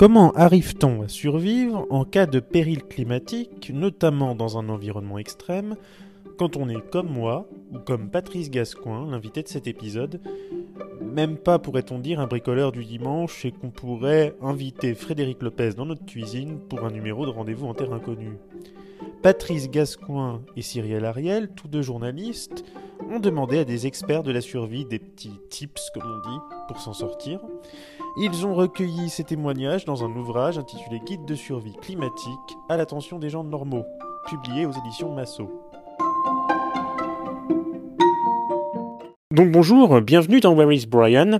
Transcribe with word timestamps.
Comment 0.00 0.32
arrive-t-on 0.32 1.02
à 1.02 1.08
survivre 1.08 1.86
en 1.90 2.06
cas 2.06 2.24
de 2.24 2.40
péril 2.40 2.84
climatique, 2.84 3.70
notamment 3.70 4.34
dans 4.34 4.56
un 4.56 4.70
environnement 4.70 5.18
extrême, 5.18 5.76
quand 6.38 6.56
on 6.56 6.70
est 6.70 6.80
comme 6.90 7.10
moi, 7.10 7.46
ou 7.70 7.80
comme 7.80 8.08
Patrice 8.08 8.50
Gascoin, 8.50 9.10
l'invité 9.10 9.42
de 9.42 9.48
cet 9.48 9.66
épisode, 9.66 10.22
même 11.02 11.36
pas 11.36 11.58
pourrait-on 11.58 11.98
dire 11.98 12.18
un 12.18 12.26
bricoleur 12.26 12.72
du 12.72 12.86
dimanche 12.86 13.44
et 13.44 13.52
qu'on 13.52 13.68
pourrait 13.68 14.34
inviter 14.40 14.94
Frédéric 14.94 15.42
Lopez 15.42 15.74
dans 15.74 15.84
notre 15.84 16.06
cuisine 16.06 16.58
pour 16.70 16.86
un 16.86 16.90
numéro 16.90 17.26
de 17.26 17.30
rendez-vous 17.30 17.66
en 17.66 17.74
terre 17.74 17.92
inconnue. 17.92 18.38
Patrice 19.20 19.70
Gascoin 19.70 20.40
et 20.56 20.62
Cyrielle 20.62 21.04
Ariel, 21.04 21.50
tous 21.54 21.68
deux 21.68 21.82
journalistes, 21.82 22.64
ont 23.10 23.20
demandé 23.20 23.58
à 23.58 23.64
des 23.66 23.86
experts 23.86 24.22
de 24.22 24.32
la 24.32 24.40
survie 24.40 24.86
des 24.86 24.98
petits 24.98 25.38
tips, 25.50 25.90
comme 25.92 26.10
on 26.10 26.30
dit, 26.30 26.38
pour 26.68 26.80
s'en 26.80 26.94
sortir. 26.94 27.40
Ils 28.16 28.44
ont 28.46 28.54
recueilli 28.54 29.08
ces 29.08 29.24
témoignages 29.24 29.84
dans 29.84 30.04
un 30.04 30.10
ouvrage 30.16 30.58
intitulé 30.58 31.00
Guide 31.04 31.24
de 31.24 31.34
survie 31.34 31.74
climatique 31.80 32.56
à 32.68 32.76
l'attention 32.76 33.18
des 33.18 33.30
gens 33.30 33.44
normaux, 33.44 33.84
publié 34.28 34.66
aux 34.66 34.72
éditions 34.72 35.14
Massot. 35.14 35.50
Donc 39.32 39.52
bonjour, 39.52 40.00
bienvenue 40.00 40.40
dans 40.40 40.54
Where 40.54 40.72
is 40.72 40.86
Brian. 40.86 41.38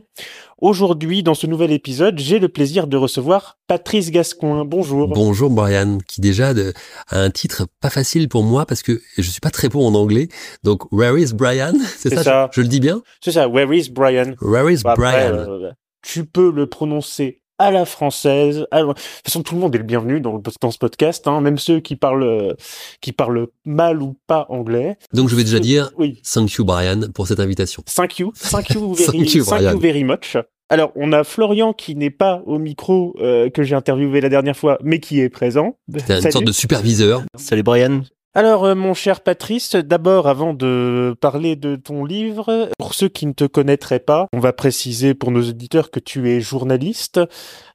Aujourd'hui, 0.60 1.23
dans 1.23 1.34
ce 1.34 1.46
nouvel 1.46 1.73
épisode, 1.73 2.19
j'ai 2.19 2.38
le 2.38 2.48
plaisir 2.48 2.87
de 2.87 2.96
recevoir 2.96 3.59
Patrice 3.66 4.10
Gascoin. 4.10 4.65
Bonjour. 4.65 5.09
Bonjour 5.09 5.51
Brian, 5.51 5.98
qui 6.07 6.21
déjà 6.21 6.55
de, 6.55 6.73
a 7.09 7.18
un 7.18 7.30
titre 7.30 7.66
pas 7.80 7.91
facile 7.91 8.29
pour 8.29 8.45
moi 8.45 8.65
parce 8.65 8.82
que 8.82 9.01
je 9.18 9.23
suis 9.23 9.41
pas 9.41 9.51
très 9.51 9.68
bon 9.68 9.87
en 9.87 9.95
anglais. 9.95 10.29
Donc 10.62 10.91
Where 10.93 11.18
is 11.18 11.34
Brian? 11.34 11.73
C'est 11.96 12.15
ça, 12.15 12.48
Je, 12.52 12.60
le 12.60 12.68
dis 12.68 12.79
bien? 12.80 13.02
C'est 13.21 13.32
ça, 13.32 13.48
Where 13.48 13.74
is 13.74 13.91
Brian? 13.91 14.34
Where 14.41 14.71
is 14.73 14.82
Bah, 14.84 14.93
après, 14.93 15.30
Brian? 15.30 15.34
euh, 15.51 15.71
Tu 16.02 16.24
peux 16.24 16.50
le 16.50 16.66
prononcer 16.66 17.42
à 17.59 17.70
la 17.70 17.84
française. 17.84 18.66
à- 18.70 18.80
De 18.82 18.87
toute 18.87 18.98
façon, 19.24 19.43
tout 19.43 19.54
le 19.54 19.60
monde 19.60 19.74
est 19.74 19.79
le 19.79 19.84
bienvenu 19.84 20.20
dans, 20.20 20.37
le- 20.37 20.43
dans 20.62 20.70
ce 20.70 20.79
podcast, 20.79 21.26
hein, 21.29 21.40
même 21.43 21.59
ceux 21.59 21.80
qui 21.80 21.95
parlent 21.95 22.23
euh, 22.23 22.54
qui 23.02 23.12
parlent 23.12 23.48
mal 23.66 24.01
ou 24.02 24.16
pas 24.26 24.46
anglais. 24.48 24.96
Donc 25.12 25.28
je 25.28 25.37
vais 25.37 25.45
déjà 25.45 25.59
dire 25.59 25.90
Oui. 25.98 26.23
thank 26.32 26.52
you 26.54 26.65
Brian 26.65 27.01
pour 27.15 27.28
cette 27.28 27.40
invitation. 27.40 27.82
Thank 27.95 28.18
you. 28.18 28.32
Thank 28.51 28.71
you 28.71 28.95
very, 28.95 29.06
Thank 29.18 29.34
you, 29.34 29.45
thank 29.45 29.59
Brian. 29.60 29.73
you 29.74 29.78
very 29.80 30.04
much. 30.04 30.37
Alors, 30.73 30.93
on 30.95 31.12
a 31.12 31.24
Florian 31.24 31.73
qui 31.73 31.96
n'est 31.96 32.10
pas 32.10 32.43
au 32.46 32.59
micro 32.60 33.15
euh, 33.21 33.51
que 33.51 33.65
j'ai 33.65 33.74
interviewé 33.74 34.21
la 34.21 34.28
dernière 34.28 34.56
fois, 34.56 34.78
mais 34.84 35.01
qui 35.01 35.18
est 35.21 35.28
présent. 35.28 35.76
T'es 35.93 35.98
une 36.15 36.21
Salut. 36.23 36.32
sorte 36.32 36.45
de 36.45 36.52
superviseur. 36.52 37.24
Salut 37.37 37.65
Brian. 37.65 38.02
Alors, 38.32 38.64
euh, 38.64 38.76
mon 38.76 38.95
cher 38.95 39.23
Patrice, 39.23 39.74
d'abord, 39.74 40.28
avant 40.28 40.54
de 40.54 41.16
parler 41.20 41.56
de 41.56 41.74
ton 41.74 42.04
livre, 42.04 42.70
pour 42.78 42.95
ceux 42.95 43.09
qui 43.09 43.26
ne 43.26 43.32
te 43.32 43.42
connaîtraient 43.42 43.98
pas, 43.98 44.28
on 44.32 44.38
va 44.38 44.52
préciser 44.52 45.14
pour 45.14 45.32
nos 45.32 45.48
auditeurs 45.48 45.90
que 45.90 45.98
tu 45.98 46.30
es 46.30 46.40
journaliste. 46.40 47.18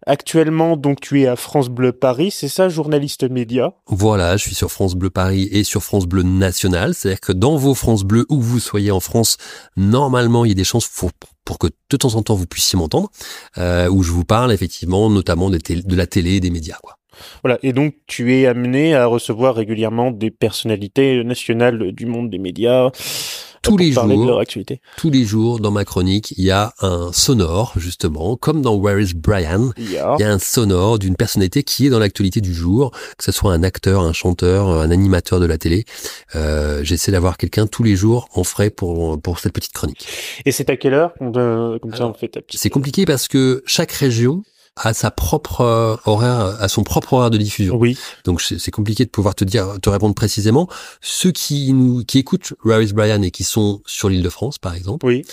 Actuellement, 0.08 0.78
donc, 0.78 1.02
tu 1.02 1.22
es 1.22 1.28
à 1.28 1.36
France 1.36 1.68
Bleu 1.68 1.92
Paris, 1.92 2.32
c'est 2.32 2.48
ça, 2.48 2.70
journaliste 2.70 3.30
média? 3.30 3.74
Voilà, 3.88 4.38
je 4.38 4.44
suis 4.44 4.56
sur 4.56 4.72
France 4.72 4.96
Bleu 4.96 5.10
Paris 5.10 5.50
et 5.52 5.66
sur 5.66 5.84
France 5.84 6.06
Bleu 6.06 6.24
National. 6.24 6.94
C'est-à-dire 6.94 7.20
que 7.20 7.34
dans 7.34 7.58
vos 7.58 7.74
France 7.74 8.06
Bleu, 8.06 8.26
où 8.30 8.40
vous 8.40 8.62
soyez 8.62 8.92
en 8.92 9.02
France, 9.02 9.36
normalement, 9.76 10.46
il 10.46 10.50
y 10.50 10.52
a 10.54 10.56
des 10.56 10.64
chances 10.64 10.88
pour, 10.88 11.60
que 11.60 11.68
de 11.90 11.98
temps 11.98 12.16
en 12.16 12.22
temps 12.24 12.36
vous 12.36 12.48
puissiez 12.48 12.80
m'entendre, 12.80 13.10
euh, 13.58 13.90
où 13.90 14.04
je 14.04 14.12
vous 14.12 14.24
parle 14.24 14.54
effectivement 14.54 15.10
notamment 15.10 15.52
tél- 15.52 15.86
de 15.86 15.96
la 15.98 16.08
télé 16.08 16.36
et 16.36 16.40
des 16.40 16.50
médias. 16.50 16.78
Quoi. 16.82 16.96
Voilà, 17.44 17.58
et 17.64 17.74
donc 17.74 17.96
tu 18.08 18.34
es 18.36 18.46
amené 18.48 18.96
à 18.96 19.06
recevoir 19.06 19.56
régulièrement 19.56 20.12
des 20.12 20.32
personnalités 20.32 21.24
nationales 21.24 21.92
du 21.92 22.06
monde 22.06 22.30
des 22.30 22.40
médias 22.40 22.90
Tous 23.62 23.72
pour 23.72 23.80
les 23.80 23.92
parler 23.94 24.14
de 24.16 24.20
jours. 24.22 24.28
leur 24.28 24.40
actualité. 24.40 24.80
Tous 24.98 25.10
les 25.10 25.24
jours, 25.24 25.60
dans 25.60 25.72
ma 25.72 25.86
chronique, 25.86 26.34
il 26.38 26.44
y 26.44 26.52
a 26.52 26.74
un 26.82 27.12
sonore, 27.12 27.74
justement, 27.78 28.36
comme 28.36 28.62
dans 28.62 28.76
Where 28.76 29.00
is 29.00 29.14
Brian, 29.16 29.72
Il 29.78 29.92
y 29.92 29.98
a- 29.98 30.16
il 30.20 30.22
y 30.22 30.26
a 30.26 30.32
un 30.32 30.38
sonore 30.40 31.00
d'une 31.00 31.16
personnalité 31.16 31.64
qui 31.64 31.88
est 31.88 31.90
dans 31.90 31.98
l'actualité 32.00 32.42
du 32.42 32.54
jour, 32.54 32.92
que 33.18 33.24
ce 33.24 33.32
soit 33.32 33.54
un 33.54 33.64
acteur, 33.64 34.02
un 34.02 34.14
chanteur, 34.14 34.68
un 34.70 34.92
animateur 34.92 35.40
de 35.40 35.46
la 35.48 35.58
télé. 35.58 35.86
Euh, 36.36 36.84
J'essaie 36.84 37.12
d'avoir 37.12 37.38
quelqu'un 37.38 37.66
tous 37.66 37.82
les 37.84 37.96
jours 37.96 38.28
en 38.36 38.44
frais 38.44 38.70
pour, 38.70 39.20
pour 39.20 39.40
cette 39.40 39.54
petite 39.54 39.74
chronique. 39.74 40.06
Et 40.46 40.52
c'est 40.52 40.70
à 40.70 40.78
quelle 40.78 40.94
heure 40.94 41.14
qu'on 41.16 41.32
Comme 41.32 41.96
ça, 41.96 42.06
on 42.08 42.14
fait 42.14 42.28
ta 42.28 42.42
petite. 42.42 42.60
C'est 42.60 42.70
compliqué 42.70 43.06
parce 43.06 43.28
que 43.28 43.64
chaque 43.66 43.92
région 43.94 44.44
a 44.84 44.94
sa 44.94 45.10
propre 45.10 45.98
horaire, 46.06 46.58
a 46.60 46.68
son 46.68 46.84
propre 46.84 47.14
horaire 47.14 47.30
de 47.30 47.38
diffusion. 47.38 47.78
Oui, 47.78 47.98
Donc 48.26 48.42
c'est 48.42 48.72
compliqué 48.72 49.06
de 49.06 49.10
pouvoir 49.10 49.34
te 49.34 49.46
dire, 49.46 49.68
te 49.82 49.90
répondre 49.90 50.14
précisément. 50.14 50.68
Ceux 51.02 51.32
qui 51.32 51.72
nous, 51.72 52.04
qui 52.04 52.18
écoutent 52.20 52.54
Where 52.66 52.82
is 52.82 52.92
Brian 52.92 53.22
et 53.22 53.32
qui 53.32 53.46
sont 53.46 53.82
sur 53.86 54.10
l'île 54.10 54.22
de 54.22 54.30
France, 54.30 54.58
par 54.58 54.76
exemple, 54.76 55.06
oui, 55.06 55.24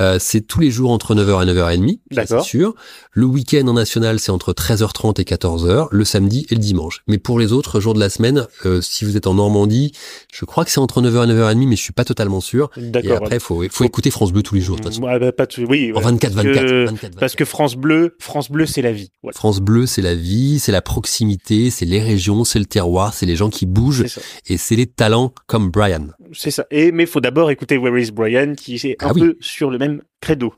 euh, 0.00 0.18
c'est 0.18 0.40
tous 0.40 0.58
les 0.58 0.72
jours 0.72 0.90
entre 0.90 1.14
9h 1.14 1.42
et 1.44 1.46
9h30, 1.54 1.90
ça, 2.10 2.22
D'accord. 2.22 2.42
c'est 2.42 2.48
sûr. 2.48 2.74
Le 3.12 3.24
week-end 3.24 3.66
en 3.68 3.74
national, 3.74 4.18
c'est 4.18 4.32
entre 4.32 4.52
13h30 4.52 5.20
et 5.20 5.24
14h, 5.24 5.86
le 5.92 6.04
samedi 6.04 6.46
et 6.50 6.54
le 6.56 6.60
dimanche. 6.60 7.02
Mais 7.06 7.18
pour 7.18 7.38
les 7.38 7.52
autres 7.52 7.78
jours 7.78 7.94
de 7.94 8.00
la 8.00 8.10
semaine, 8.10 8.46
euh, 8.66 8.80
si 8.82 9.04
vous 9.04 9.16
êtes 9.16 9.28
en 9.28 9.34
Normandie, 9.34 9.92
je 10.32 10.44
crois 10.44 10.64
que 10.64 10.72
c'est 10.72 10.80
entre 10.80 11.00
9h 11.02 11.24
et 11.24 11.32
9h30, 11.34 11.68
mais 11.68 11.76
je 11.76 11.82
suis 11.82 11.92
pas 11.92 12.04
totalement 12.04 12.40
sûr. 12.40 12.68
Et 12.76 12.82
d'accord. 12.90 13.18
après, 13.18 13.38
faut, 13.38 13.62
faut 13.62 13.68
Faut- 13.70 13.84
écouter 13.84 14.10
France 14.10 14.32
Bleu 14.32 14.42
tous 14.42 14.56
les 14.56 14.60
jours, 14.60 14.76
de 14.76 14.82
toute 14.82 14.92
façon. 14.92 15.04
Ouais, 15.04 15.20
bah, 15.20 15.30
pas 15.30 15.46
Oui, 15.68 15.92
En 15.94 15.98
ouais, 15.98 16.02
24, 16.02 16.34
parce 16.34 16.46
24, 16.46 16.64
que- 16.66 16.84
24, 16.86 16.90
24. 16.90 17.16
Parce 17.20 17.34
que 17.36 17.44
France 17.44 17.76
Bleu, 17.76 18.16
France 18.18 18.50
Bleu, 18.50 18.66
c'est 18.66 18.82
la 18.82 18.87
vie. 18.92 19.10
Voilà. 19.22 19.34
France 19.36 19.60
Bleu, 19.60 19.86
c'est 19.86 20.02
la 20.02 20.14
vie, 20.14 20.58
c'est 20.58 20.72
la 20.72 20.82
proximité, 20.82 21.70
c'est 21.70 21.84
les 21.86 22.00
régions, 22.00 22.44
c'est 22.44 22.58
le 22.58 22.64
terroir, 22.64 23.14
c'est 23.14 23.26
les 23.26 23.36
gens 23.36 23.50
qui 23.50 23.66
bougent 23.66 24.04
et 24.46 24.56
c'est 24.56 24.76
les 24.76 24.86
talents 24.86 25.32
comme 25.46 25.70
Brian. 25.70 26.08
C'est 26.32 26.50
ça. 26.50 26.66
Et 26.70 26.92
mais 26.92 27.06
faut 27.06 27.20
d'abord 27.20 27.50
écouter 27.50 27.78
Where 27.78 27.98
is 27.98 28.10
Brian, 28.10 28.54
qui 28.54 28.74
est 28.76 29.02
un 29.02 29.08
Ah 29.08 29.12
oui. 29.14 29.20
peu 29.20 29.36
sur 29.40 29.70
le 29.70 29.78
même 29.78 30.02
credo. 30.20 30.52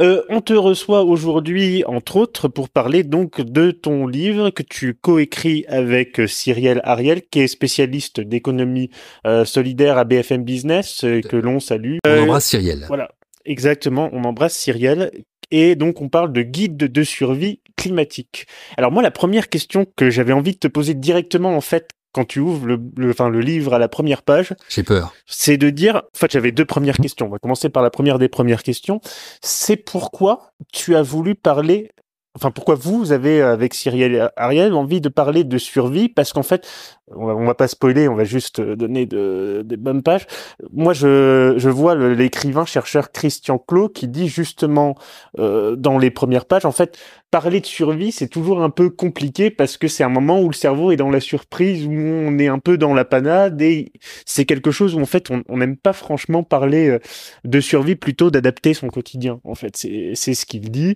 Euh, 0.00 0.22
on 0.30 0.40
te 0.40 0.54
reçoit 0.54 1.02
aujourd'hui, 1.04 1.84
entre 1.86 2.16
autres, 2.16 2.48
pour 2.48 2.68
parler 2.70 3.02
donc 3.04 3.40
de 3.40 3.70
ton 3.70 4.06
livre 4.06 4.50
que 4.50 4.62
tu 4.62 4.94
coécris 4.94 5.64
avec 5.68 6.20
euh, 6.20 6.26
Cyrielle 6.26 6.80
Ariel, 6.84 7.22
qui 7.30 7.40
est 7.40 7.46
spécialiste 7.48 8.20
d'économie 8.20 8.90
euh, 9.26 9.44
solidaire 9.44 9.98
à 9.98 10.04
BFM 10.04 10.42
Business, 10.44 11.04
euh, 11.04 11.20
que 11.20 11.36
l'on 11.36 11.60
salue. 11.60 11.98
On 12.06 12.22
embrasse 12.22 12.46
Cyrielle. 12.46 12.84
Voilà, 12.88 13.10
exactement. 13.44 14.08
On 14.12 14.24
embrasse 14.24 14.56
Cyrielle. 14.56 15.10
Et 15.50 15.76
donc, 15.76 16.00
on 16.00 16.08
parle 16.08 16.32
de 16.32 16.42
guide 16.42 16.76
de 16.78 17.02
survie 17.04 17.60
climatique. 17.76 18.46
Alors 18.76 18.92
moi, 18.92 19.02
la 19.02 19.10
première 19.10 19.48
question 19.48 19.86
que 19.96 20.10
j'avais 20.10 20.32
envie 20.32 20.52
de 20.52 20.58
te 20.58 20.68
poser 20.68 20.94
directement, 20.94 21.56
en 21.56 21.60
fait, 21.60 21.90
quand 22.12 22.24
tu 22.24 22.38
ouvres 22.38 22.66
le, 22.66 22.80
le, 22.96 23.10
enfin, 23.10 23.28
le 23.28 23.40
livre 23.40 23.74
à 23.74 23.78
la 23.78 23.88
première 23.88 24.22
page, 24.22 24.54
J'ai 24.68 24.84
peur. 24.84 25.12
c'est 25.26 25.56
de 25.56 25.68
dire, 25.70 25.96
en 25.96 26.16
fait, 26.18 26.30
j'avais 26.30 26.52
deux 26.52 26.64
premières 26.64 26.96
questions. 26.96 27.26
On 27.26 27.30
va 27.30 27.38
commencer 27.38 27.68
par 27.68 27.82
la 27.82 27.90
première 27.90 28.18
des 28.20 28.28
premières 28.28 28.62
questions. 28.62 29.00
C'est 29.42 29.76
pourquoi 29.76 30.52
tu 30.72 30.94
as 30.94 31.02
voulu 31.02 31.34
parler, 31.34 31.90
enfin, 32.36 32.50
pourquoi 32.50 32.74
vous 32.74 33.12
avez, 33.12 33.40
euh, 33.40 33.52
avec 33.52 33.74
Cyrielle 33.74 34.30
Ariel, 34.36 34.74
envie 34.74 35.00
de 35.00 35.08
parler 35.08 35.44
de 35.44 35.58
survie, 35.58 36.08
parce 36.08 36.32
qu'en 36.32 36.42
fait, 36.42 36.66
on 37.08 37.26
va, 37.26 37.34
va 37.34 37.54
pas 37.54 37.68
spoiler, 37.68 38.08
on 38.08 38.14
va 38.14 38.24
juste 38.24 38.60
euh, 38.60 38.76
donner 38.76 39.06
de, 39.06 39.62
des 39.64 39.76
bonnes 39.76 40.02
pages. 40.02 40.26
Moi, 40.72 40.92
je, 40.92 41.54
je 41.56 41.68
vois 41.68 41.94
l'écrivain 41.94 42.64
chercheur 42.64 43.12
Christian 43.12 43.58
Clot 43.58 43.88
qui 43.88 44.08
dit 44.08 44.28
justement 44.28 44.96
euh, 45.38 45.76
dans 45.76 45.98
les 45.98 46.10
premières 46.10 46.46
pages, 46.46 46.64
en 46.64 46.72
fait, 46.72 46.98
parler 47.30 47.60
de 47.60 47.66
survie, 47.66 48.12
c'est 48.12 48.28
toujours 48.28 48.62
un 48.62 48.70
peu 48.70 48.90
compliqué 48.90 49.50
parce 49.50 49.76
que 49.76 49.88
c'est 49.88 50.04
un 50.04 50.08
moment 50.08 50.40
où 50.40 50.48
le 50.48 50.54
cerveau 50.54 50.92
est 50.92 50.96
dans 50.96 51.10
la 51.10 51.18
surprise, 51.20 51.84
où 51.84 51.90
on 51.90 52.38
est 52.38 52.46
un 52.46 52.60
peu 52.60 52.78
dans 52.78 52.94
la 52.94 53.04
panade 53.04 53.60
et 53.60 53.92
c'est 54.24 54.44
quelque 54.44 54.70
chose 54.70 54.94
où 54.94 55.00
en 55.00 55.06
fait 55.06 55.30
on 55.48 55.56
n'aime 55.56 55.76
pas 55.76 55.92
franchement 55.92 56.44
parler 56.44 56.88
euh, 56.88 57.00
de 57.44 57.60
survie, 57.60 57.96
plutôt 57.96 58.30
d'adapter 58.30 58.72
son 58.72 58.88
quotidien. 58.88 59.40
En 59.44 59.54
fait, 59.54 59.76
c'est 59.76 60.34
ce 60.34 60.46
qu'il 60.46 60.70
dit. 60.70 60.94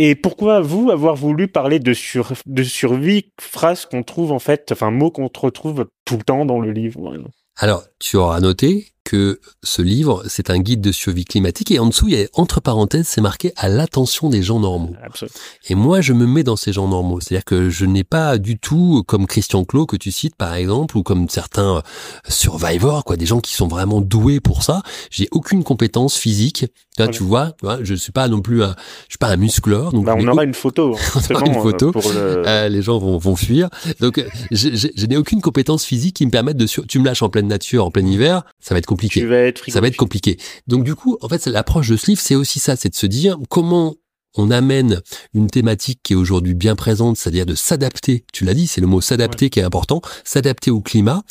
Et 0.00 0.14
pourquoi 0.14 0.60
vous 0.60 0.90
avoir 0.90 1.16
voulu 1.16 1.48
parler 1.48 1.80
de 1.80 1.92
sur 1.92 2.32
de 2.46 2.62
survie, 2.62 3.32
phrase 3.40 3.84
qu'on 3.84 4.04
trouve 4.04 4.30
en 4.30 4.38
fait, 4.38 4.70
enfin 4.70 4.92
mot 4.92 5.10
qu'on 5.10 5.28
retrouve 5.28 5.86
tout 6.04 6.16
le 6.16 6.22
temps 6.22 6.46
dans 6.46 6.60
le 6.60 6.70
livre? 6.70 7.12
Alors, 7.56 7.82
tu 7.98 8.16
auras 8.16 8.38
noté 8.38 8.92
que 9.08 9.40
ce 9.62 9.80
livre, 9.80 10.22
c'est 10.28 10.50
un 10.50 10.58
guide 10.58 10.82
de 10.82 10.92
survie 10.92 11.24
climatique 11.24 11.70
et 11.70 11.78
en 11.78 11.86
dessous, 11.86 12.08
il 12.08 12.18
y 12.18 12.22
a 12.22 12.26
entre 12.34 12.60
parenthèses, 12.60 13.06
c'est 13.08 13.22
marqué 13.22 13.52
à 13.56 13.68
l'attention 13.70 14.28
des 14.28 14.42
gens 14.42 14.60
normaux. 14.60 14.92
Absolument. 15.02 15.32
Et 15.70 15.74
moi, 15.74 16.02
je 16.02 16.12
me 16.12 16.26
mets 16.26 16.42
dans 16.44 16.56
ces 16.56 16.74
gens 16.74 16.88
normaux. 16.88 17.18
C'est-à-dire 17.20 17.46
que 17.46 17.70
je 17.70 17.86
n'ai 17.86 18.04
pas 18.04 18.36
du 18.36 18.58
tout, 18.58 19.02
comme 19.06 19.26
Christian 19.26 19.64
Clot 19.64 19.86
que 19.86 19.96
tu 19.96 20.10
cites 20.12 20.36
par 20.36 20.52
exemple, 20.54 20.98
ou 20.98 21.02
comme 21.02 21.28
certains 21.30 21.76
euh, 21.78 21.80
survivors, 22.28 23.04
quoi, 23.04 23.16
des 23.16 23.24
gens 23.26 23.40
qui 23.40 23.54
sont 23.54 23.66
vraiment 23.68 24.00
doués 24.02 24.40
pour 24.40 24.62
ça. 24.62 24.82
J'ai 25.10 25.28
aucune 25.32 25.64
compétence 25.64 26.16
physique. 26.16 26.66
Là, 26.98 27.04
Voilà. 27.06 27.12
tu 27.16 27.22
vois, 27.22 27.46
tu 27.52 27.64
vois, 27.64 27.78
je 27.82 27.94
suis 27.94 28.10
pas 28.12 28.26
non 28.28 28.40
plus 28.40 28.62
un, 28.62 28.74
je 29.06 29.12
suis 29.12 29.18
pas 29.18 29.28
un 29.28 29.36
muscleur. 29.36 29.92
Donc 29.92 30.04
Bah, 30.04 30.16
je 30.18 30.26
on 30.26 30.28
aura 30.32 30.44
une 30.44 30.52
photo. 30.54 30.96
hein, 30.96 31.20
On 31.30 31.34
aura 31.36 31.46
une 31.46 31.54
photo. 31.62 31.88
euh, 31.88 31.92
Pour 31.92 32.12
le... 32.12 32.42
euh, 32.46 32.68
les 32.68 32.82
gens 32.82 32.98
vont, 32.98 33.16
vont 33.18 33.36
fuir. 33.36 33.68
Donc, 34.00 34.18
euh, 34.18 34.28
je, 34.50 34.74
je- 34.74 34.88
je 34.96 35.06
n'ai 35.06 35.16
aucune 35.16 35.40
compétence 35.40 35.84
physique 35.84 36.16
qui 36.16 36.26
me 36.26 36.30
permette 36.32 36.56
de... 36.56 36.66
Sur... 36.66 36.86
Tu 36.88 36.98
me 36.98 37.04
lâches 37.04 37.22
en 37.22 37.28
pleine 37.30 37.46
nature, 37.46 37.84
en 37.84 37.90
plein 37.92 38.04
hiver, 38.04 38.42
ça 38.60 38.74
va 38.74 38.78
être 38.78 38.86
compliqué. 38.86 38.97
Tu 39.06 39.26
vas 39.26 39.36
être 39.36 39.64
Ça 39.70 39.80
va 39.80 39.86
être 39.88 39.96
compliqué. 39.96 40.38
Donc, 40.66 40.84
du 40.84 40.94
coup, 40.94 41.16
en 41.20 41.28
fait, 41.28 41.46
l'approche 41.46 41.88
de 41.88 41.96
ce 41.96 42.06
livre, 42.06 42.20
c'est 42.20 42.34
aussi 42.34 42.58
ça, 42.58 42.76
c'est 42.76 42.88
de 42.88 42.94
se 42.94 43.06
dire 43.06 43.38
comment 43.48 43.94
on 44.36 44.50
amène 44.50 45.00
une 45.34 45.48
thématique 45.48 46.00
qui 46.02 46.12
est 46.12 46.16
aujourd'hui 46.16 46.54
bien 46.54 46.76
présente, 46.76 47.16
c'est-à-dire 47.16 47.46
de 47.46 47.54
s'adapter. 47.54 48.24
Tu 48.32 48.44
l'as 48.44 48.54
dit, 48.54 48.66
c'est 48.66 48.80
le 48.80 48.86
mot 48.86 49.00
s'adapter 49.00 49.50
qui 49.50 49.58
est 49.60 49.62
important. 49.64 50.00
S'adapter 50.24 50.70
au 50.70 50.80
climat 50.80 51.22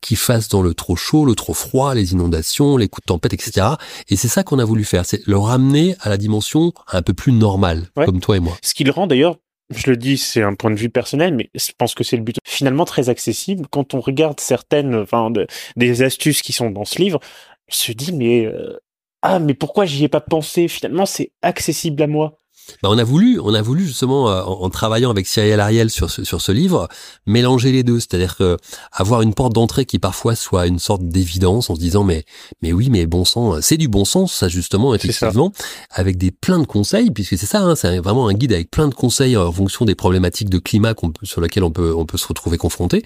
qui 0.00 0.16
fasse 0.16 0.48
dans 0.48 0.62
le 0.62 0.74
trop 0.74 0.96
chaud, 0.96 1.24
le 1.24 1.34
trop 1.36 1.54
froid, 1.54 1.94
les 1.94 2.12
inondations, 2.12 2.76
les 2.76 2.88
coups 2.88 3.04
de 3.04 3.12
tempête, 3.12 3.32
etc. 3.34 3.66
Et 4.08 4.16
c'est 4.16 4.26
ça 4.28 4.42
qu'on 4.42 4.58
a 4.58 4.64
voulu 4.64 4.84
faire, 4.84 5.06
c'est 5.06 5.24
le 5.26 5.38
ramener 5.38 5.94
à 6.00 6.08
la 6.08 6.16
dimension 6.16 6.72
un 6.92 7.02
peu 7.02 7.14
plus 7.14 7.32
normale, 7.32 7.88
Ouais. 7.96 8.04
comme 8.04 8.18
toi 8.20 8.36
et 8.36 8.40
moi. 8.40 8.56
Ce 8.62 8.74
qui 8.74 8.82
le 8.84 8.90
rend 8.90 9.06
d'ailleurs 9.06 9.38
je 9.78 9.90
le 9.90 9.96
dis, 9.96 10.18
c'est 10.18 10.42
un 10.42 10.54
point 10.54 10.70
de 10.70 10.76
vue 10.76 10.90
personnel, 10.90 11.34
mais 11.34 11.50
je 11.54 11.72
pense 11.76 11.94
que 11.94 12.04
c'est 12.04 12.16
le 12.16 12.22
but 12.22 12.36
finalement 12.44 12.84
très 12.84 13.08
accessible. 13.08 13.66
Quand 13.70 13.94
on 13.94 14.00
regarde 14.00 14.40
certaines, 14.40 14.94
enfin, 14.94 15.32
des 15.76 16.02
astuces 16.02 16.42
qui 16.42 16.52
sont 16.52 16.70
dans 16.70 16.84
ce 16.84 16.98
livre, 16.98 17.20
on 17.68 17.72
se 17.72 17.92
dit, 17.92 18.12
mais 18.12 18.46
euh, 18.46 18.78
ah, 19.22 19.38
mais 19.38 19.54
pourquoi 19.54 19.84
j'y 19.86 20.04
ai 20.04 20.08
pas 20.08 20.20
pensé? 20.20 20.68
Finalement, 20.68 21.06
c'est 21.06 21.32
accessible 21.42 22.02
à 22.02 22.06
moi. 22.08 22.36
Bah, 22.82 22.88
on 22.90 22.98
a 22.98 23.04
voulu, 23.04 23.38
on 23.40 23.54
a 23.54 23.62
voulu 23.62 23.86
justement 23.86 24.30
euh, 24.30 24.42
en, 24.42 24.70
travaillant 24.70 25.10
avec 25.10 25.26
Cyril 25.26 25.60
Ariel 25.60 25.90
sur 25.90 26.10
ce, 26.10 26.24
sur 26.24 26.40
ce 26.40 26.52
livre, 26.52 26.88
mélanger 27.26 27.72
les 27.72 27.82
deux, 27.82 28.00
c'est-à-dire 28.00 28.36
que 28.36 28.56
avoir 28.92 29.22
une 29.22 29.34
porte 29.34 29.52
d'entrée 29.52 29.84
qui 29.84 29.98
parfois 29.98 30.34
soit 30.34 30.66
une 30.66 30.78
sorte 30.78 31.02
d'évidence 31.02 31.70
en 31.70 31.74
se 31.74 31.80
disant 31.80 32.04
mais 32.04 32.24
mais 32.62 32.72
oui 32.72 32.88
mais 32.90 33.06
bon 33.06 33.24
sens, 33.24 33.60
c'est 33.60 33.76
du 33.76 33.88
bon 33.88 34.04
sens 34.04 34.32
ça 34.32 34.48
justement 34.48 34.94
effectivement, 34.94 35.52
avec 35.90 36.16
des 36.18 36.30
plein 36.30 36.58
de 36.58 36.66
conseils 36.66 37.10
puisque 37.10 37.36
c'est 37.36 37.46
ça, 37.46 37.60
hein, 37.60 37.76
c'est 37.76 37.98
vraiment 37.98 38.28
un 38.28 38.34
guide 38.34 38.52
avec 38.52 38.70
plein 38.70 38.88
de 38.88 38.94
conseils 38.94 39.36
en 39.36 39.52
fonction 39.52 39.84
des 39.84 39.94
problématiques 39.94 40.50
de 40.50 40.58
climat 40.58 40.94
sur 41.22 41.40
lesquelles 41.40 41.64
on 41.64 41.70
peut 41.70 41.94
on 41.96 42.06
peut 42.06 42.18
se 42.18 42.26
retrouver 42.26 42.58
confronté 42.58 43.04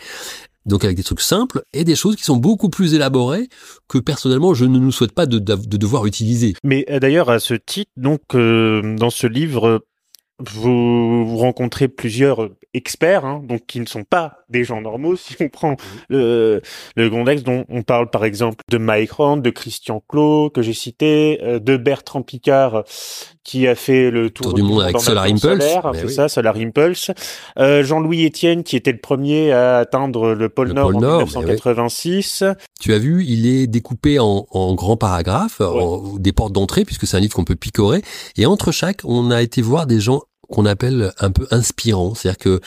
donc 0.66 0.84
avec 0.84 0.96
des 0.96 1.02
trucs 1.02 1.20
simples 1.20 1.62
et 1.72 1.84
des 1.84 1.96
choses 1.96 2.16
qui 2.16 2.24
sont 2.24 2.36
beaucoup 2.36 2.68
plus 2.68 2.94
élaborées 2.94 3.48
que 3.88 3.98
personnellement 3.98 4.54
je 4.54 4.64
ne 4.64 4.78
nous 4.78 4.92
souhaite 4.92 5.12
pas 5.12 5.26
de, 5.26 5.38
de, 5.38 5.76
devoir 5.76 6.06
utiliser. 6.06 6.54
Mais 6.62 6.84
euh, 6.90 6.98
d'ailleurs 6.98 7.30
à 7.30 7.38
ce 7.38 7.54
titre, 7.54 7.90
donc 7.96 8.20
euh, 8.34 8.96
dans 8.96 9.10
ce 9.10 9.26
livre, 9.26 9.84
vous, 10.38 11.36
rencontrez 11.38 11.88
plusieurs 11.88 12.50
experts, 12.74 13.24
hein, 13.24 13.42
donc 13.42 13.64
qui 13.66 13.80
ne 13.80 13.86
sont 13.86 14.04
pas 14.04 14.40
des 14.50 14.64
gens 14.64 14.80
normaux. 14.80 15.16
Si 15.26 15.36
on 15.40 15.48
prend 15.48 15.76
le, 16.08 16.60
le 16.94 17.10
contexte 17.10 17.46
dont 17.46 17.64
on 17.68 17.82
parle 17.82 18.10
par 18.10 18.24
exemple 18.24 18.62
de 18.68 18.78
Mike 18.78 19.12
Rand, 19.12 19.36
de 19.38 19.50
Christian 19.50 20.02
Clot 20.08 20.50
que 20.50 20.62
j'ai 20.62 20.74
cité, 20.74 21.40
euh, 21.42 21.58
de 21.58 21.76
Bertrand 21.76 22.22
Picard 22.22 22.84
qui 23.46 23.68
a 23.68 23.76
fait 23.76 24.10
le 24.10 24.28
tour, 24.28 24.54
du 24.54 24.62
monde 24.62 24.82
avec 24.82 24.98
Solar 24.98 25.24
Impulse, 25.24 25.64
c'est 25.94 26.10
ça, 26.10 26.28
Solar 26.28 26.56
Impulse. 26.56 27.12
Euh, 27.60 27.84
Jean-Louis 27.84 28.26
Etienne 28.26 28.64
qui 28.64 28.74
était 28.74 28.90
le 28.90 28.98
premier 28.98 29.52
à 29.52 29.78
atteindre 29.78 30.34
le 30.34 30.48
pôle 30.48 30.72
Nord 30.72 30.88
en 30.88 30.98
1986. 30.98 32.42
Tu 32.80 32.92
as 32.92 32.98
vu, 32.98 33.24
il 33.24 33.46
est 33.46 33.68
découpé 33.68 34.18
en, 34.18 34.48
en 34.50 34.74
grands 34.74 34.96
paragraphes, 34.96 35.62
des 36.18 36.32
portes 36.32 36.52
d'entrée 36.52 36.84
puisque 36.84 37.06
c'est 37.06 37.16
un 37.16 37.20
livre 37.20 37.34
qu'on 37.34 37.44
peut 37.44 37.54
picorer, 37.54 38.02
et 38.36 38.46
entre 38.46 38.72
chaque, 38.72 39.02
on 39.04 39.30
a 39.30 39.40
été 39.42 39.62
voir 39.62 39.86
des 39.86 40.00
gens 40.00 40.22
qu'on 40.50 40.66
appelle 40.66 41.12
un 41.18 41.30
peu 41.30 41.46
inspirants, 41.50 42.14
c'est-à-dire 42.14 42.38
que 42.38 42.60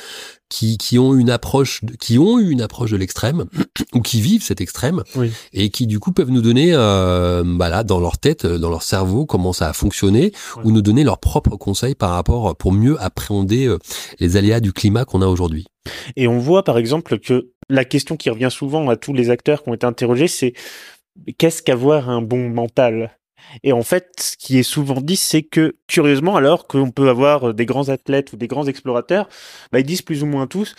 qui, 0.49 0.77
qui 0.77 0.97
ont 0.97 1.13
une 1.13 1.29
approche 1.29 1.81
qui 1.99 2.17
ont 2.17 2.39
eu 2.39 2.49
une 2.49 2.61
approche 2.61 2.91
de 2.91 2.97
l'extrême 2.97 3.45
ou 3.93 4.01
qui 4.01 4.19
vivent 4.19 4.43
cet 4.43 4.61
extrême 4.61 5.03
et 5.53 5.69
qui 5.69 5.85
du 5.87 5.99
coup 5.99 6.11
peuvent 6.11 6.31
nous 6.31 6.41
donner 6.41 6.71
euh, 6.73 7.43
bah 7.45 7.69
là 7.69 7.83
dans 7.83 7.99
leur 7.99 8.17
tête 8.17 8.45
dans 8.45 8.69
leur 8.69 8.81
cerveau 8.81 9.25
comment 9.25 9.53
ça 9.53 9.69
a 9.69 9.73
fonctionné 9.73 10.33
ou 10.63 10.71
nous 10.71 10.81
donner 10.81 11.03
leurs 11.03 11.19
propres 11.19 11.55
conseils 11.55 11.95
par 11.95 12.11
rapport 12.11 12.55
pour 12.57 12.71
mieux 12.71 12.99
appréhender 12.99 13.67
euh, 13.67 13.77
les 14.19 14.37
aléas 14.37 14.59
du 14.59 14.73
climat 14.73 15.05
qu'on 15.05 15.21
a 15.21 15.27
aujourd'hui. 15.27 15.67
Et 16.15 16.27
on 16.27 16.39
voit 16.39 16.63
par 16.63 16.77
exemple 16.77 17.19
que 17.19 17.51
la 17.69 17.85
question 17.85 18.17
qui 18.17 18.29
revient 18.31 18.51
souvent 18.51 18.89
à 18.89 18.95
tous 18.95 19.13
les 19.13 19.29
acteurs 19.29 19.63
qui 19.63 19.69
ont 19.69 19.75
été 19.75 19.85
interrogés 19.85 20.27
c'est 20.27 20.53
qu'est-ce 21.37 21.61
qu'avoir 21.61 22.09
un 22.09 22.21
bon 22.21 22.49
mental? 22.49 23.18
Et 23.63 23.73
en 23.73 23.83
fait, 23.83 24.11
ce 24.19 24.37
qui 24.37 24.59
est 24.59 24.63
souvent 24.63 25.01
dit, 25.01 25.15
c'est 25.15 25.43
que, 25.43 25.75
curieusement, 25.87 26.35
alors 26.35 26.67
qu'on 26.67 26.91
peut 26.91 27.09
avoir 27.09 27.53
des 27.53 27.65
grands 27.65 27.89
athlètes 27.89 28.33
ou 28.33 28.37
des 28.37 28.47
grands 28.47 28.67
explorateurs, 28.67 29.27
bah, 29.71 29.79
ils 29.79 29.85
disent 29.85 30.01
plus 30.01 30.23
ou 30.23 30.25
moins 30.25 30.47
tous, 30.47 30.75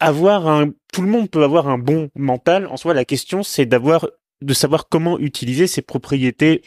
avoir 0.00 0.48
un, 0.48 0.70
tout 0.92 1.02
le 1.02 1.08
monde 1.08 1.30
peut 1.30 1.44
avoir 1.44 1.68
un 1.68 1.78
bon 1.78 2.10
mental. 2.14 2.66
En 2.66 2.76
soi, 2.76 2.94
la 2.94 3.04
question, 3.04 3.42
c'est 3.42 3.66
d'avoir, 3.66 4.08
de 4.40 4.54
savoir 4.54 4.88
comment 4.88 5.18
utiliser 5.18 5.66
ses 5.66 5.82
propriétés 5.82 6.62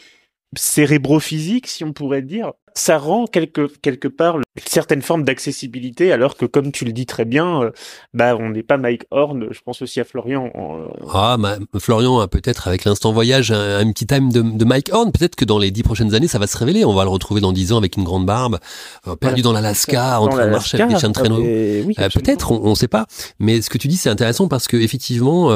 cérébro-physiques, 0.55 1.67
si 1.67 1.83
on 1.83 1.93
pourrait 1.93 2.21
dire, 2.21 2.53
ça 2.77 2.97
rend 2.97 3.25
quelque, 3.25 3.71
quelque 3.81 4.09
part 4.09 4.35
une 4.35 4.43
certaine 4.65 5.01
forme 5.01 5.23
d'accessibilité, 5.23 6.11
alors 6.11 6.35
que 6.35 6.45
comme 6.45 6.71
tu 6.71 6.83
le 6.83 6.91
dis 6.91 7.05
très 7.05 7.23
bien, 7.23 7.63
euh, 7.63 7.71
bah 8.13 8.35
on 8.37 8.49
n'est 8.49 8.63
pas 8.63 8.77
Mike 8.77 9.03
Horn. 9.11 9.47
Je 9.51 9.59
pense 9.61 9.81
aussi 9.81 10.01
à 10.01 10.03
Florian. 10.03 10.51
Euh, 10.55 10.87
ah, 11.13 11.37
Florian 11.79 12.27
peut-être 12.27 12.67
avec 12.67 12.83
l'instant 12.83 13.13
voyage 13.13 13.51
un, 13.51 13.89
petit 13.91 14.05
time 14.05 14.31
de, 14.31 14.65
Mike 14.65 14.89
Horn. 14.91 15.11
Peut-être 15.11 15.35
que 15.35 15.45
dans 15.45 15.57
les 15.57 15.71
dix 15.71 15.83
prochaines 15.83 16.13
années, 16.13 16.27
ça 16.27 16.37
va 16.37 16.47
se 16.47 16.57
révéler. 16.57 16.83
On 16.83 16.93
va 16.93 17.03
le 17.03 17.09
retrouver 17.09 17.39
dans 17.39 17.53
dix 17.53 17.71
ans 17.71 17.77
avec 17.77 17.95
une 17.95 18.03
grande 18.03 18.25
barbe, 18.25 18.59
euh, 19.07 19.15
perdu 19.15 19.41
dans 19.41 19.53
l'Alaska, 19.53 20.19
en 20.19 20.27
train 20.27 20.45
de 20.45 20.51
marcher 20.51 20.81
avec 20.81 20.93
des 20.93 20.99
chiens 20.99 21.09
de 21.09 21.13
traîneau. 21.13 21.41
peut-être, 21.41 22.51
on 22.51 22.69
ne 22.69 22.75
sait 22.75 22.89
pas. 22.89 23.05
Mais 23.39 23.61
ce 23.61 23.69
que 23.69 23.77
tu 23.77 23.87
dis, 23.87 23.97
c'est 23.97 24.09
intéressant 24.09 24.49
parce 24.49 24.67
que 24.67 24.75
effectivement, 24.77 25.49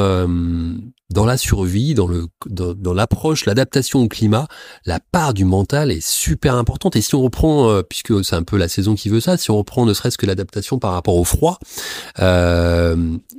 dans 1.10 1.24
la 1.24 1.36
survie, 1.36 1.94
dans 1.94 2.06
le 2.06 2.26
dans, 2.46 2.94
l'approche, 2.94 3.46
l'adaptation 3.46 4.00
au 4.00 4.08
climat, 4.08 4.46
la 4.86 5.00
part 5.00 5.34
du 5.34 5.44
mental 5.44 5.90
est 5.90 6.06
super 6.06 6.54
importante. 6.54 6.96
Et 6.96 7.00
si 7.00 7.14
on 7.14 7.22
reprend, 7.22 7.70
euh, 7.70 7.82
puisque 7.82 8.24
c'est 8.24 8.36
un 8.36 8.42
peu 8.42 8.56
la 8.56 8.68
saison 8.68 8.94
qui 8.94 9.08
veut 9.08 9.20
ça, 9.20 9.36
si 9.36 9.50
on 9.50 9.58
reprend 9.58 9.86
ne 9.86 9.94
serait-ce 9.94 10.18
que 10.18 10.26
l'adaptation 10.26 10.78
par 10.78 10.92
rapport 10.92 11.16
au 11.16 11.24
froid, 11.24 11.58
euh, 12.20 12.96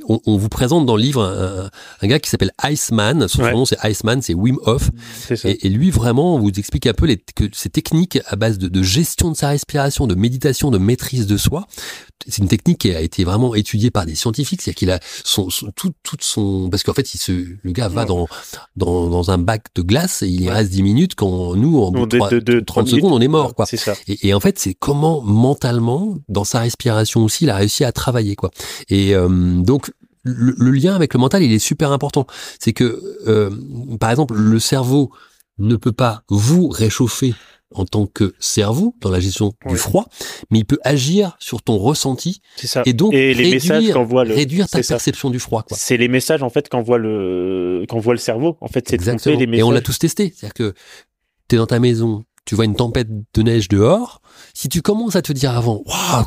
on, 0.07 0.37
vous 0.37 0.49
présente 0.49 0.85
dans 0.85 0.95
le 0.95 1.01
livre 1.01 1.69
un, 2.01 2.07
gars 2.07 2.19
qui 2.19 2.29
s'appelle 2.29 2.51
Iceman. 2.63 3.27
Son 3.27 3.43
nom 3.51 3.65
c'est 3.65 3.77
Iceman, 3.83 4.21
c'est 4.21 4.33
Wim 4.33 4.57
Hof. 4.63 4.89
Et, 5.43 5.67
et, 5.67 5.69
lui 5.69 5.91
vraiment, 5.91 6.35
on 6.35 6.39
vous 6.39 6.49
explique 6.49 6.87
un 6.87 6.93
peu 6.93 7.05
les, 7.05 7.17
que 7.17 7.45
ces 7.53 7.69
techniques 7.69 8.19
à 8.27 8.35
base 8.35 8.57
de, 8.57 8.67
de 8.67 8.83
gestion 8.83 9.31
de 9.31 9.37
sa 9.37 9.49
respiration, 9.49 10.07
de 10.07 10.15
méditation, 10.15 10.71
de 10.71 10.77
maîtrise 10.77 11.27
de 11.27 11.37
soi 11.37 11.67
c'est 12.27 12.39
une 12.39 12.47
technique 12.47 12.79
qui 12.79 12.93
a 12.93 13.01
été 13.01 13.23
vraiment 13.23 13.55
étudiée 13.55 13.91
par 13.91 14.05
des 14.05 14.15
scientifiques, 14.15 14.61
c'est 14.61 14.73
qu'il 14.73 14.91
a 14.91 14.99
son, 15.23 15.47
tout, 15.75 15.93
tout 16.03 16.17
son, 16.19 16.69
parce 16.69 16.83
qu'en 16.83 16.93
fait, 16.93 17.13
il 17.13 17.17
se, 17.17 17.31
le 17.63 17.71
gars 17.71 17.87
va 17.87 18.05
dans, 18.05 18.27
dans, 18.75 19.07
dans 19.07 19.31
un 19.31 19.37
bac 19.37 19.67
de 19.75 19.81
glace 19.81 20.21
et 20.23 20.27
il 20.27 20.41
y 20.41 20.49
reste 20.49 20.71
10 20.71 20.83
minutes 20.83 21.15
quand 21.15 21.55
nous, 21.55 21.79
en 21.79 21.91
de, 21.91 22.59
30 22.59 22.87
secondes, 22.87 23.13
on 23.13 23.21
est 23.21 23.27
mort, 23.27 23.55
quoi. 23.55 23.65
Ça. 23.65 23.93
Et, 24.07 24.29
et, 24.29 24.33
en 24.33 24.39
fait, 24.39 24.59
c'est 24.59 24.73
comment 24.73 25.21
mentalement, 25.21 26.17
dans 26.29 26.43
sa 26.43 26.59
respiration 26.59 27.23
aussi, 27.23 27.45
il 27.45 27.49
a 27.49 27.55
réussi 27.55 27.83
à 27.83 27.91
travailler, 27.91 28.35
quoi. 28.35 28.51
Et 28.89 29.15
euh, 29.15 29.27
donc, 29.29 29.91
le, 30.23 30.55
le, 30.57 30.71
lien 30.71 30.95
avec 30.95 31.13
le 31.13 31.19
mental, 31.19 31.43
il 31.43 31.51
est 31.51 31.59
super 31.59 31.91
important. 31.91 32.27
C'est 32.59 32.73
que, 32.73 33.01
euh, 33.27 33.49
par 33.99 34.11
exemple, 34.11 34.35
le 34.35 34.59
cerveau 34.59 35.11
ne 35.57 35.75
peut 35.75 35.91
pas 35.91 36.23
vous 36.29 36.67
réchauffer 36.67 37.33
en 37.73 37.85
tant 37.85 38.05
que 38.05 38.33
cerveau 38.39 38.95
dans 39.01 39.09
la 39.09 39.19
gestion 39.19 39.53
du 39.67 39.77
froid, 39.77 40.07
mais 40.49 40.59
il 40.59 40.65
peut 40.65 40.79
agir 40.83 41.35
sur 41.39 41.61
ton 41.61 41.77
ressenti 41.77 42.41
ça. 42.57 42.83
et 42.85 42.93
donc 42.93 43.13
les 43.13 43.33
réduire, 43.33 43.53
messages 43.53 43.83
le... 43.85 44.33
réduire 44.33 44.69
ta 44.69 44.81
perception 44.81 45.29
du 45.29 45.39
froid. 45.39 45.65
C'est 45.71 45.97
les 45.97 46.07
messages 46.07 46.43
en 46.43 46.49
fait 46.49 46.69
qu'envoie 46.69 46.97
le 46.97 47.85
qu'envoie 47.87 48.13
le 48.13 48.19
cerveau. 48.19 48.57
En 48.61 48.67
fait, 48.67 48.87
c'est 48.87 48.95
Exactement. 48.95 49.37
les 49.37 49.47
messages. 49.47 49.59
Et 49.59 49.63
on 49.63 49.71
l'a 49.71 49.81
tous 49.81 49.99
testé, 49.99 50.33
c'est-à-dire 50.35 50.53
que 50.53 50.73
tu 51.49 51.55
es 51.55 51.57
dans 51.57 51.67
ta 51.67 51.79
maison, 51.79 52.23
tu 52.45 52.55
vois 52.55 52.65
une 52.65 52.75
tempête 52.75 53.09
de 53.09 53.41
neige 53.41 53.67
dehors, 53.67 54.21
si 54.53 54.69
tu 54.69 54.81
commences 54.81 55.15
à 55.15 55.21
te 55.21 55.33
dire 55.33 55.55
avant, 55.55 55.83
waouh, 55.85 56.25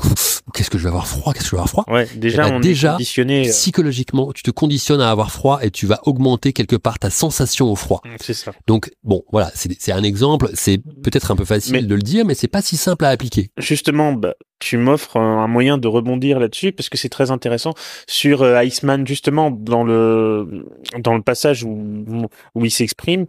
qu'est-ce 0.55 0.71
que 0.71 0.79
je 0.79 0.85
vais 0.85 0.89
avoir 0.89 1.07
froid, 1.07 1.33
qu'est-ce 1.33 1.45
que 1.45 1.51
je 1.51 1.57
vais 1.57 1.63
avoir 1.63 1.69
froid, 1.69 1.85
ouais, 1.89 2.09
déjà, 2.17 2.47
eh 2.47 2.51
ben, 2.51 2.57
on 2.57 2.61
déjà 2.61 2.89
est 2.89 2.93
conditionné. 2.93 3.49
Euh. 3.49 3.51
Psychologiquement, 3.51 4.33
tu 4.33 4.43
te 4.43 4.51
conditionnes 4.51 5.01
à 5.01 5.11
avoir 5.11 5.31
froid 5.31 5.61
et 5.63 5.71
tu 5.71 5.87
vas 5.87 6.01
augmenter 6.05 6.53
quelque 6.53 6.77
part 6.77 6.99
ta 6.99 7.11
sensation 7.11 7.71
au 7.71 7.77
froid. 7.77 8.03
C'est 8.21 8.35
ça. 8.35 8.53
Donc 8.67 8.91
bon, 9.03 9.23
voilà, 9.33 9.51
c'est 9.55 9.93
un 9.93 10.03
exemple. 10.03 10.51
C'est 10.55 10.79
peut-être 10.79 11.31
un 11.31 11.37
peu 11.37 11.45
facile 11.45 11.87
de 11.87 11.95
le 11.95 12.03
dire, 12.03 12.25
mais 12.25 12.35
c'est 12.35 12.49
pas 12.49 12.63
si 12.63 12.77
simple 12.77 13.05
à 13.05 13.11
appliquer. 13.11 13.51
Justement, 13.59 14.13
bah, 14.13 14.35
tu 14.59 14.77
m'offres 14.77 15.17
un 15.17 15.47
moyen 15.47 15.79
de 15.79 15.89
rebondir 15.89 16.39
là-dessus 16.41 16.73
parce 16.73 16.89
que 16.89 16.97
c'est 16.97 17.09
très 17.09 17.31
intéressant 17.31 17.75
sur 18.07 18.43
euh, 18.43 18.63
Iceman 18.65 19.07
justement 19.07 19.51
dans 19.51 19.85
le 19.85 20.67
dans 20.99 21.15
le 21.15 21.23
passage 21.23 21.65
où 21.65 22.27
où 22.55 22.65
il 22.65 22.71
s'exprime 22.71 23.27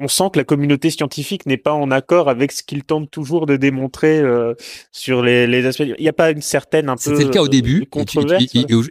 on 0.00 0.08
sent 0.08 0.24
que 0.32 0.38
la 0.38 0.44
communauté 0.44 0.90
scientifique 0.90 1.46
n'est 1.46 1.56
pas 1.56 1.72
en 1.72 1.90
accord 1.90 2.28
avec 2.28 2.52
ce 2.52 2.62
qu'il 2.62 2.82
tente 2.84 3.10
toujours 3.10 3.46
de 3.46 3.56
démontrer 3.56 4.18
euh, 4.18 4.54
sur 4.92 5.22
les, 5.22 5.46
les, 5.46 5.66
aspects. 5.66 5.84
Il 5.86 6.02
n'y 6.02 6.08
a 6.08 6.14
pas 6.14 6.30
une 6.30 6.42
certaine 6.42 6.88
un 6.88 6.96
peu. 6.96 7.10
C'était 7.10 7.24
le 7.24 7.30
cas 7.30 7.42
au 7.42 7.48
début. 7.48 7.86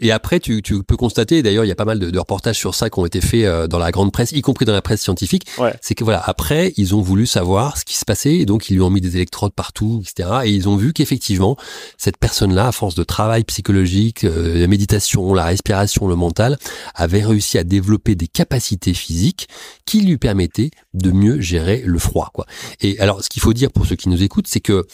Et, 0.02 0.12
après, 0.12 0.40
tu, 0.40 0.62
tu, 0.62 0.84
peux 0.84 0.98
constater. 0.98 1.42
D'ailleurs, 1.42 1.66
il 1.66 1.68
y 1.68 1.72
a 1.72 1.76
pas 1.76 1.86
mal 1.86 2.00
de, 2.00 2.10
de, 2.10 2.20
reportages 2.20 2.58
sur 2.58 2.76
ça 2.76 2.90
qui 2.90 3.00
ont 3.00 3.06
été 3.06 3.22
faits 3.22 3.46
euh, 3.46 3.68
dans 3.68 3.80
la 3.80 3.92
grande 3.92 4.12
presse, 4.12 4.32
y 4.32 4.42
compris 4.42 4.66
dans 4.66 4.74
la 4.74 4.82
presse 4.82 5.02
scientifique. 5.02 5.46
C'est 5.82 5.96
que 5.96 6.04
voilà, 6.04 6.22
après, 6.26 6.74
ils 6.78 6.96
ont 6.96 7.02
voulu 7.02 7.26
savoir 7.26 7.78
ce 7.78 7.86
qui 7.86 7.98
se 7.98 8.06
passait, 8.06 8.36
et 8.36 8.46
donc 8.46 8.70
ils 8.70 8.76
lui 8.76 8.82
ont 8.82 8.90
mis 8.90 9.02
des 9.02 9.16
électrodes 9.16 9.54
partout, 9.54 10.04
etc. 10.04 10.30
Et 10.46 10.52
ils 10.52 10.70
ont 10.70 10.76
vu 10.76 10.94
qu'effectivement, 10.94 11.58
cette 11.98 12.18
personne-là, 12.18 12.68
à 12.68 12.72
force 12.72 12.96
de 12.96 13.04
travail 13.04 13.44
psychologique, 13.44 14.24
euh, 14.24 14.60
la 14.60 14.68
méditation, 14.68 15.34
la 15.34 15.46
respiration, 15.46 16.08
le 16.08 16.16
mental, 16.16 16.58
avait 16.96 17.24
réussi 17.24 17.58
à 17.58 17.64
développer 17.64 18.16
des 18.16 18.28
capacités 18.28 18.94
physiques 18.94 19.48
qui 19.86 20.02
lui 20.02 20.18
permettaient 20.18 20.72
de 21.02 21.12
mieux 21.12 21.42
gérer 21.42 21.82
le 21.86 22.00
froid, 22.00 22.30
quoi. 22.34 22.46
Et 22.82 23.00
alors, 23.00 23.24
ce 23.24 23.30
qu'il 23.30 23.42
faut 23.42 23.54
dire 23.54 23.72
pour 23.72 23.86
ceux 23.86 23.96
qui 23.96 24.10
nous 24.10 24.22
écoutent, 24.22 24.48
c'est 24.48 24.60
que 24.60 24.86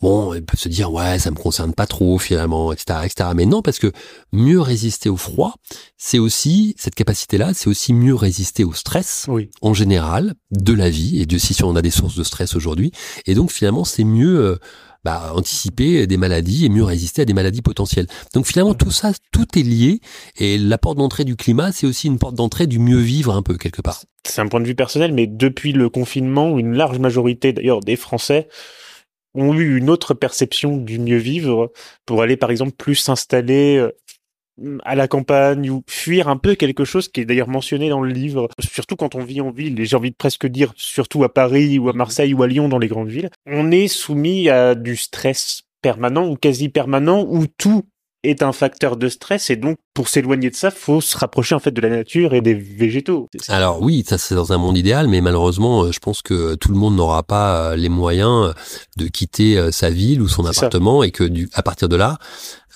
bon, 0.00 0.34
ils 0.34 0.44
peuvent 0.44 0.60
se 0.60 0.68
dire 0.68 0.92
ouais, 0.92 1.18
ça 1.18 1.30
me 1.30 1.36
concerne 1.36 1.74
pas 1.74 1.86
trop 1.86 2.18
finalement, 2.18 2.72
etc., 2.72 3.00
etc. 3.04 3.30
Mais 3.34 3.46
non, 3.46 3.62
parce 3.62 3.78
que 3.78 3.92
mieux 4.32 4.60
résister 4.60 5.08
au 5.08 5.16
froid, 5.16 5.54
c'est 5.96 6.18
aussi 6.18 6.74
cette 6.78 6.94
capacité-là, 6.94 7.52
c'est 7.54 7.68
aussi 7.68 7.92
mieux 7.92 8.14
résister 8.14 8.64
au 8.64 8.72
stress 8.72 9.26
oui. 9.28 9.50
en 9.60 9.74
général 9.74 10.34
de 10.50 10.72
la 10.72 10.90
vie. 10.90 11.20
Et 11.20 11.26
Dieu 11.26 11.38
sait 11.38 11.54
si 11.54 11.64
on 11.64 11.76
a 11.76 11.82
des 11.82 11.90
sources 11.90 12.16
de 12.16 12.24
stress 12.24 12.54
aujourd'hui. 12.54 12.92
Et 13.26 13.34
donc 13.34 13.50
finalement, 13.50 13.84
c'est 13.84 14.04
mieux 14.04 14.38
euh, 14.38 14.58
bah, 15.04 15.32
anticiper 15.34 16.06
des 16.06 16.16
maladies 16.16 16.66
et 16.66 16.68
mieux 16.68 16.84
résister 16.84 17.22
à 17.22 17.24
des 17.24 17.34
maladies 17.34 17.62
potentielles. 17.62 18.06
Donc 18.34 18.46
finalement, 18.46 18.74
tout 18.74 18.90
ça, 18.90 19.12
tout 19.32 19.46
est 19.58 19.62
lié. 19.62 20.00
Et 20.38 20.58
la 20.58 20.78
porte 20.78 20.98
d'entrée 20.98 21.24
du 21.24 21.36
climat, 21.36 21.72
c'est 21.72 21.86
aussi 21.86 22.06
une 22.06 22.18
porte 22.18 22.34
d'entrée 22.34 22.66
du 22.66 22.78
mieux 22.78 22.98
vivre 22.98 23.34
un 23.34 23.42
peu 23.42 23.56
quelque 23.56 23.82
part. 23.82 24.02
C'est 24.24 24.40
un 24.40 24.48
point 24.48 24.60
de 24.60 24.66
vue 24.66 24.74
personnel, 24.74 25.12
mais 25.12 25.26
depuis 25.26 25.72
le 25.72 25.88
confinement, 25.88 26.58
une 26.58 26.74
large 26.74 26.98
majorité 26.98 27.52
d'ailleurs 27.52 27.80
des 27.80 27.96
Français 27.96 28.48
ont 29.34 29.54
eu 29.54 29.76
une 29.76 29.90
autre 29.90 30.14
perception 30.14 30.76
du 30.76 30.98
mieux 30.98 31.18
vivre 31.18 31.72
pour 32.06 32.22
aller 32.22 32.36
par 32.36 32.50
exemple 32.50 32.72
plus 32.72 32.96
s'installer 32.96 33.76
euh, 33.76 33.92
à 34.84 34.94
la 34.94 35.08
campagne 35.08 35.70
ou 35.70 35.82
fuir 35.88 36.28
un 36.28 36.36
peu 36.36 36.54
quelque 36.54 36.84
chose 36.84 37.08
qui 37.08 37.20
est 37.20 37.24
d'ailleurs 37.24 37.48
mentionné 37.48 37.88
dans 37.88 38.00
le 38.00 38.12
livre, 38.12 38.48
surtout 38.60 38.96
quand 38.96 39.14
on 39.14 39.24
vit 39.24 39.40
en 39.40 39.50
ville, 39.50 39.78
et 39.80 39.84
j'ai 39.84 39.96
envie 39.96 40.10
de 40.10 40.16
presque 40.16 40.46
dire 40.46 40.72
surtout 40.76 41.24
à 41.24 41.32
Paris 41.32 41.78
ou 41.78 41.88
à 41.88 41.92
Marseille 41.92 42.34
ou 42.34 42.42
à 42.42 42.46
Lyon 42.46 42.68
dans 42.68 42.78
les 42.78 42.88
grandes 42.88 43.08
villes, 43.08 43.30
on 43.46 43.70
est 43.70 43.88
soumis 43.88 44.48
à 44.48 44.74
du 44.74 44.96
stress 44.96 45.62
permanent 45.82 46.28
ou 46.28 46.36
quasi 46.36 46.68
permanent 46.68 47.24
où 47.28 47.46
tout 47.46 47.84
est 48.24 48.42
un 48.42 48.52
facteur 48.52 48.96
de 48.96 49.08
stress 49.08 49.50
et 49.50 49.56
donc 49.56 49.76
pour 49.94 50.08
s'éloigner 50.08 50.50
de 50.50 50.54
ça, 50.54 50.70
faut 50.70 51.00
se 51.00 51.16
rapprocher 51.16 51.54
en 51.54 51.60
fait 51.60 51.70
de 51.70 51.80
la 51.80 51.88
nature 51.88 52.34
et 52.34 52.40
des 52.40 52.54
végétaux. 52.54 53.28
Alors 53.48 53.80
oui, 53.80 54.04
ça 54.06 54.18
c'est 54.18 54.34
dans 54.34 54.52
un 54.52 54.58
monde 54.58 54.76
idéal, 54.76 55.08
mais 55.08 55.20
malheureusement, 55.20 55.84
euh, 55.84 55.92
je 55.92 55.98
pense 56.00 56.22
que 56.22 56.54
tout 56.56 56.70
le 56.70 56.78
monde 56.78 56.96
n'aura 56.96 57.22
pas 57.22 57.70
euh, 57.70 57.76
les 57.76 57.88
moyens 57.88 58.54
de 58.96 59.06
quitter 59.06 59.56
euh, 59.56 59.70
sa 59.70 59.90
ville 59.90 60.20
ou 60.20 60.28
son 60.28 60.44
appartement 60.46 61.02
et 61.02 61.10
que 61.10 61.24
du, 61.24 61.48
à 61.52 61.62
partir 61.62 61.88
de 61.88 61.96
là, 61.96 62.18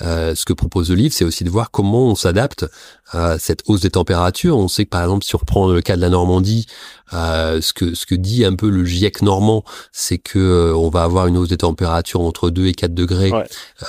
euh, 0.02 0.34
ce 0.34 0.44
que 0.44 0.52
propose 0.52 0.90
le 0.90 0.96
livre, 0.96 1.14
c'est 1.14 1.24
aussi 1.24 1.44
de 1.44 1.50
voir 1.50 1.70
comment 1.70 2.06
on 2.06 2.14
s'adapte 2.14 2.66
à 3.10 3.38
cette 3.38 3.62
hausse 3.66 3.80
des 3.80 3.90
températures. 3.90 4.56
On 4.56 4.68
sait 4.68 4.84
que 4.84 4.90
par 4.90 5.02
exemple, 5.02 5.24
si 5.24 5.34
on 5.34 5.38
reprend 5.38 5.68
le 5.70 5.80
cas 5.80 5.96
de 5.96 6.00
la 6.00 6.08
Normandie, 6.08 6.66
euh, 7.12 7.60
ce 7.60 7.72
que 7.72 7.94
ce 7.94 8.06
que 8.06 8.14
dit 8.14 8.44
un 8.44 8.54
peu 8.54 8.70
le 8.70 8.84
GIEC 8.84 9.22
normand, 9.22 9.64
c'est 9.92 10.18
que 10.18 10.38
euh, 10.38 10.74
on 10.74 10.88
va 10.88 11.02
avoir 11.02 11.26
une 11.26 11.36
hausse 11.36 11.50
des 11.50 11.58
températures 11.58 12.22
entre 12.22 12.50
2 12.50 12.66
et 12.66 12.72
4 12.72 12.94
degrés 12.94 13.32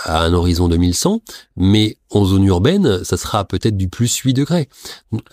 à 0.03 0.23
un 0.23 0.33
horizon 0.33 0.67
2100, 0.67 1.21
mais 1.55 1.97
en 2.13 2.25
zone 2.25 2.43
urbaine, 2.43 3.03
ça 3.03 3.17
sera 3.17 3.45
peut-être 3.45 3.75
du 3.75 3.87
plus 3.89 4.15
8 4.15 4.33
degrés, 4.33 4.69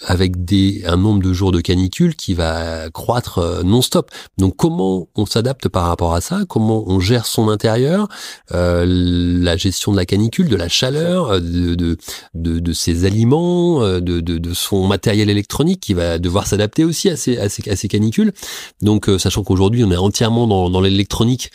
avec 0.07 0.45
des, 0.45 0.83
un 0.87 0.97
nombre 0.97 1.23
de 1.23 1.33
jours 1.33 1.53
de 1.53 1.61
canicule 1.61 2.17
qui 2.17 2.35
va 2.35 2.89
croître 2.91 3.39
euh, 3.39 3.63
non-stop. 3.63 4.11
Donc 4.39 4.57
comment 4.57 5.09
on 5.15 5.27
s'adapte 5.27 5.69
par 5.69 5.87
rapport 5.87 6.15
à 6.15 6.21
ça? 6.21 6.41
Comment 6.49 6.85
on 6.87 7.01
gère 7.01 7.27
son 7.27 7.49
intérieur? 7.49 8.09
Euh, 8.53 8.85
La 8.87 9.57
gestion 9.57 9.93
de 9.93 9.97
la 9.97 10.07
canicule, 10.07 10.49
de 10.49 10.57
la 10.57 10.69
chaleur, 10.71 11.31
euh, 11.31 11.41
de, 11.41 11.75
de, 11.75 11.97
de, 12.35 12.59
de 12.59 12.73
ses 12.73 13.05
aliments, 13.05 13.83
euh, 13.83 14.01
de, 14.01 14.21
de, 14.21 14.39
de, 14.39 14.55
son 14.55 14.87
matériel 14.87 15.29
électronique 15.29 15.81
qui 15.81 15.95
va 15.95 16.19
devoir 16.19 16.47
s'adapter 16.47 16.85
aussi 16.85 17.11
à 17.11 17.17
ces, 17.17 17.37
à 17.39 17.49
ces, 17.49 17.69
à 17.69 17.77
ces 17.77 17.89
canicules. 17.89 18.33
Donc 18.81 19.11
sachant 19.19 19.43
qu'aujourd'hui 19.43 19.85
on 19.85 19.91
est 19.91 19.97
entièrement 19.97 20.47
dans, 20.47 20.71
dans 20.71 20.81
l'électronique, 20.81 21.51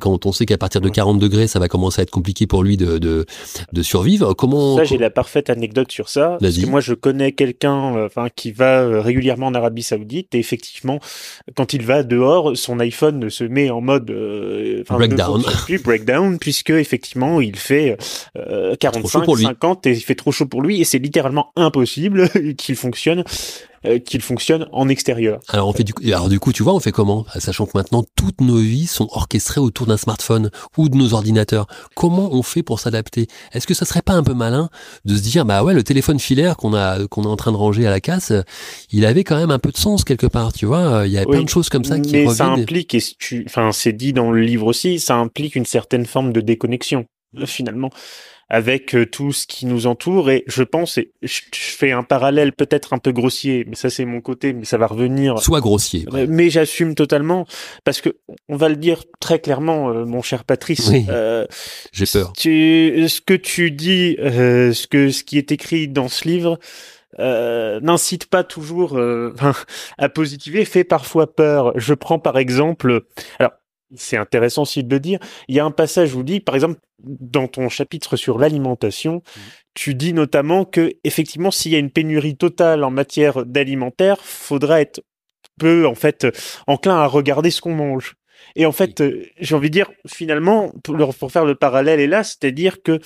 quand 0.00 0.26
on 0.26 0.32
sait 0.32 0.46
qu'à 0.46 0.58
partir 0.58 0.80
de 0.80 0.88
40 0.88 1.18
degrés 1.18 1.46
ça 1.46 1.58
va 1.58 1.68
commencer 1.68 2.00
à 2.00 2.02
être 2.02 2.10
compliqué 2.10 2.46
pour 2.46 2.62
lui 2.62 2.76
de, 2.76 2.98
de, 2.98 3.26
de 3.72 3.82
survivre 3.82 4.34
ça, 4.76 4.84
j'ai 4.84 4.98
la 4.98 5.10
parfaite 5.10 5.50
anecdote 5.50 5.90
sur 5.90 6.08
ça. 6.08 6.38
Parce 6.40 6.56
que 6.56 6.66
moi, 6.66 6.80
je 6.80 6.94
connais 6.94 7.32
quelqu'un, 7.32 7.96
euh, 7.96 8.06
enfin, 8.06 8.28
qui 8.34 8.52
va 8.52 8.80
euh, 8.80 9.00
régulièrement 9.00 9.46
en 9.46 9.54
Arabie 9.54 9.82
Saoudite 9.82 10.34
et 10.34 10.38
effectivement, 10.38 11.00
quand 11.56 11.72
il 11.72 11.84
va 11.84 12.02
dehors, 12.02 12.56
son 12.56 12.80
iPhone 12.80 13.28
se 13.30 13.44
met 13.44 13.70
en 13.70 13.80
mode 13.80 14.10
euh, 14.10 14.82
breakdown, 14.88 15.42
breakdown, 15.84 16.38
puisque 16.38 16.70
effectivement, 16.70 17.40
il 17.40 17.56
fait 17.56 17.96
45, 18.78 19.24
50 19.36 19.86
et 19.86 19.92
il 19.92 20.00
fait 20.00 20.14
trop 20.14 20.32
chaud 20.32 20.46
pour 20.46 20.62
lui 20.62 20.80
et 20.80 20.84
c'est 20.84 20.98
littéralement 20.98 21.52
impossible 21.56 22.28
qu'il 22.56 22.76
fonctionne 22.76 23.24
euh, 23.86 23.98
qu'il 23.98 24.20
fonctionne 24.20 24.66
en 24.72 24.90
extérieur. 24.90 25.40
Alors 25.48 25.66
on 25.66 25.72
fait 25.72 25.84
du 25.84 25.94
coup, 25.94 26.02
alors 26.04 26.28
du 26.28 26.38
coup, 26.38 26.52
tu 26.52 26.62
vois, 26.62 26.74
on 26.74 26.80
fait 26.80 26.92
comment? 26.92 27.24
Sachant 27.38 27.64
que 27.64 27.70
maintenant 27.74 28.04
toutes 28.14 28.42
nos 28.42 28.58
vies 28.58 28.86
sont 28.86 29.08
orchestrées 29.12 29.62
autour 29.62 29.86
d'un 29.86 29.96
smartphone 29.96 30.50
ou 30.76 30.90
de 30.90 30.98
nos 30.98 31.14
ordinateurs. 31.14 31.66
Comment 31.96 32.28
on 32.30 32.42
fait 32.42 32.62
pour 32.62 32.78
s'adapter? 32.78 33.26
Est-ce 33.54 33.66
que 33.66 33.72
ça 33.72 33.86
serait 33.86 34.02
pas 34.02 34.12
un 34.12 34.22
peu 34.22 34.34
malin 34.34 34.68
de 35.06 35.16
se 35.16 35.22
dire 35.22 35.46
bah 35.46 35.64
ouais, 35.64 35.72
le 35.72 35.82
téléphone 35.82 36.18
filaire 36.18 36.58
qu'on 36.58 36.74
a 36.74 37.06
qu'on 37.06 37.22
est 37.22 37.26
en 37.26 37.36
train 37.36 37.52
de 37.52 37.56
ranger 37.56 37.86
à 37.86 37.90
la 37.90 38.00
casse, 38.00 38.34
il 38.92 39.06
avait 39.06 39.24
quand 39.24 39.38
même 39.38 39.50
un 39.50 39.58
peu 39.58 39.70
de 39.70 39.78
sens 39.78 40.04
quelque 40.04 40.26
part, 40.26 40.52
tu 40.52 40.66
vois 40.66 41.04
Il 41.06 41.12
y 41.12 41.16
a 41.16 41.24
plein 41.24 41.42
de 41.42 41.48
choses 41.48 41.70
comme 41.70 41.84
ça 41.84 41.98
qui 41.98 42.12
mais 42.12 42.28
ça 42.28 42.48
implique, 42.48 42.94
et 42.94 43.02
enfin 43.46 43.72
c'est 43.72 43.94
dit 43.94 44.12
dans 44.12 44.30
le 44.30 44.42
livre 44.42 44.66
aussi, 44.66 45.00
ça 45.00 45.16
implique 45.16 45.56
une 45.56 45.64
certaine 45.64 46.04
forme 46.04 46.34
de 46.34 46.42
déconnexion 46.42 47.06
finalement 47.46 47.90
avec 48.50 48.96
euh, 48.96 49.06
tout 49.06 49.32
ce 49.32 49.46
qui 49.46 49.64
nous 49.64 49.86
entoure. 49.86 50.30
Et 50.30 50.44
je 50.46 50.62
pense, 50.64 50.98
et 50.98 51.12
je, 51.22 51.40
fais 51.52 51.92
un 51.92 52.02
parallèle 52.02 52.52
peut-être 52.52 52.92
un 52.92 52.98
peu 52.98 53.12
grossier, 53.12 53.64
mais 53.66 53.76
ça 53.76 53.88
c'est 53.88 54.04
mon 54.04 54.20
côté, 54.20 54.52
mais 54.52 54.64
ça 54.64 54.76
va 54.76 54.88
revenir. 54.88 55.38
Soit 55.38 55.60
grossier. 55.60 56.04
Euh, 56.12 56.26
mais 56.28 56.50
j'assume 56.50 56.94
totalement 56.94 57.46
parce 57.84 58.00
que 58.00 58.10
on 58.48 58.56
va 58.56 58.68
le 58.68 58.76
dire 58.76 59.04
très 59.20 59.38
clairement, 59.38 59.90
euh, 59.90 60.04
mon 60.04 60.20
cher 60.20 60.44
Patrice. 60.44 60.88
Oui, 60.88 61.06
J'ai 61.92 62.06
peur. 62.06 62.32
Tu, 62.36 63.08
ce 63.08 63.20
que 63.20 63.34
tu 63.34 63.70
dis, 63.70 64.16
ce 64.18 64.86
que 64.86 65.10
ce 65.10 65.22
qui 65.22 65.38
est 65.38 65.52
écrit 65.52 65.86
dans 65.86 66.08
ce 66.08 66.26
livre. 66.28 66.58
n'incite 67.18 68.26
pas 68.26 68.42
toujours 68.42 69.00
à 69.98 70.08
positiver, 70.08 70.64
fait 70.64 70.84
parfois 70.84 71.32
peur. 71.32 71.72
Je 71.76 71.94
prends 71.94 72.18
par 72.18 72.36
exemple, 72.36 73.04
alors 73.38 73.52
c'est 73.94 74.16
intéressant 74.16 74.62
aussi 74.62 74.84
de 74.84 74.94
le 74.94 75.00
dire. 75.00 75.18
Il 75.48 75.54
y 75.54 75.60
a 75.60 75.64
un 75.64 75.70
passage 75.70 76.14
où 76.14 76.22
dit, 76.22 76.40
par 76.40 76.54
exemple, 76.54 76.80
dans 77.02 77.48
ton 77.48 77.68
chapitre 77.68 78.16
sur 78.16 78.38
l'alimentation, 78.38 79.16
mmh. 79.16 79.40
tu 79.74 79.94
dis 79.94 80.12
notamment 80.12 80.64
que 80.64 80.92
effectivement, 81.04 81.50
s'il 81.50 81.72
y 81.72 81.76
a 81.76 81.78
une 81.78 81.90
pénurie 81.90 82.36
totale 82.36 82.84
en 82.84 82.90
matière 82.90 83.44
d'alimentaire, 83.46 84.18
faudra 84.22 84.80
être 84.80 85.00
peu 85.58 85.86
en 85.86 85.94
fait 85.94 86.26
enclin 86.66 86.96
à 86.96 87.06
regarder 87.06 87.50
ce 87.50 87.60
qu'on 87.60 87.74
mange. 87.74 88.16
Et 88.56 88.66
en 88.66 88.72
fait, 88.72 89.00
euh, 89.00 89.26
j'ai 89.38 89.54
envie 89.54 89.68
de 89.68 89.74
dire 89.74 89.90
finalement, 90.06 90.72
pour, 90.82 90.96
pour 91.14 91.32
faire 91.32 91.44
le 91.44 91.54
parallèle 91.54 92.08
là, 92.08 92.24
c'est-à-dire 92.24 92.82
que 92.82 92.98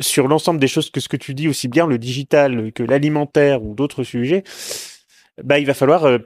sur 0.00 0.28
l'ensemble 0.28 0.58
des 0.58 0.68
choses 0.68 0.90
que 0.90 1.00
ce 1.00 1.08
que 1.08 1.16
tu 1.16 1.34
dis, 1.34 1.48
aussi 1.48 1.68
bien 1.68 1.86
le 1.86 1.98
digital 1.98 2.72
que 2.72 2.82
l'alimentaire 2.82 3.62
ou 3.62 3.74
d'autres 3.74 4.02
sujets, 4.02 4.42
bah 5.42 5.58
il 5.58 5.66
va 5.66 5.74
falloir 5.74 6.04
euh, 6.06 6.18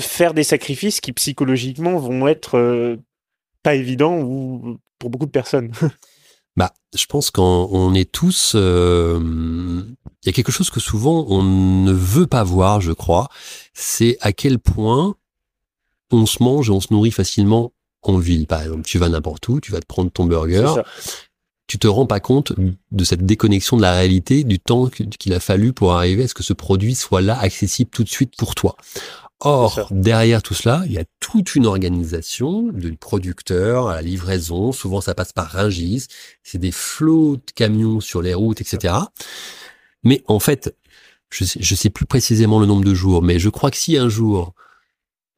faire 0.00 0.34
des 0.34 0.44
sacrifices 0.44 1.00
qui 1.00 1.12
psychologiquement 1.12 1.96
vont 1.96 2.26
être 2.26 2.56
euh, 2.56 2.96
pas 3.66 3.74
évident 3.74 4.20
ou 4.20 4.78
pour 5.00 5.10
beaucoup 5.10 5.26
de 5.26 5.32
personnes. 5.32 5.72
bah, 6.56 6.72
je 6.94 7.04
pense 7.06 7.32
qu'on 7.32 7.94
est 7.94 8.10
tous. 8.12 8.52
Euh, 8.54 9.18
il 10.22 10.26
y 10.26 10.28
a 10.28 10.32
quelque 10.32 10.52
chose 10.52 10.70
que 10.70 10.78
souvent 10.78 11.26
on 11.28 11.42
ne 11.42 11.92
veut 11.92 12.28
pas 12.28 12.44
voir, 12.44 12.80
je 12.80 12.92
crois. 12.92 13.28
C'est 13.74 14.18
à 14.20 14.32
quel 14.32 14.60
point 14.60 15.16
on 16.12 16.26
se 16.26 16.40
mange 16.44 16.68
et 16.68 16.72
on 16.72 16.80
se 16.80 16.92
nourrit 16.92 17.10
facilement 17.10 17.72
en 18.02 18.18
ville. 18.18 18.46
Par 18.46 18.62
exemple, 18.62 18.82
tu 18.82 18.98
vas 18.98 19.08
n'importe 19.08 19.48
où, 19.48 19.60
tu 19.60 19.72
vas 19.72 19.80
te 19.80 19.86
prendre 19.86 20.12
ton 20.12 20.26
burger. 20.26 20.72
Tu 21.66 21.80
te 21.80 21.88
rends 21.88 22.06
pas 22.06 22.20
compte 22.20 22.52
de 22.92 23.04
cette 23.04 23.26
déconnexion 23.26 23.76
de 23.76 23.82
la 23.82 23.94
réalité, 23.94 24.44
du 24.44 24.60
temps 24.60 24.86
qu'il 24.86 25.34
a 25.34 25.40
fallu 25.40 25.72
pour 25.72 25.94
arriver 25.94 26.22
à 26.22 26.28
ce 26.28 26.34
que 26.34 26.44
ce 26.44 26.52
produit 26.52 26.94
soit 26.94 27.20
là, 27.20 27.36
accessible 27.36 27.90
tout 27.90 28.04
de 28.04 28.08
suite 28.08 28.36
pour 28.36 28.54
toi. 28.54 28.76
Or, 29.40 29.88
derrière 29.90 30.42
tout 30.42 30.54
cela, 30.54 30.82
il 30.86 30.92
y 30.92 30.98
a 30.98 31.04
toute 31.20 31.54
une 31.54 31.66
organisation 31.66 32.62
de 32.62 32.90
producteurs 32.90 33.88
à 33.88 33.96
la 33.96 34.02
livraison. 34.02 34.72
Souvent, 34.72 35.02
ça 35.02 35.14
passe 35.14 35.32
par 35.32 35.50
Ringis. 35.50 36.06
C'est 36.42 36.58
des 36.58 36.72
flots 36.72 37.36
de 37.36 37.52
camions 37.54 38.00
sur 38.00 38.22
les 38.22 38.32
routes, 38.32 38.62
etc. 38.62 38.94
Mais 40.04 40.22
en 40.26 40.40
fait, 40.40 40.74
je 41.30 41.44
sais, 41.44 41.62
sais 41.62 41.90
plus 41.90 42.06
précisément 42.06 42.60
le 42.60 42.66
nombre 42.66 42.84
de 42.84 42.94
jours, 42.94 43.22
mais 43.22 43.38
je 43.38 43.50
crois 43.50 43.70
que 43.70 43.76
si 43.76 43.98
un 43.98 44.08
jour, 44.08 44.54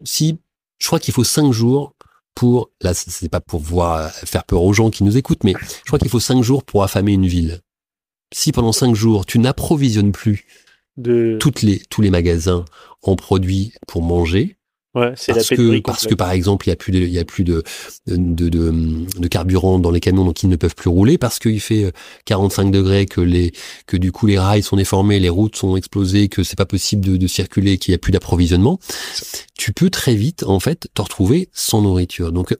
si, 0.04 0.38
je 0.78 0.86
crois 0.86 1.00
qu'il 1.00 1.14
faut 1.14 1.24
cinq 1.24 1.52
jours 1.52 1.94
pour, 2.34 2.70
là, 2.80 2.94
c'est 2.94 3.28
pas 3.28 3.40
pour 3.40 3.60
voir, 3.60 4.12
faire 4.12 4.44
peur 4.44 4.62
aux 4.62 4.72
gens 4.72 4.90
qui 4.90 5.02
nous 5.02 5.16
écoutent, 5.16 5.42
mais 5.42 5.54
je 5.60 5.86
crois 5.86 5.98
qu'il 5.98 6.10
faut 6.10 6.20
cinq 6.20 6.42
jours 6.42 6.62
pour 6.62 6.84
affamer 6.84 7.12
une 7.14 7.26
ville. 7.26 7.62
Si 8.32 8.52
pendant 8.52 8.72
cinq 8.72 8.94
jours, 8.94 9.26
tu 9.26 9.40
n'approvisionnes 9.40 10.12
plus 10.12 10.46
de... 10.98 11.38
toutes 11.40 11.62
les, 11.62 11.80
tous 11.90 12.02
les 12.02 12.10
magasins 12.10 12.64
en 13.02 13.16
produits 13.16 13.72
pour 13.86 14.02
manger. 14.02 14.58
Ouais, 14.94 15.12
parce 15.26 15.50
que 15.50 15.80
parce 15.80 16.06
que 16.06 16.14
par 16.14 16.30
exemple 16.30 16.66
il 16.66 16.70
y 16.70 16.72
a 16.72 16.76
plus 16.76 16.92
de 16.92 16.98
il 17.00 17.12
y 17.12 17.18
a 17.18 17.24
plus 17.24 17.44
de 17.44 17.62
de, 18.06 18.48
de 18.48 18.48
de, 19.18 19.28
carburant 19.28 19.78
dans 19.78 19.90
les 19.90 20.00
camions 20.00 20.24
donc 20.24 20.42
ils 20.42 20.48
ne 20.48 20.56
peuvent 20.56 20.74
plus 20.74 20.88
rouler 20.88 21.18
parce 21.18 21.38
qu'il 21.38 21.60
fait 21.60 21.92
45 22.24 22.66
euh, 22.66 22.70
degrés 22.70 23.04
que 23.04 23.20
les 23.20 23.52
que 23.86 23.98
du 23.98 24.12
coup 24.12 24.26
les 24.26 24.38
rails 24.38 24.62
sont 24.62 24.76
déformés 24.76 25.20
les 25.20 25.28
routes 25.28 25.56
sont 25.56 25.76
explosées 25.76 26.28
que 26.28 26.42
c'est 26.42 26.56
pas 26.56 26.64
possible 26.64 27.04
de, 27.04 27.18
de 27.18 27.26
circuler 27.26 27.76
qu'il 27.76 27.92
y 27.92 27.94
a 27.94 27.98
plus 27.98 28.12
d'approvisionnement. 28.12 28.80
Tu 29.58 29.74
peux 29.74 29.90
très 29.90 30.14
vite 30.14 30.42
en 30.44 30.58
fait 30.58 30.88
te 30.94 31.02
retrouver 31.02 31.50
sans 31.52 31.82
nourriture. 31.82 32.32
Donc 32.32 32.56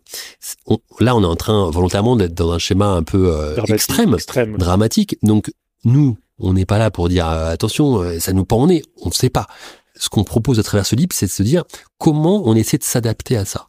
là 1.01 1.17
on 1.17 1.23
est 1.23 1.27
en 1.27 1.37
train 1.37 1.71
volontairement 1.71 2.15
d'être 2.15 2.35
dans 2.35 2.53
un 2.53 2.59
schéma 2.59 2.89
un 2.89 3.05
peu 3.05 3.33
euh, 3.35 3.57
extrême, 3.69 4.13
extrême. 4.13 4.59
dramatique. 4.59 5.17
Donc 5.23 5.51
nous 5.85 6.19
on 6.39 6.53
n'est 6.53 6.67
pas 6.67 6.79
là 6.79 6.91
pour 6.91 7.09
dire 7.09 7.29
euh, 7.29 7.51
attention, 7.51 8.01
euh, 8.01 8.19
ça 8.19 8.33
nous 8.33 8.45
pend 8.45 8.63
au 8.63 8.67
nez. 8.67 8.83
On 9.03 9.09
ne 9.09 9.15
sait 9.15 9.31
pas. 9.31 9.47
Ce 9.97 10.09
qu'on 10.09 10.25
propose 10.25 10.59
à 10.59 10.63
travers 10.63 10.87
ce 10.87 10.95
livre, 10.95 11.11
c'est 11.13 11.27
de 11.27 11.31
se 11.31 11.43
dire 11.43 11.65
comment 11.99 12.43
on 12.45 12.55
essaie 12.55 12.79
de 12.79 12.85
s'adapter 12.85 13.37
à 13.37 13.45
ça. 13.45 13.69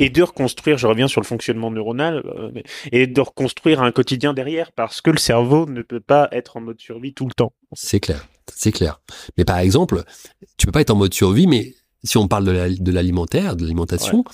Et 0.00 0.08
de 0.08 0.22
reconstruire, 0.22 0.78
je 0.78 0.86
reviens 0.86 1.08
sur 1.08 1.20
le 1.20 1.26
fonctionnement 1.26 1.70
neuronal, 1.70 2.22
euh, 2.24 2.50
et 2.90 3.06
de 3.06 3.20
reconstruire 3.20 3.82
un 3.82 3.92
quotidien 3.92 4.32
derrière, 4.32 4.72
parce 4.72 5.02
que 5.02 5.10
le 5.10 5.18
cerveau 5.18 5.66
ne 5.66 5.82
peut 5.82 6.00
pas 6.00 6.28
être 6.32 6.56
en 6.56 6.62
mode 6.62 6.80
survie 6.80 7.12
tout 7.12 7.26
le 7.26 7.34
temps. 7.34 7.52
C'est 7.74 8.00
clair, 8.00 8.26
c'est 8.54 8.72
clair. 8.72 9.02
Mais 9.36 9.44
par 9.44 9.58
exemple, 9.58 10.04
tu 10.56 10.64
peux 10.64 10.72
pas 10.72 10.80
être 10.80 10.90
en 10.90 10.96
mode 10.96 11.12
survie, 11.12 11.46
mais 11.46 11.74
si 12.02 12.16
on 12.16 12.28
parle 12.28 12.44
de 12.44 12.92
l'alimentaire, 12.92 13.54
de 13.56 13.62
l'alimentation, 13.62 14.24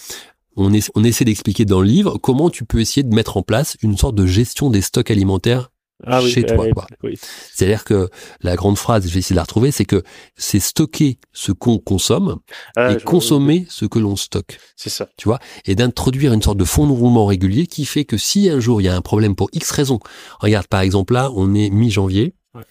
on, 0.56 0.70
on 0.94 1.04
essaie 1.04 1.24
d'expliquer 1.24 1.64
dans 1.64 1.80
le 1.80 1.88
livre 1.88 2.18
comment 2.18 2.48
tu 2.48 2.64
peux 2.64 2.80
essayer 2.80 3.02
de 3.02 3.14
mettre 3.14 3.36
en 3.36 3.42
place 3.42 3.76
une 3.82 3.96
sorte 3.96 4.14
de 4.14 4.26
gestion 4.26 4.70
des 4.70 4.82
stocks 4.82 5.10
alimentaires 5.10 5.70
Ah 6.06 6.22
oui, 6.22 6.30
chez 6.30 6.44
toi. 6.44 6.66
quoi. 6.72 6.86
oui. 7.02 7.18
C'est-à-dire 7.52 7.82
que 7.84 8.08
la 8.40 8.54
grande 8.56 8.78
phrase, 8.78 9.06
je 9.08 9.12
vais 9.12 9.18
essayer 9.18 9.34
de 9.34 9.38
la 9.38 9.42
retrouver, 9.42 9.70
c'est 9.72 9.84
que 9.84 10.02
c'est 10.36 10.60
stocker 10.60 11.18
ce 11.32 11.50
qu'on 11.52 11.78
consomme 11.78 12.38
Ah, 12.76 12.92
et 12.92 13.00
consommer 13.02 13.66
ce 13.68 13.84
que 13.84 13.98
l'on 13.98 14.14
stocke. 14.14 14.58
C'est 14.76 14.90
ça. 14.90 15.08
tu 15.16 15.26
vois, 15.28 15.40
et 15.64 15.74
d'introduire 15.74 16.32
une 16.32 16.42
sorte 16.42 16.58
de 16.58 16.64
fond 16.64 16.86
de 16.86 16.92
roulement 16.92 17.26
régulier 17.26 17.66
qui 17.66 17.84
fait 17.84 18.04
que 18.04 18.16
si 18.16 18.48
un 18.48 18.60
jour 18.60 18.80
il 18.80 18.84
y 18.84 18.88
a 18.88 18.94
un 18.94 19.00
problème 19.02 19.34
pour 19.34 19.48
X 19.52 19.70
raisons, 19.72 19.98
regarde 20.38 20.68
par 20.68 20.80
exemple 20.80 21.14
là, 21.14 21.30
on 21.34 21.54
est 21.54 21.70
mi-janvier, 21.70 22.34
Ouais. 22.54 22.62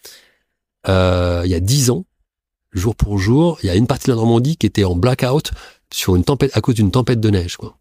euh, 0.88 1.41
il 1.46 1.51
y 1.51 1.55
a 1.55 1.60
10 1.60 1.89
ans, 1.91 2.05
jour 2.72 2.96
pour 2.96 3.17
jour, 3.19 3.60
il 3.63 3.67
y 3.67 3.69
a 3.69 3.75
une 3.75 3.88
partie 3.88 4.05
de 4.07 4.12
la 4.12 4.15
Normandie 4.17 4.57
qui 4.57 4.65
était 4.65 4.84
en 4.84 4.96
blackout 4.96 5.51
sur 5.91 6.15
une 6.15 6.24
tempête 6.24 6.51
à 6.55 6.62
cause 6.62 6.75
d'une 6.75 6.91
tempête 6.91 7.19
de 7.19 7.29
neige, 7.29 7.57
quoi. 7.57 7.77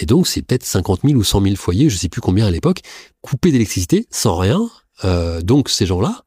Et 0.00 0.06
donc 0.06 0.26
c'est 0.26 0.42
peut-être 0.42 0.64
50 0.64 1.00
000 1.04 1.18
ou 1.18 1.24
100 1.24 1.42
000 1.42 1.56
foyers, 1.56 1.90
je 1.90 1.96
sais 1.96 2.08
plus 2.08 2.20
combien 2.20 2.46
à 2.46 2.50
l'époque, 2.50 2.80
coupés 3.20 3.52
d'électricité 3.52 4.06
sans 4.10 4.36
rien. 4.36 4.68
Euh, 5.04 5.40
donc 5.40 5.68
ces 5.68 5.86
gens-là, 5.86 6.22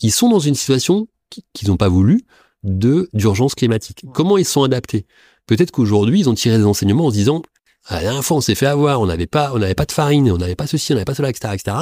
ils 0.00 0.12
sont 0.12 0.28
dans 0.28 0.38
une 0.38 0.54
situation 0.54 1.08
qui- 1.30 1.44
qu'ils 1.52 1.68
n'ont 1.68 1.76
pas 1.76 1.88
voulu 1.88 2.24
de 2.62 3.08
d'urgence 3.12 3.54
climatique. 3.54 4.04
Comment 4.14 4.38
ils 4.38 4.44
sont 4.44 4.62
adaptés? 4.62 5.06
Peut-être 5.46 5.70
qu'aujourd'hui, 5.72 6.20
ils 6.20 6.28
ont 6.30 6.34
tiré 6.34 6.58
des 6.58 6.64
enseignements 6.64 7.06
en 7.06 7.10
se 7.10 7.14
disant 7.16 7.42
ah, 7.88 7.96
la 7.96 8.02
dernière 8.02 8.24
fois, 8.24 8.36
on 8.36 8.40
s'est 8.40 8.54
fait 8.54 8.66
avoir, 8.66 9.00
on 9.00 9.06
n'avait 9.06 9.26
pas, 9.26 9.50
on 9.54 9.58
n'avait 9.58 9.74
pas 9.74 9.86
de 9.86 9.90
farine, 9.92 10.30
on 10.30 10.38
n'avait 10.38 10.54
pas 10.54 10.68
ceci, 10.68 10.92
on 10.92 10.94
n'avait 10.94 11.04
pas 11.04 11.16
cela, 11.16 11.30
etc., 11.30 11.52
etc. 11.54 11.76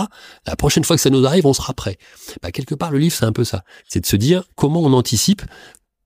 La 0.47 0.57
prochaine 0.57 0.83
fois 0.83 0.97
que 0.97 1.03
ça 1.03 1.11
nous 1.11 1.27
arrive, 1.27 1.45
on 1.45 1.53
sera 1.53 1.75
prêt. 1.75 1.99
Bah, 2.41 2.51
quelque 2.53 2.75
part, 2.75 2.91
le 2.91 2.99
livre, 2.99 3.15
c'est 3.15 3.27
un 3.27 3.33
peu 3.33 3.45
ça. 3.45 3.65
C'est 3.87 4.01
de 4.01 4.07
se 4.07 4.17
dire 4.17 4.45
comment 4.57 4.81
on 4.81 4.95
anticipe 4.95 5.43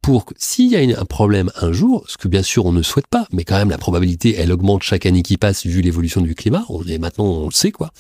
pour 0.03 0.25
que 0.25 0.35
s'il 0.37 0.69
y 0.69 0.75
a 0.77 0.83
une- 0.83 0.97
un 0.97 1.05
problème 1.05 1.51
un 1.61 1.71
jour, 1.71 2.05
ce 2.09 2.17
que 2.19 2.27
bien 2.27 2.43
sûr 2.43 2.67
on 2.67 2.73
ne 2.73 2.83
souhaite 2.83 3.07
pas, 3.07 3.27
mais 3.31 3.45
quand 3.45 3.57
même 3.57 3.71
la 3.71 3.79
probabilité, 3.79 4.35
elle 4.37 4.51
augmente 4.53 4.83
chaque 4.83 5.07
année 5.07 5.23
qui 5.23 5.37
passe 5.37 5.65
vu 5.65 5.81
l'évolution 5.81 6.21
du 6.21 6.35
climat. 6.35 6.65
On 6.69 6.85
est 6.87 6.99
maintenant, 6.99 7.27
on 7.27 7.47
le 7.47 7.53
sait 7.53 7.71
quoi. 7.71 7.93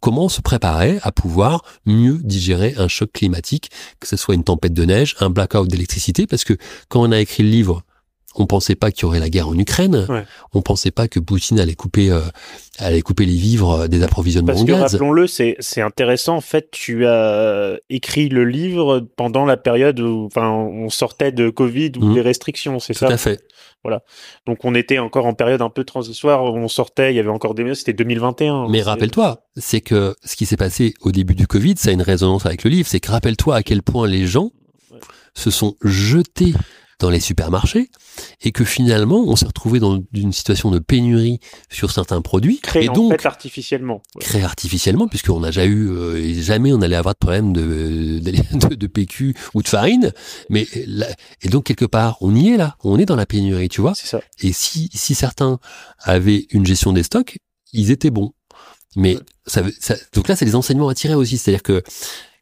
Comment 0.00 0.28
se 0.28 0.40
préparer 0.40 0.98
à 1.02 1.12
pouvoir 1.12 1.64
mieux 1.86 2.18
digérer 2.22 2.74
un 2.76 2.88
choc 2.88 3.10
climatique, 3.12 3.70
que 4.00 4.06
ce 4.06 4.16
soit 4.16 4.34
une 4.34 4.44
tempête 4.44 4.74
de 4.74 4.84
neige, 4.84 5.16
un 5.20 5.30
blackout 5.30 5.68
d'électricité, 5.68 6.26
parce 6.26 6.44
que 6.44 6.54
quand 6.88 7.02
on 7.02 7.12
a 7.12 7.20
écrit 7.20 7.42
le 7.42 7.50
livre, 7.50 7.82
on 8.38 8.46
pensait 8.46 8.74
pas 8.74 8.90
qu'il 8.90 9.02
y 9.02 9.04
aurait 9.06 9.18
la 9.20 9.30
guerre 9.30 9.48
en 9.48 9.58
Ukraine. 9.58 10.06
Ouais. 10.08 10.24
On 10.52 10.62
pensait 10.62 10.90
pas 10.90 11.08
que 11.08 11.18
Poutine 11.20 11.58
allait 11.58 11.74
couper, 11.74 12.10
euh, 12.10 12.20
allait 12.78 13.02
couper 13.02 13.24
les 13.26 13.34
vivres 13.36 13.70
euh, 13.82 13.88
des 13.88 14.02
approvisionnements 14.02 14.48
Parce 14.52 14.62
en 14.62 14.66
que 14.66 14.72
gaz. 14.72 14.92
rappelons-le, 14.92 15.26
c'est 15.26 15.56
c'est 15.60 15.80
intéressant. 15.80 16.36
En 16.36 16.40
fait, 16.40 16.70
tu 16.70 17.06
as 17.06 17.76
écrit 17.90 18.28
le 18.28 18.44
livre 18.44 19.00
pendant 19.16 19.44
la 19.44 19.56
période 19.56 19.98
où, 20.00 20.26
enfin, 20.26 20.50
on 20.50 20.88
sortait 20.90 21.32
de 21.32 21.48
Covid 21.50 21.92
ou 21.98 22.04
Mhm. 22.06 22.14
des 22.14 22.20
restrictions, 22.20 22.78
c'est 22.78 22.92
Tout 22.92 23.00
ça. 23.00 23.08
à 23.08 23.16
fait. 23.16 23.40
Donc 24.48 24.64
on 24.64 24.74
était 24.74 24.98
encore 24.98 25.26
en 25.26 25.34
période 25.34 25.62
un 25.62 25.70
peu 25.70 25.84
transitoire. 25.84 26.42
On 26.42 26.66
sortait, 26.66 27.12
il 27.12 27.16
y 27.16 27.20
avait 27.20 27.28
encore 27.28 27.54
des 27.54 27.72
c'était 27.76 27.92
2021. 27.92 28.66
Mais 28.68 28.78
C'est- 28.78 28.84
rappelle-toi, 28.84 29.42
c'est 29.56 29.80
que 29.80 30.16
ce 30.24 30.34
qui 30.34 30.44
s'est 30.44 30.56
passé 30.56 30.94
au 31.02 31.12
début 31.12 31.36
du 31.36 31.46
Covid, 31.46 31.74
ça 31.76 31.90
a 31.90 31.92
une 31.92 32.02
résonance 32.02 32.46
avec 32.46 32.64
le 32.64 32.70
livre, 32.70 32.88
c'est 32.88 32.98
que 32.98 33.10
rappelle-toi 33.12 33.54
à 33.54 33.62
quel 33.62 33.82
point 33.82 34.08
les 34.08 34.26
gens 34.26 34.50
se 35.34 35.50
sont 35.50 35.76
jetés 35.84 36.52
dans 36.98 37.10
les 37.10 37.20
supermarchés 37.20 37.90
et 38.42 38.52
que 38.52 38.64
finalement 38.64 39.22
on 39.26 39.36
s'est 39.36 39.46
retrouvé 39.46 39.80
dans 39.80 40.02
une 40.14 40.32
situation 40.32 40.70
de 40.70 40.78
pénurie 40.78 41.40
sur 41.70 41.90
certains 41.90 42.22
produits 42.22 42.58
créé 42.60 42.84
et 42.84 42.88
en 42.88 42.92
donc 42.94 43.12
fait 43.20 43.26
artificiellement. 43.26 44.00
Créé 44.18 44.42
artificiellement 44.42 45.06
puisqu'on 45.06 45.40
n'a 45.40 45.50
jamais 45.50 45.68
eu 45.68 45.88
euh, 45.90 46.40
jamais 46.40 46.72
on 46.72 46.80
allait 46.80 46.96
avoir 46.96 47.14
de 47.14 47.18
problème 47.18 47.52
de, 47.52 48.18
de, 48.20 48.74
de 48.74 48.86
PQ 48.86 49.34
ou 49.54 49.62
de 49.62 49.68
farine 49.68 50.12
mais 50.48 50.66
là- 50.86 51.08
et 51.42 51.48
donc 51.48 51.64
quelque 51.64 51.84
part 51.84 52.16
on 52.22 52.34
y 52.34 52.48
est 52.50 52.56
là 52.56 52.76
on 52.82 52.98
est 52.98 53.04
dans 53.06 53.16
la 53.16 53.26
pénurie 53.26 53.68
tu 53.68 53.82
vois 53.82 53.94
ça. 53.94 54.20
et 54.40 54.52
si, 54.52 54.88
si 54.94 55.14
certains 55.14 55.58
avaient 56.00 56.46
une 56.50 56.64
gestion 56.64 56.92
des 56.92 57.02
stocks, 57.02 57.38
ils 57.72 57.90
étaient 57.90 58.10
bons. 58.10 58.32
Mais 58.98 59.18
ça, 59.46 59.62
ça- 59.80 59.96
donc 60.14 60.26
là, 60.28 60.36
c'est 60.36 60.46
des 60.46 60.54
enseignements 60.54 60.88
à 60.88 60.94
tirer 60.94 61.14
aussi. 61.14 61.36
C'est-à-dire 61.36 61.62
que 61.62 61.82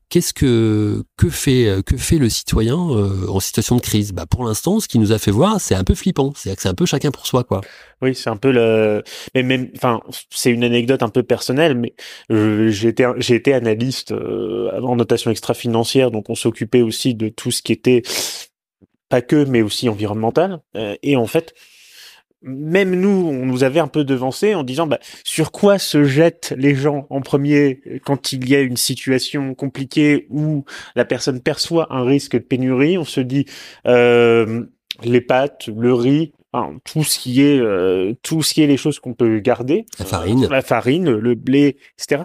qu'est-ce 0.09 0.33
que 0.33 1.05
que 1.17 1.29
fait 1.29 1.83
que 1.85 1.97
fait 1.97 2.19
le 2.19 2.29
citoyen 2.29 2.77
euh, 2.91 3.29
en 3.29 3.41
situation 3.41 3.77
de 3.77 3.81
crise? 3.81 4.13
Bah 4.13 4.27
pour 4.27 4.45
l'instant, 4.45 4.81
ce 4.81 4.89
qui 4.89 4.99
nous 4.99 5.13
a 5.13 5.19
fait 5.19 5.31
voir, 5.31 5.61
c'est 5.61 5.75
un 5.75 5.85
peu 5.85 5.95
flippant. 5.95 6.31
Que 6.31 6.39
c'est 6.39 6.67
un 6.67 6.75
peu 6.75 6.87
chacun 6.87 7.11
pour 7.11 7.27
soi, 7.27 7.45
quoi. 7.45 7.61
Oui, 8.03 8.15
c'est 8.15 8.31
un 8.31 8.37
peu 8.37 8.51
le. 8.51 9.03
Mais 9.35 9.43
même, 9.43 9.71
enfin, 9.77 10.01
c'est 10.31 10.51
une 10.51 10.65
anecdote 10.65 11.03
un 11.03 11.09
peu 11.09 11.23
personnelle, 11.23 11.75
mais 11.75 11.95
j'ai 12.29 12.89
été, 12.89 13.11
j'ai 13.19 13.35
été 13.35 13.55
analyste 13.55 14.13
euh, 14.13 14.81
en 14.81 14.97
notation 14.97 15.31
extra-financière, 15.31 16.11
donc 16.11 16.31
on 16.31 16.35
s'occupait 16.35 16.83
aussi 16.83 17.15
de 17.15 17.29
tout 17.29 17.51
ce 17.51 17.63
qui 17.63 17.73
était 17.73 18.03
pas 19.09 19.23
que, 19.23 19.45
mais 19.45 19.63
aussi 19.63 19.89
environnemental. 19.89 20.61
Euh, 20.77 20.97
et 21.03 21.17
en 21.17 21.27
fait, 21.27 21.55
même 22.45 22.95
nous, 22.95 23.09
on 23.09 23.47
nous 23.47 23.65
avait 23.65 23.81
un 23.81 23.89
peu 23.89 24.05
devancé 24.05 24.55
en 24.55 24.63
disant, 24.63 24.87
bah, 24.87 24.99
sur 25.25 25.51
quoi 25.51 25.79
se 25.79 26.05
jettent 26.05 26.55
les 26.57 26.75
gens 26.75 27.07
en 27.11 27.21
premier 27.21 27.81
quand 28.05 28.33
il 28.33 28.49
y 28.49 28.55
a 28.55 28.61
une 28.61 28.77
situation 28.77 29.55
compliquée 29.55 30.27
où 30.31 30.65
la 30.95 31.05
personne 31.05 31.41
perçoit 31.41 31.93
un 31.93 32.05
risque 32.05 32.33
de 32.33 32.39
pénurie? 32.39 32.99
On 32.99 33.05
se 33.05 33.21
dit 33.21 33.47
euh, 33.87 34.65
les 35.03 35.21
pâtes, 35.21 35.69
le 35.75 35.95
riz, 35.95 36.33
enfin, 36.53 36.77
tout 36.85 37.03
ce 37.03 37.19
qui 37.19 37.43
est 37.43 37.59
euh, 37.59 38.13
tout 38.23 38.43
ce 38.43 38.55
qui 38.55 38.63
est 38.63 38.67
les 38.67 38.77
choses 38.77 39.01
qu'on 39.01 39.15
peut 39.15 39.41
garder, 39.41 39.87
La 39.99 40.05
farine. 40.05 40.47
La 40.49 40.63
farine, 40.63 41.11
le 41.11 41.35
blé, 41.35 41.79
etc. 41.99 42.25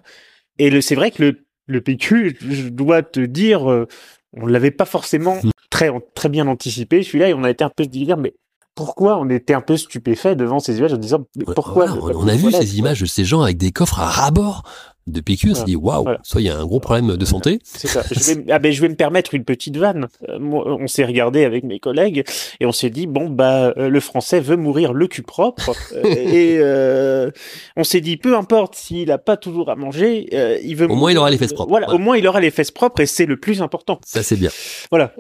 Et 0.60 0.70
le, 0.70 0.82
c'est 0.82 0.96
vrai 0.96 1.12
que 1.12 1.24
le, 1.24 1.46
le 1.66 1.82
PQ, 1.82 2.38
je 2.42 2.68
dois 2.70 3.02
te 3.02 3.22
dire, 3.22 3.72
euh, 3.72 3.88
on 4.34 4.46
l'avait 4.46 4.72
pas 4.72 4.86
forcément 4.86 5.40
Mm. 5.44 5.50
très 5.70 5.90
très 6.16 6.30
bien 6.30 6.48
anticipé 6.48 7.04
celui-là 7.04 7.30
et 7.30 7.34
on 7.34 7.44
a 7.44 7.50
été 7.50 7.64
un 7.64 7.70
peu 7.70 7.84
se 7.84 7.90
dire 7.90 8.18
mais 8.18 8.34
pourquoi 8.80 9.20
on 9.20 9.30
était 9.30 9.54
un 9.54 9.60
peu 9.60 9.76
stupéfait 9.76 10.38
devant 10.38 10.60
ces 10.60 10.78
images 10.78 10.94
en 10.94 10.98
disant 10.98 11.26
mais 11.36 11.44
pourquoi 11.54 11.88
Voilà, 11.88 12.18
on, 12.18 12.30
a 12.30 12.36
vu 12.38 12.50
ces 12.50 12.78
images 12.78 13.02
de 13.02 13.06
ces 13.06 13.26
gens 13.26 13.42
avec 13.42 13.58
des 13.58 13.74
coffres 13.74 14.00
à 14.00 14.06
ras-bord 14.06 14.64
de 15.12 15.22
PQ. 15.22 15.52
On 15.52 15.56
s'est 15.56 15.64
dit 15.66 15.76
waouh, 15.76 16.04
Voilà. 16.04 16.20
soit 16.24 16.42
il 16.42 16.48
y 16.48 16.50
a 16.50 16.58
un 16.58 16.66
gros 16.66 16.80
problème 16.80 17.18
de 17.18 17.26
santé. 17.26 17.60
C'est 17.64 17.88
ça. 17.88 18.04
Je 18.12 18.20
vais, 18.34 18.46
ah 18.52 18.60
ben, 18.60 18.72
je 18.72 18.82
vais 18.82 18.90
me 18.90 18.96
permettre 18.96 19.34
une 19.34 19.44
petite 19.44 19.78
vanne. 19.78 20.08
Euh, 20.28 20.40
moi, 20.40 20.64
on 20.68 20.88
s'est 20.88 21.06
regardé 21.06 21.44
avec 21.46 21.64
mes 21.64 21.80
collègues 21.80 22.24
et 22.60 22.66
on 22.66 22.72
s'est 22.72 22.90
dit 22.90 23.08
bon 23.08 23.30
bah 23.30 23.74
euh, 23.78 23.90
le 23.90 24.00
français 24.00 24.40
veut 24.40 24.56
mourir 24.58 24.94
le 24.94 25.08
cul 25.08 25.22
propre 25.24 25.74
Euh, 25.96 26.04
et 26.06 26.58
euh, 26.60 27.32
on 27.76 27.84
s'est 27.84 28.02
dit 28.02 28.18
peu 28.18 28.36
importe 28.36 28.76
s'il 28.76 29.12
a 29.12 29.18
pas 29.18 29.38
toujours 29.38 29.70
à 29.70 29.76
manger, 29.76 30.30
euh, 30.34 30.58
il 30.64 30.76
veut. 30.76 30.90
Au 30.90 30.96
moins, 30.96 31.12
il 31.12 31.18
aura 31.18 31.30
les 31.32 31.38
fesses 31.38 31.54
propres. 31.54 31.70
Voilà, 31.70 31.90
au 31.94 31.98
moins 31.98 32.16
il 32.18 32.28
aura 32.28 32.40
les 32.40 32.52
fesses 32.52 32.72
propres 32.72 33.02
et 33.02 33.06
c'est 33.06 33.26
le 33.26 33.38
plus 33.38 33.62
important. 33.62 34.00
Ça 34.06 34.22
c'est 34.24 34.36
bien. 34.36 34.50
Voilà. 34.92 35.14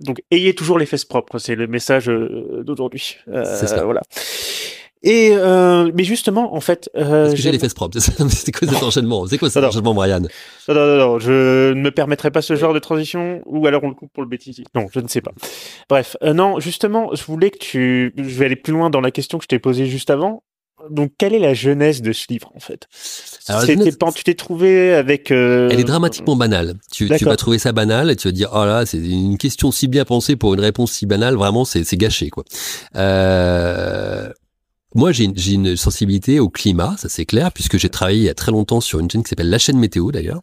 Donc 0.00 0.22
ayez 0.30 0.54
toujours 0.54 0.78
les 0.78 0.86
fesses 0.86 1.04
propres, 1.04 1.38
c'est 1.38 1.54
le 1.54 1.66
message 1.66 2.06
d'aujourd'hui. 2.64 3.16
Euh, 3.28 3.44
C'est 3.58 3.66
ça. 3.66 3.84
Voilà. 3.84 4.00
Et 5.08 5.30
euh, 5.32 5.92
mais 5.94 6.02
justement 6.02 6.54
en 6.56 6.60
fait, 6.60 6.90
euh, 6.96 7.30
j'ai 7.34 7.52
les 7.52 7.60
fesses 7.60 7.74
propres 7.74 7.96
C'est 8.28 8.50
quoi 8.52 8.66
cet 8.68 8.82
enchaînement? 8.82 9.24
C'est 9.28 9.38
quoi 9.38 9.48
cet 9.48 9.62
enchaînement, 9.62 9.94
Brian? 9.94 10.18
Non, 10.20 10.74
non, 10.74 10.86
non, 10.86 10.96
non, 10.96 11.18
je 11.20 11.72
ne 11.72 11.80
me 11.80 11.90
permettrai 11.92 12.32
pas 12.32 12.42
ce 12.42 12.56
genre 12.56 12.74
de 12.74 12.80
transition, 12.80 13.40
ou 13.46 13.68
alors 13.68 13.84
on 13.84 13.88
le 13.88 13.94
coupe 13.94 14.12
pour 14.12 14.24
le 14.24 14.28
bêtisier. 14.28 14.64
Non, 14.74 14.86
je 14.92 14.98
ne 14.98 15.06
sais 15.06 15.20
pas. 15.20 15.30
Bref, 15.88 16.16
euh, 16.24 16.32
non, 16.32 16.58
justement, 16.58 17.10
je 17.14 17.22
voulais 17.22 17.50
que 17.50 17.58
tu... 17.58 18.12
Je 18.16 18.22
vais 18.22 18.46
aller 18.46 18.56
plus 18.56 18.72
loin 18.72 18.90
dans 18.90 19.00
la 19.00 19.12
question 19.12 19.38
que 19.38 19.44
je 19.44 19.48
t'ai 19.48 19.60
posée 19.60 19.86
juste 19.86 20.10
avant. 20.10 20.42
Donc, 20.90 21.12
quelle 21.18 21.34
est 21.34 21.38
la 21.38 21.54
jeunesse 21.54 22.02
de 22.02 22.12
ce 22.12 22.26
livre, 22.28 22.50
en 22.56 22.60
fait? 22.60 22.88
Alors, 23.48 23.64
jeunesse- 23.64 23.96
pas- 23.96 24.10
Tu 24.12 24.24
t'es 24.24 24.34
trouvé 24.34 24.92
avec... 24.92 25.30
euh, 25.30 25.68
Elle 25.70 25.78
est 25.80 25.84
dramatiquement 25.84 26.34
banale. 26.34 26.74
Tu, 26.92 27.08
tu 27.16 27.24
vas 27.24 27.36
trouver 27.36 27.58
ça 27.60 27.70
banal 27.70 28.10
et 28.10 28.16
tu 28.16 28.26
vas 28.26 28.32
dire 28.32 28.50
oh 28.52 28.64
là 28.64 28.84
c'est 28.86 28.98
une 28.98 29.38
question 29.38 29.70
si 29.70 29.86
bien 29.86 30.04
pensée 30.04 30.34
pour 30.34 30.52
une 30.54 30.60
réponse 30.60 30.90
si 30.92 31.06
banale 31.06 31.36
vraiment 31.36 31.64
c'est 31.64 31.84
c'est 31.84 31.96
gâché 31.96 32.28
quoi. 32.28 32.44
Euh, 32.96 34.28
moi 34.94 35.12
j'ai 35.12 35.24
une- 35.24 35.34
une 35.46 35.76
sensibilité 35.76 36.40
au 36.40 36.48
climat 36.48 36.94
ça 36.98 37.08
c'est 37.08 37.26
clair 37.26 37.52
puisque 37.52 37.76
j'ai 37.76 37.88
travaillé 37.88 38.18
il 38.20 38.24
y 38.24 38.28
a 38.28 38.34
très 38.34 38.52
longtemps 38.52 38.80
sur 38.80 38.98
une 39.00 39.10
chaîne 39.10 39.22
qui 39.22 39.28
s'appelle 39.30 39.50
la 39.50 39.58
chaîne 39.58 39.78
météo 39.78 40.10
d'ailleurs. 40.12 40.40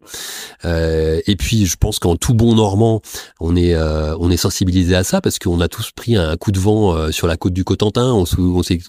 Euh, 0.65 1.21
et 1.25 1.35
puis 1.35 1.65
je 1.65 1.75
pense 1.77 1.99
qu'en 1.99 2.15
tout 2.15 2.33
bon 2.33 2.53
normand 2.55 3.01
on 3.39 3.55
est 3.55 3.73
euh, 3.73 4.15
on 4.19 4.29
est 4.29 4.37
sensibilisé 4.37 4.95
à 4.95 5.03
ça 5.03 5.21
parce 5.21 5.39
qu'on 5.39 5.59
a 5.61 5.67
tous 5.67 5.91
pris 5.91 6.15
un 6.15 6.35
coup 6.37 6.51
de 6.51 6.59
vent 6.59 6.93
euh, 6.95 7.11
sur 7.11 7.27
la 7.27 7.37
côte 7.37 7.53
du 7.53 7.63
Cotentin 7.63 8.13
on, 8.13 8.25
se- 8.25 8.39
on 8.39 8.63
s'est 8.63 8.79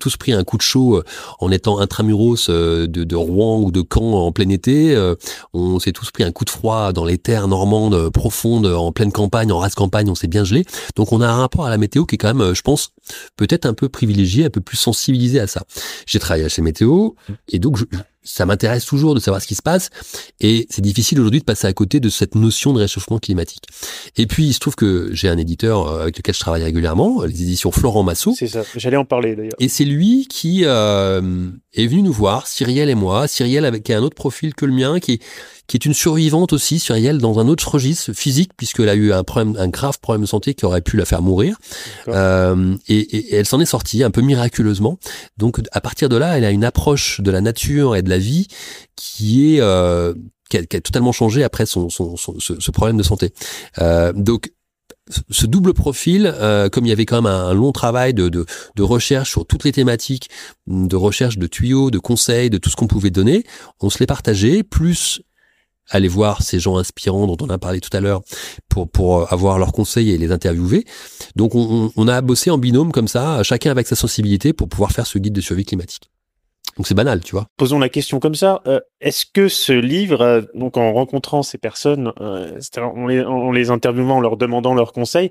tous 0.00 0.16
pris, 0.16 0.32
un 0.32 0.44
coup 0.44 0.56
de 0.56 0.62
chaud 0.62 0.96
euh, 0.98 1.04
en 1.40 1.50
étant 1.50 1.80
intramuros 1.80 2.48
euh, 2.48 2.86
de, 2.86 3.04
de 3.04 3.16
Rouen 3.16 3.60
ou 3.60 3.70
de 3.72 3.82
Caen 3.92 4.12
en 4.14 4.32
plein 4.32 4.48
été. 4.48 4.94
Euh, 4.94 5.14
on 5.52 5.78
s'est 5.80 5.92
tous 5.92 6.10
pris 6.10 6.24
un 6.24 6.32
coup 6.32 6.44
de 6.46 6.50
froid 6.50 6.92
dans 6.92 7.04
les 7.04 7.18
terres 7.18 7.46
normandes 7.48 8.08
profondes, 8.10 8.66
en 8.66 8.90
pleine 8.92 9.12
campagne, 9.12 9.52
en 9.52 9.58
race 9.58 9.74
campagne, 9.74 10.08
on 10.08 10.14
s'est 10.14 10.28
bien 10.28 10.44
gelé. 10.44 10.64
Donc 10.96 11.12
on 11.12 11.20
a 11.20 11.28
un 11.28 11.36
rapport 11.36 11.66
à 11.66 11.70
la 11.70 11.76
météo 11.76 12.06
qui 12.06 12.14
est 12.14 12.18
quand 12.18 12.32
même, 12.32 12.54
je 12.54 12.62
pense, 12.62 12.90
peut-être 13.36 13.66
un 13.66 13.74
peu 13.74 13.88
privilégié, 13.88 14.44
un 14.44 14.50
peu 14.50 14.60
plus 14.60 14.76
sensibilisé 14.76 15.40
à 15.40 15.46
ça. 15.46 15.64
J'ai 16.06 16.18
travaillé 16.18 16.48
chez 16.48 16.62
Météo 16.62 17.10
et 17.48 17.58
donc 17.58 17.76
je- 17.76 17.84
ça 18.22 18.44
m'intéresse 18.46 18.84
toujours 18.84 19.14
de 19.14 19.20
savoir 19.20 19.40
ce 19.40 19.46
qui 19.46 19.54
se 19.54 19.62
passe 19.62 19.88
et 20.40 20.66
c'est 20.70 20.82
difficile 20.82 21.18
aujourd'hui 21.20 21.40
de 21.40 21.44
passer 21.44 21.66
à 21.66 21.72
côté 21.72 22.00
de 22.00 22.08
cette 22.08 22.34
notion 22.34 22.72
de 22.72 22.78
réchauffement 22.80 23.18
climatique. 23.18 23.64
Et 24.16 24.26
puis 24.26 24.46
il 24.46 24.52
se 24.52 24.58
trouve 24.60 24.74
que 24.76 25.08
j'ai 25.12 25.28
un 25.28 25.38
éditeur 25.38 25.88
euh, 25.88 26.02
avec 26.02 26.18
lequel 26.18 26.34
je 26.34 26.40
travaille 26.40 26.62
régulièrement, 26.64 27.22
les 27.24 27.42
éditions 27.42 27.70
Florent 27.72 28.02
Massot, 28.02 28.34
C'est 28.36 28.46
ça, 28.48 28.62
j'allais 28.76 28.96
en 28.98 29.04
parler 29.04 29.36
d'ailleurs. 29.36 29.54
et 29.58 29.68
c'est 29.68 29.84
lui 29.84 30.26
qui 30.28 30.62
euh, 30.64 31.48
est 31.74 31.86
venu 31.86 32.02
nous 32.02 32.12
voir, 32.12 32.46
Cyrielle 32.46 32.90
et 32.90 32.94
moi. 32.94 33.26
Cyrielle 33.28 33.64
avec 33.64 33.84
qui 33.84 33.92
a 33.92 33.98
un 33.98 34.02
autre 34.02 34.16
profil 34.16 34.54
que 34.54 34.66
le 34.66 34.72
mien, 34.72 35.00
qui 35.00 35.12
est, 35.12 35.22
qui 35.66 35.76
est 35.76 35.84
une 35.84 35.94
survivante 35.94 36.52
aussi, 36.52 36.78
Cyrielle, 36.80 37.18
dans 37.18 37.38
un 37.38 37.46
autre 37.48 37.68
registre 37.70 38.12
physique, 38.12 38.50
puisqu'elle 38.56 38.88
a 38.88 38.94
eu 38.96 39.12
un 39.12 39.22
problème, 39.22 39.54
un 39.58 39.68
grave 39.68 39.98
problème 40.00 40.22
de 40.22 40.26
santé 40.26 40.54
qui 40.54 40.64
aurait 40.66 40.80
pu 40.80 40.96
la 40.96 41.04
faire 41.04 41.22
mourir. 41.22 41.56
Euh, 42.08 42.74
et, 42.88 42.98
et- 42.98 43.16
et 43.30 43.34
elle 43.36 43.46
s'en 43.46 43.60
est 43.60 43.66
sortie 43.66 44.02
un 44.02 44.10
peu 44.10 44.20
miraculeusement. 44.20 44.98
Donc 45.38 45.60
à 45.72 45.80
partir 45.80 46.08
de 46.08 46.16
là, 46.16 46.36
elle 46.36 46.44
a 46.44 46.50
une 46.50 46.64
approche 46.64 47.20
de 47.20 47.30
la 47.30 47.40
nature 47.40 47.94
et 47.96 48.02
de 48.02 48.09
la 48.10 48.18
vie 48.18 48.46
qui 48.96 49.54
est 49.54 49.60
euh, 49.60 50.14
qui 50.50 50.58
a, 50.58 50.80
totalement 50.80 51.12
changé 51.12 51.44
après 51.44 51.64
son, 51.64 51.88
son, 51.88 52.16
ce, 52.16 52.70
problème 52.70 52.96
de 52.96 53.02
santé. 53.02 53.32
Euh, 53.78 54.12
donc 54.12 54.52
ce 55.28 55.46
double 55.46 55.74
profil, 55.74 56.32
euh, 56.36 56.68
comme 56.68 56.86
il 56.86 56.88
y 56.88 56.92
avait 56.92 57.06
quand 57.06 57.22
même 57.22 57.32
un, 57.32 57.54
long 57.54 57.72
travail 57.72 58.14
de, 58.14 58.28
de, 58.28 58.46
de, 58.76 58.82
recherche 58.82 59.30
sur 59.30 59.46
toutes 59.46 59.64
les 59.64 59.72
thématiques, 59.72 60.28
de 60.66 60.96
recherche 60.96 61.38
de 61.38 61.46
tuyaux, 61.46 61.90
de 61.90 61.98
conseils, 61.98 62.50
de 62.50 62.58
tout 62.58 62.70
ce 62.70 62.76
qu'on 62.76 62.86
pouvait 62.86 63.10
donner, 63.10 63.44
on 63.80 63.90
se 63.90 63.98
les 63.98 64.06
partageait, 64.06 64.62
plus 64.62 65.22
aller 65.88 66.08
voir 66.08 66.42
ces 66.42 66.60
gens 66.60 66.76
inspirants 66.78 67.26
dont 67.26 67.36
on 67.40 67.50
a 67.50 67.58
parlé 67.58 67.80
tout 67.80 67.94
à 67.96 68.00
l'heure 68.00 68.22
pour, 68.68 68.88
pour 68.88 69.32
avoir 69.32 69.58
leurs 69.58 69.72
conseils 69.72 70.10
et 70.10 70.18
les 70.18 70.30
interviewer. 70.30 70.84
Donc 71.34 71.54
on, 71.56 71.92
on 71.96 72.08
a 72.08 72.20
bossé 72.20 72.50
en 72.50 72.58
binôme 72.58 72.92
comme 72.92 73.08
ça, 73.08 73.42
chacun 73.42 73.72
avec 73.72 73.88
sa 73.88 73.96
sensibilité 73.96 74.52
pour 74.52 74.68
pouvoir 74.68 74.92
faire 74.92 75.06
ce 75.06 75.18
guide 75.18 75.32
de 75.32 75.40
survie 75.40 75.64
climatique. 75.64 76.10
Donc 76.80 76.86
c'est 76.86 76.94
banal, 76.94 77.20
tu 77.20 77.32
vois. 77.32 77.46
Posons 77.58 77.78
la 77.78 77.90
question 77.90 78.20
comme 78.20 78.34
ça. 78.34 78.62
Euh, 78.66 78.80
est-ce 79.02 79.26
que 79.26 79.48
ce 79.48 79.74
livre, 79.74 80.22
euh, 80.22 80.40
donc 80.54 80.78
en 80.78 80.94
rencontrant 80.94 81.42
ces 81.42 81.58
personnes, 81.58 82.10
euh, 82.22 82.58
en, 82.78 83.06
les, 83.06 83.22
en 83.22 83.52
les 83.52 83.68
interviewant, 83.68 84.16
en 84.16 84.20
leur 84.20 84.38
demandant 84.38 84.72
leurs 84.72 84.94
conseils, 84.94 85.28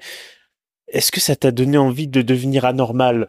est-ce 0.89 1.11
que 1.11 1.19
ça 1.19 1.35
t'a 1.35 1.49
donné 1.49 1.79
envie 1.79 2.07
de 2.07 2.21
devenir 2.21 2.65
anormal 2.65 3.27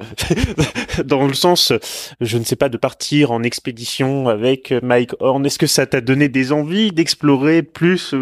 Dans 1.07 1.27
le 1.27 1.33
sens, 1.33 1.73
je 2.21 2.37
ne 2.37 2.45
sais 2.45 2.57
pas, 2.57 2.69
de 2.69 2.77
partir 2.77 3.31
en 3.31 3.43
expédition 3.43 4.29
avec 4.29 4.75
Mike 4.83 5.13
Horn. 5.21 5.47
Est-ce 5.47 5.59
que 5.59 5.67
ça 5.67 5.87
t'a 5.87 6.03
donné 6.03 6.29
des 6.29 6.53
envies 6.53 6.93
d'explorer 6.93 7.63
plus 7.63 8.13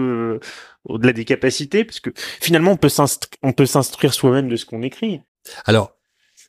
au-delà 0.84 1.12
des 1.12 1.24
capacités? 1.24 1.82
Parce 1.82 1.98
que 1.98 2.10
finalement, 2.40 2.78
on 3.42 3.52
peut 3.52 3.66
s'instruire 3.66 4.14
soi-même 4.14 4.48
de 4.48 4.54
ce 4.54 4.64
qu'on 4.64 4.82
écrit. 4.82 5.22
Alors, 5.64 5.97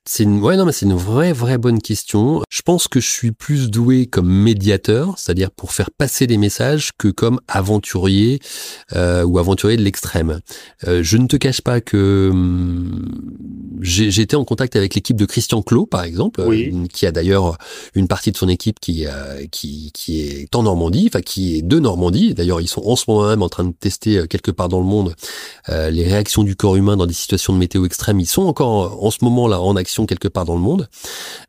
c'est 0.05 0.23
une, 0.23 0.41
ouais, 0.41 0.57
non, 0.57 0.65
mais 0.65 0.71
c'est 0.71 0.85
une 0.85 0.95
vraie, 0.95 1.33
vraie 1.33 1.57
bonne 1.57 1.81
question. 1.81 2.41
Je 2.49 2.61
pense 2.61 2.87
que 2.87 2.99
je 2.99 3.07
suis 3.07 3.31
plus 3.31 3.69
doué 3.69 4.07
comme 4.07 4.27
médiateur, 4.27 5.13
c'est-à-dire 5.17 5.51
pour 5.51 5.71
faire 5.71 5.91
passer 5.91 6.25
des 6.25 6.37
messages, 6.37 6.91
que 6.97 7.09
comme 7.09 7.39
aventurier 7.47 8.39
euh, 8.93 9.23
ou 9.23 9.37
aventurier 9.37 9.77
de 9.77 9.83
l'extrême. 9.83 10.39
Euh, 10.87 11.03
je 11.03 11.17
ne 11.17 11.27
te 11.27 11.35
cache 11.35 11.61
pas 11.61 11.79
que 11.79 12.29
hum, 12.31 13.05
j'ai 13.81 14.21
été 14.21 14.35
en 14.35 14.43
contact 14.45 14.75
avec 14.75 14.95
l'équipe 14.95 15.15
de 15.15 15.25
Christian 15.25 15.61
Clot, 15.61 15.85
par 15.85 16.03
exemple, 16.03 16.41
euh, 16.41 16.85
qui 16.91 17.05
a 17.05 17.11
d'ailleurs 17.11 17.57
une 17.95 18.07
partie 18.07 18.31
de 18.31 18.37
son 18.37 18.49
équipe 18.49 18.79
qui, 18.79 19.05
euh, 19.05 19.45
qui, 19.51 19.91
qui 19.93 20.21
est 20.21 20.55
en 20.55 20.63
Normandie, 20.63 21.07
enfin 21.07 21.21
qui 21.21 21.57
est 21.57 21.61
de 21.61 21.79
Normandie. 21.79 22.33
D'ailleurs, 22.33 22.61
ils 22.61 22.67
sont 22.67 22.81
en 22.85 22.95
ce 22.95 23.05
moment 23.07 23.27
même 23.27 23.41
en 23.41 23.49
train 23.49 23.63
de 23.63 23.73
tester 23.73 24.17
euh, 24.17 24.25
quelque 24.25 24.51
part 24.51 24.69
dans 24.69 24.79
le 24.79 24.85
monde 24.85 25.15
les 25.67 26.03
réactions 26.03 26.43
du 26.43 26.55
corps 26.55 26.75
humain 26.75 26.97
dans 26.97 27.05
des 27.05 27.13
situations 27.13 27.53
de 27.53 27.59
météo 27.59 27.85
extrême. 27.85 28.19
Ils 28.19 28.25
sont 28.25 28.41
encore 28.41 29.03
en 29.03 29.11
ce 29.11 29.19
moment 29.21 29.47
là 29.47 29.61
en 29.61 29.75
action 29.75 29.88
quelque 30.05 30.27
part 30.27 30.45
dans 30.45 30.55
le 30.55 30.61
monde. 30.61 30.89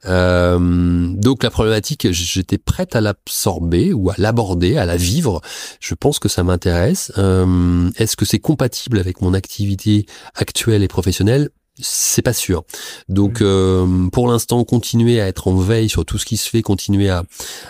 Euh, 0.06 1.08
donc 1.14 1.42
la 1.42 1.50
problématique, 1.50 2.10
j'étais 2.10 2.58
prête 2.58 2.96
à 2.96 3.00
l'absorber 3.00 3.92
ou 3.92 4.10
à 4.10 4.14
l'aborder, 4.18 4.76
à 4.76 4.84
la 4.84 4.96
vivre. 4.96 5.40
Je 5.80 5.94
pense 5.94 6.18
que 6.18 6.28
ça 6.28 6.42
m'intéresse. 6.42 7.12
Euh, 7.18 7.90
est-ce 7.96 8.16
que 8.16 8.24
c'est 8.24 8.38
compatible 8.38 8.98
avec 8.98 9.20
mon 9.20 9.34
activité 9.34 10.06
actuelle 10.34 10.82
et 10.82 10.88
professionnelle? 10.88 11.50
C'est 11.78 12.22
pas 12.22 12.32
sûr. 12.32 12.64
Donc, 13.08 13.40
euh, 13.40 14.08
pour 14.12 14.28
l'instant, 14.28 14.64
continuer 14.64 15.20
à 15.20 15.26
être 15.26 15.48
en 15.48 15.56
veille 15.56 15.88
sur 15.88 16.04
tout 16.04 16.18
ce 16.18 16.26
qui 16.26 16.36
se 16.36 16.48
fait, 16.48 16.62
continuer 16.62 17.08
à, 17.08 17.24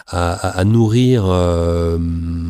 à, 0.07 0.33
à 0.33 0.65
nourrir, 0.65 1.25
euh, 1.27 1.99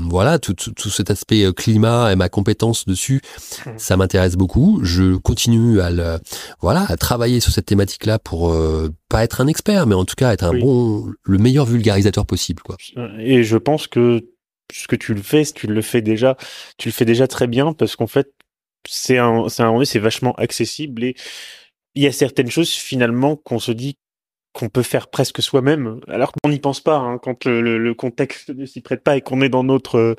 voilà, 0.08 0.38
tout, 0.38 0.54
tout, 0.54 0.90
cet 0.90 1.10
aspect 1.10 1.44
euh, 1.44 1.52
climat 1.52 2.12
et 2.12 2.16
ma 2.16 2.28
compétence 2.28 2.86
dessus, 2.86 3.20
mmh. 3.66 3.70
ça 3.76 3.96
m'intéresse 3.96 4.36
beaucoup. 4.36 4.80
Je 4.82 5.16
continue 5.16 5.80
à 5.80 5.90
le, 5.90 6.18
voilà, 6.60 6.84
à 6.88 6.96
travailler 6.96 7.40
sur 7.40 7.52
cette 7.52 7.66
thématique-là 7.66 8.18
pour 8.18 8.56
pas 9.08 9.24
être 9.24 9.40
un 9.40 9.46
expert, 9.46 9.86
mais 9.86 9.94
en 9.94 10.04
tout 10.04 10.14
cas 10.16 10.32
être 10.32 10.44
un 10.44 10.58
bon, 10.58 11.06
le 11.22 11.38
meilleur 11.38 11.66
vulgarisateur 11.66 12.26
possible, 12.26 12.62
quoi. 12.62 12.76
Et 13.18 13.44
je 13.44 13.56
pense 13.56 13.86
que 13.86 14.24
ce 14.72 14.86
que 14.86 14.96
tu 14.96 15.14
le 15.14 15.22
fais, 15.22 15.44
tu 15.44 15.66
le 15.66 15.82
fais 15.82 16.02
déjà, 16.02 16.36
tu 16.78 16.88
le 16.88 16.92
fais 16.92 17.04
déjà 17.04 17.26
très 17.26 17.46
bien 17.46 17.72
parce 17.72 17.96
qu'en 17.96 18.06
fait, 18.06 18.28
c'est 18.88 19.18
un, 19.18 19.48
c'est 19.48 19.62
un, 19.62 19.84
c'est 19.84 19.98
vachement 19.98 20.34
accessible 20.34 21.04
et 21.04 21.14
il 21.94 22.02
y 22.02 22.06
a 22.06 22.12
certaines 22.12 22.50
choses 22.50 22.70
finalement 22.72 23.36
qu'on 23.36 23.58
se 23.58 23.72
dit 23.72 23.98
qu'on 24.52 24.68
peut 24.68 24.82
faire 24.82 25.08
presque 25.08 25.42
soi-même, 25.42 26.00
alors 26.08 26.32
qu'on 26.32 26.50
n'y 26.50 26.58
pense 26.58 26.80
pas 26.80 26.96
hein, 26.96 27.18
quand 27.22 27.44
le, 27.44 27.78
le, 27.78 27.94
contexte 27.94 28.50
ne 28.50 28.66
s'y 28.66 28.80
prête 28.80 29.02
pas 29.02 29.16
et 29.16 29.20
qu'on 29.20 29.40
est 29.42 29.48
dans 29.48 29.62
notre 29.62 30.16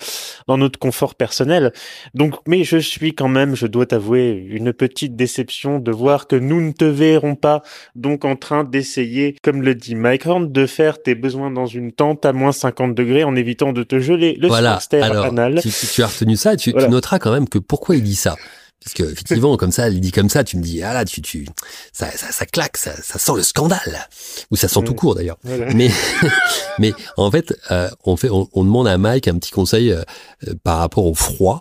dans 0.47 0.57
notre 0.57 0.79
confort 0.79 1.15
personnel. 1.15 1.73
Donc, 2.13 2.35
mais 2.47 2.63
je 2.63 2.77
suis 2.77 3.13
quand 3.13 3.27
même, 3.27 3.55
je 3.55 3.67
dois 3.67 3.85
t'avouer, 3.85 4.31
une 4.49 4.71
petite 4.71 5.15
déception 5.15 5.79
de 5.79 5.91
voir 5.91 6.27
que 6.27 6.37
nous 6.37 6.61
ne 6.61 6.71
te 6.71 6.85
verrons 6.85 7.35
pas 7.35 7.61
donc 7.95 8.23
en 8.23 8.35
train 8.37 8.63
d'essayer, 8.63 9.35
comme 9.43 9.61
le 9.61 9.75
dit 9.75 9.95
Mike 9.95 10.25
Horn, 10.25 10.51
de 10.51 10.65
faire 10.65 11.01
tes 11.01 11.15
besoins 11.15 11.51
dans 11.51 11.65
une 11.65 11.91
tente 11.91 12.25
à 12.25 12.31
moins 12.31 12.53
50 12.53 12.95
degrés 12.95 13.23
en 13.23 13.35
évitant 13.35 13.73
de 13.73 13.83
te 13.83 13.99
geler 13.99 14.37
le 14.39 14.47
voilà. 14.47 14.79
alors, 14.93 15.25
anal. 15.25 15.61
Si, 15.61 15.87
tu 15.87 16.03
as 16.03 16.07
retenu 16.07 16.37
ça, 16.37 16.55
tu, 16.55 16.73
tu 16.73 16.87
noteras 16.87 17.19
quand 17.19 17.31
même 17.31 17.49
que 17.49 17.59
pourquoi 17.59 17.95
il 17.95 18.03
dit 18.03 18.15
ça 18.15 18.35
parce 18.83 18.95
que 18.95 19.03
effectivement, 19.03 19.55
comme 19.57 19.71
ça, 19.71 19.89
il 19.89 20.01
dit 20.01 20.11
comme 20.11 20.29
ça, 20.29 20.43
tu 20.43 20.57
me 20.57 20.63
dis 20.63 20.81
ah 20.81 20.93
là, 20.93 21.05
tu 21.05 21.21
tu 21.21 21.45
ça 21.93 22.09
ça, 22.11 22.31
ça 22.31 22.45
claque, 22.47 22.77
ça, 22.77 22.93
ça 23.01 23.19
sent 23.19 23.33
le 23.35 23.43
scandale 23.43 24.07
ou 24.49 24.55
ça 24.55 24.67
sent 24.67 24.81
tout 24.83 24.95
court 24.95 25.13
d'ailleurs. 25.13 25.37
Mais 25.43 25.91
mais 26.79 26.93
en 27.15 27.29
fait, 27.29 27.53
euh, 27.69 27.89
on 28.03 28.17
fait 28.17 28.29
on, 28.31 28.47
demande 28.63 28.87
à 28.87 28.97
Mike 28.97 29.27
un 29.27 29.37
petit 29.37 29.51
conseil 29.51 29.91
euh, 29.91 30.01
euh, 30.47 30.53
par 30.63 30.79
rapport 30.79 31.05
au 31.05 31.13
froid. 31.13 31.59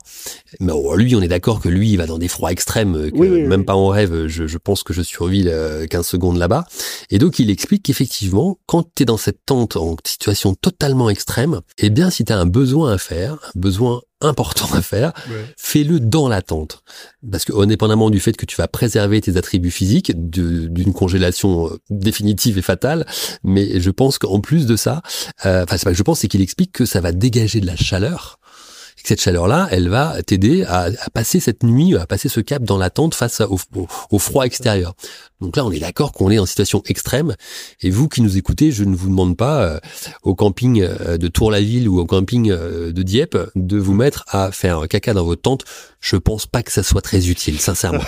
Mais 0.60 0.72
lui, 0.96 1.14
on 1.14 1.20
est 1.20 1.28
d'accord 1.28 1.60
que 1.60 1.68
lui, 1.68 1.90
il 1.90 1.96
va 1.98 2.06
dans 2.06 2.18
des 2.18 2.28
froids 2.28 2.52
extrêmes, 2.52 3.10
que 3.10 3.46
même 3.46 3.66
pas 3.66 3.74
en 3.74 3.88
rêve. 3.88 4.26
Je, 4.26 4.46
je 4.46 4.58
pense 4.58 4.82
que 4.82 4.94
je 4.94 5.02
survis 5.02 5.48
15 5.90 6.06
secondes 6.06 6.38
là-bas. 6.38 6.64
Et 7.10 7.18
donc 7.18 7.38
il 7.38 7.50
explique 7.50 7.82
qu'effectivement, 7.82 8.58
quand 8.64 8.84
tu 8.94 9.02
es 9.02 9.06
dans 9.06 9.18
cette 9.18 9.44
tente 9.44 9.76
en 9.76 9.96
situation 10.04 10.54
totalement 10.54 11.10
extrême, 11.10 11.60
eh 11.78 11.90
bien 11.90 12.08
si 12.08 12.24
tu 12.24 12.32
as 12.32 12.38
un 12.38 12.46
besoin 12.46 12.92
à 12.92 12.98
faire, 12.98 13.34
un 13.54 13.60
besoin 13.60 14.00
important 14.20 14.68
à 14.74 14.82
faire, 14.82 15.12
fais-le 15.56 16.00
dans 16.00 16.28
la 16.28 16.42
tente. 16.42 16.82
Parce 17.30 17.44
que, 17.44 17.52
indépendamment 17.52 18.10
du 18.10 18.20
fait 18.20 18.36
que 18.36 18.46
tu 18.46 18.56
vas 18.56 18.68
préserver 18.68 19.20
tes 19.20 19.36
attributs 19.36 19.70
physiques 19.70 20.12
d'une 20.14 20.92
congélation 20.92 21.68
euh, 21.68 21.78
définitive 21.90 22.58
et 22.58 22.62
fatale, 22.62 23.06
mais 23.44 23.80
je 23.80 23.90
pense 23.90 24.18
qu'en 24.18 24.40
plus 24.40 24.66
de 24.66 24.76
ça, 24.76 25.02
euh, 25.46 25.64
enfin, 25.64 25.76
c'est 25.76 25.84
pas 25.84 25.92
que 25.92 25.96
je 25.96 26.02
pense, 26.02 26.20
c'est 26.20 26.28
qu'il 26.28 26.42
explique 26.42 26.72
que 26.72 26.84
ça 26.84 27.00
va 27.00 27.12
dégager 27.12 27.60
de 27.60 27.66
la 27.66 27.76
chaleur 27.76 28.39
cette 29.08 29.20
chaleur-là, 29.20 29.68
elle 29.70 29.88
va 29.88 30.22
t'aider 30.22 30.64
à, 30.64 30.88
passer 31.12 31.40
cette 31.40 31.62
nuit, 31.62 31.96
à 31.96 32.06
passer 32.06 32.28
ce 32.28 32.40
cap 32.40 32.62
dans 32.62 32.78
la 32.78 32.90
tente 32.90 33.14
face 33.14 33.40
au, 33.40 34.18
froid 34.18 34.44
extérieur. 34.44 34.94
Donc 35.40 35.56
là, 35.56 35.64
on 35.64 35.70
est 35.70 35.78
d'accord 35.78 36.12
qu'on 36.12 36.30
est 36.30 36.38
en 36.38 36.46
situation 36.46 36.82
extrême. 36.86 37.34
Et 37.80 37.90
vous 37.90 38.08
qui 38.08 38.22
nous 38.22 38.36
écoutez, 38.36 38.72
je 38.72 38.84
ne 38.84 38.94
vous 38.94 39.08
demande 39.08 39.36
pas 39.36 39.62
euh, 39.62 39.80
au 40.22 40.34
camping 40.34 40.82
euh, 40.82 41.16
de 41.16 41.28
Tour-la-Ville 41.28 41.88
ou 41.88 41.98
au 41.98 42.06
camping 42.06 42.50
euh, 42.50 42.92
de 42.92 43.02
Dieppe 43.02 43.38
de 43.54 43.78
vous 43.78 43.94
mettre 43.94 44.24
à 44.28 44.52
faire 44.52 44.78
un 44.78 44.86
caca 44.86 45.14
dans 45.14 45.24
votre 45.24 45.42
tente. 45.42 45.64
Je 46.00 46.16
pense 46.16 46.46
pas 46.46 46.62
que 46.62 46.72
ça 46.72 46.82
soit 46.82 47.02
très 47.02 47.28
utile, 47.28 47.58
sincèrement. 47.58 48.04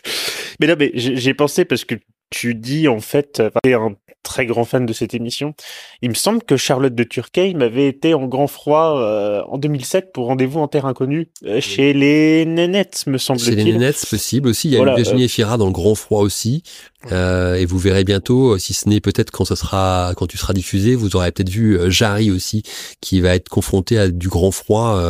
mais 0.60 0.66
là, 0.66 0.76
mais 0.76 0.92
j'ai 0.94 1.34
pensé 1.34 1.64
parce 1.64 1.84
que 1.84 1.96
tu 2.30 2.54
dis 2.54 2.88
en 2.88 3.00
fait, 3.00 3.42
un 3.64 3.94
très 4.26 4.44
grand 4.44 4.64
fan 4.64 4.84
de 4.84 4.92
cette 4.92 5.14
émission. 5.14 5.54
Il 6.02 6.10
me 6.10 6.14
semble 6.14 6.42
que 6.42 6.56
Charlotte 6.56 6.94
de 6.94 7.04
Turquet 7.04 7.54
m'avait 7.54 7.86
été 7.86 8.12
en 8.12 8.26
grand 8.26 8.48
froid 8.48 8.98
euh, 8.98 9.42
en 9.48 9.56
2007 9.56 10.12
pour 10.12 10.26
Rendez-vous 10.26 10.58
en 10.58 10.68
Terre 10.68 10.84
Inconnue 10.84 11.28
euh, 11.44 11.60
chez 11.60 11.92
les 11.92 12.44
Nénettes, 12.44 13.04
me 13.06 13.18
semble-t-il. 13.18 13.50
Chez 13.50 13.64
les 13.64 13.72
Nénettes, 13.72 14.04
possible 14.10 14.48
aussi. 14.48 14.68
Il 14.68 14.72
y 14.72 14.74
a 14.74 14.78
voilà, 14.78 14.96
Virginie 14.96 15.22
euh... 15.22 15.26
Efira 15.26 15.56
dans 15.56 15.66
le 15.66 15.72
grand 15.72 15.94
froid 15.94 16.22
aussi. 16.22 16.64
Euh, 17.12 17.54
et 17.54 17.66
vous 17.66 17.78
verrez 17.78 18.02
bientôt, 18.02 18.58
si 18.58 18.74
ce 18.74 18.88
n'est 18.88 19.00
peut-être 19.00 19.30
quand 19.30 19.44
ça 19.44 19.54
sera, 19.54 20.12
quand 20.16 20.26
tu 20.26 20.36
seras 20.36 20.54
diffusé, 20.54 20.96
vous 20.96 21.14
aurez 21.14 21.30
peut-être 21.30 21.50
vu 21.50 21.78
Jarry 21.88 22.32
aussi, 22.32 22.64
qui 23.00 23.20
va 23.20 23.36
être 23.36 23.48
confronté 23.48 23.96
à 23.96 24.08
du 24.08 24.28
grand 24.28 24.50
froid 24.50 25.00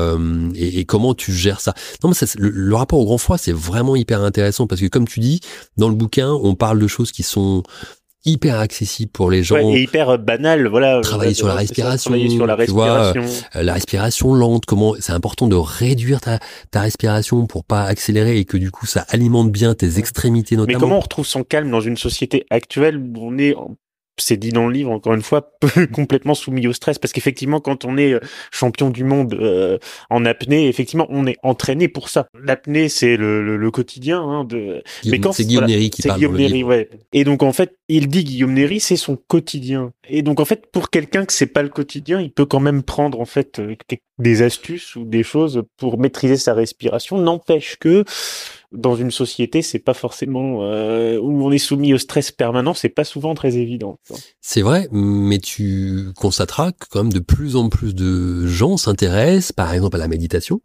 et, 0.54 0.80
et, 0.80 0.84
comment 0.84 1.14
tu 1.14 1.32
gères 1.32 1.62
ça. 1.62 1.72
Non, 2.02 2.10
mais 2.10 2.14
ça, 2.14 2.26
le, 2.36 2.50
le 2.50 2.74
rapport 2.74 2.98
au 2.98 3.06
grand 3.06 3.16
froid, 3.16 3.38
c'est 3.38 3.52
vraiment 3.52 3.96
hyper 3.96 4.20
intéressant 4.20 4.66
parce 4.66 4.82
que 4.82 4.88
comme 4.88 5.08
tu 5.08 5.20
dis, 5.20 5.40
dans 5.78 5.88
le 5.88 5.94
bouquin, 5.94 6.30
on 6.30 6.54
parle 6.54 6.78
de 6.78 6.86
choses 6.86 7.12
qui 7.12 7.22
sont 7.22 7.62
hyper 8.26 8.58
accessible 8.58 9.10
pour 9.10 9.30
les 9.30 9.42
gens. 9.42 9.56
et 9.56 9.82
hyper 9.82 10.10
euh, 10.10 10.16
banal, 10.18 10.66
voilà. 10.66 11.00
Travailler 11.00 11.34
sur 11.34 11.46
la 11.46 11.54
respiration. 11.54 12.10
Travailler 12.10 12.28
sur 12.28 12.46
la 12.46 12.56
respiration. 12.56 13.24
Euh, 13.54 13.62
la 13.62 13.72
respiration 13.72 14.34
lente, 14.34 14.66
comment, 14.66 14.94
c'est 15.00 15.12
important 15.12 15.48
de 15.48 15.56
réduire 15.56 16.20
ta, 16.20 16.38
ta 16.70 16.82
respiration 16.82 17.46
pour 17.46 17.64
pas 17.64 17.84
accélérer 17.84 18.38
et 18.38 18.44
que 18.44 18.56
du 18.56 18.70
coup 18.70 18.86
ça 18.86 19.06
alimente 19.08 19.50
bien 19.50 19.74
tes 19.74 19.98
extrémités 19.98 20.56
notamment. 20.56 20.76
Mais 20.76 20.80
comment 20.80 20.98
on 20.98 21.00
retrouve 21.00 21.26
son 21.26 21.44
calme 21.44 21.70
dans 21.70 21.80
une 21.80 21.96
société 21.96 22.44
actuelle 22.50 22.98
où 22.98 23.12
on 23.16 23.38
est 23.38 23.54
c'est 24.18 24.36
dit 24.36 24.50
dans 24.50 24.66
le 24.66 24.72
livre 24.72 24.90
encore 24.90 25.14
une 25.14 25.22
fois 25.22 25.50
complètement 25.92 26.34
soumis 26.34 26.66
au 26.66 26.72
stress. 26.72 26.98
Parce 26.98 27.12
qu'effectivement 27.12 27.60
quand 27.60 27.84
on 27.84 27.96
est 27.96 28.14
euh, 28.14 28.20
champion 28.50 28.90
du 28.90 29.04
monde 29.04 29.34
euh, 29.34 29.78
en 30.10 30.24
apnée 30.24 30.68
effectivement 30.68 31.06
on 31.10 31.26
est 31.26 31.36
entraîné 31.42 31.88
pour 31.88 32.08
ça. 32.08 32.26
L'apnée 32.40 32.88
c'est 32.88 33.16
le, 33.16 33.56
le, 33.56 33.70
quotidien 33.70 34.22
hein, 34.22 34.44
de 34.44 34.82
mais 35.04 35.18
quand 35.20 35.32
c'est 35.32 35.44
Guillaume 35.44 35.66
Néry 35.66 35.90
qui 35.90 36.02
parle 36.02 36.18
Guillaume 36.18 36.36
Néry, 36.36 36.64
ouais. 36.64 36.88
Et 37.12 37.24
donc 37.24 37.42
en 37.42 37.52
fait 37.52 37.76
il 37.88 38.08
dit 38.08 38.24
Guillaume 38.24 38.52
Néry 38.52 38.80
c'est 38.80 38.96
son 38.96 39.16
quotidien. 39.16 39.92
Et 40.08 40.22
donc 40.22 40.40
en 40.40 40.44
fait 40.44 40.66
pour 40.70 40.90
quelqu'un 40.90 41.24
que 41.24 41.32
c'est 41.32 41.46
pas 41.46 41.62
le 41.62 41.68
quotidien 41.68 42.20
il 42.20 42.30
peut 42.30 42.46
quand 42.46 42.60
même 42.60 42.82
prendre 42.82 43.20
en 43.20 43.26
fait 43.26 43.58
euh, 43.58 43.74
des 44.18 44.42
astuces 44.42 44.96
ou 44.96 45.04
des 45.04 45.22
choses 45.22 45.62
pour 45.76 45.98
maîtriser 45.98 46.36
sa 46.36 46.54
respiration. 46.54 47.18
N'empêche 47.18 47.76
que 47.76 48.04
dans 48.76 48.96
une 48.96 49.10
société, 49.10 49.62
c'est 49.62 49.78
pas 49.78 49.94
forcément 49.94 50.58
euh, 50.62 51.18
où 51.18 51.44
on 51.44 51.50
est 51.50 51.58
soumis 51.58 51.94
au 51.94 51.98
stress 51.98 52.30
permanent, 52.30 52.74
c'est 52.74 52.88
pas 52.88 53.04
souvent 53.04 53.34
très 53.34 53.56
évident. 53.56 53.98
C'est 54.40 54.62
vrai, 54.62 54.88
mais 54.92 55.38
tu 55.38 56.10
constateras 56.16 56.72
que 56.72 56.86
quand 56.90 57.02
même 57.04 57.12
de 57.12 57.20
plus 57.20 57.56
en 57.56 57.68
plus 57.68 57.94
de 57.94 58.46
gens 58.46 58.76
s'intéressent, 58.76 59.52
par 59.52 59.72
exemple, 59.72 59.96
à 59.96 59.98
la 59.98 60.08
méditation. 60.08 60.60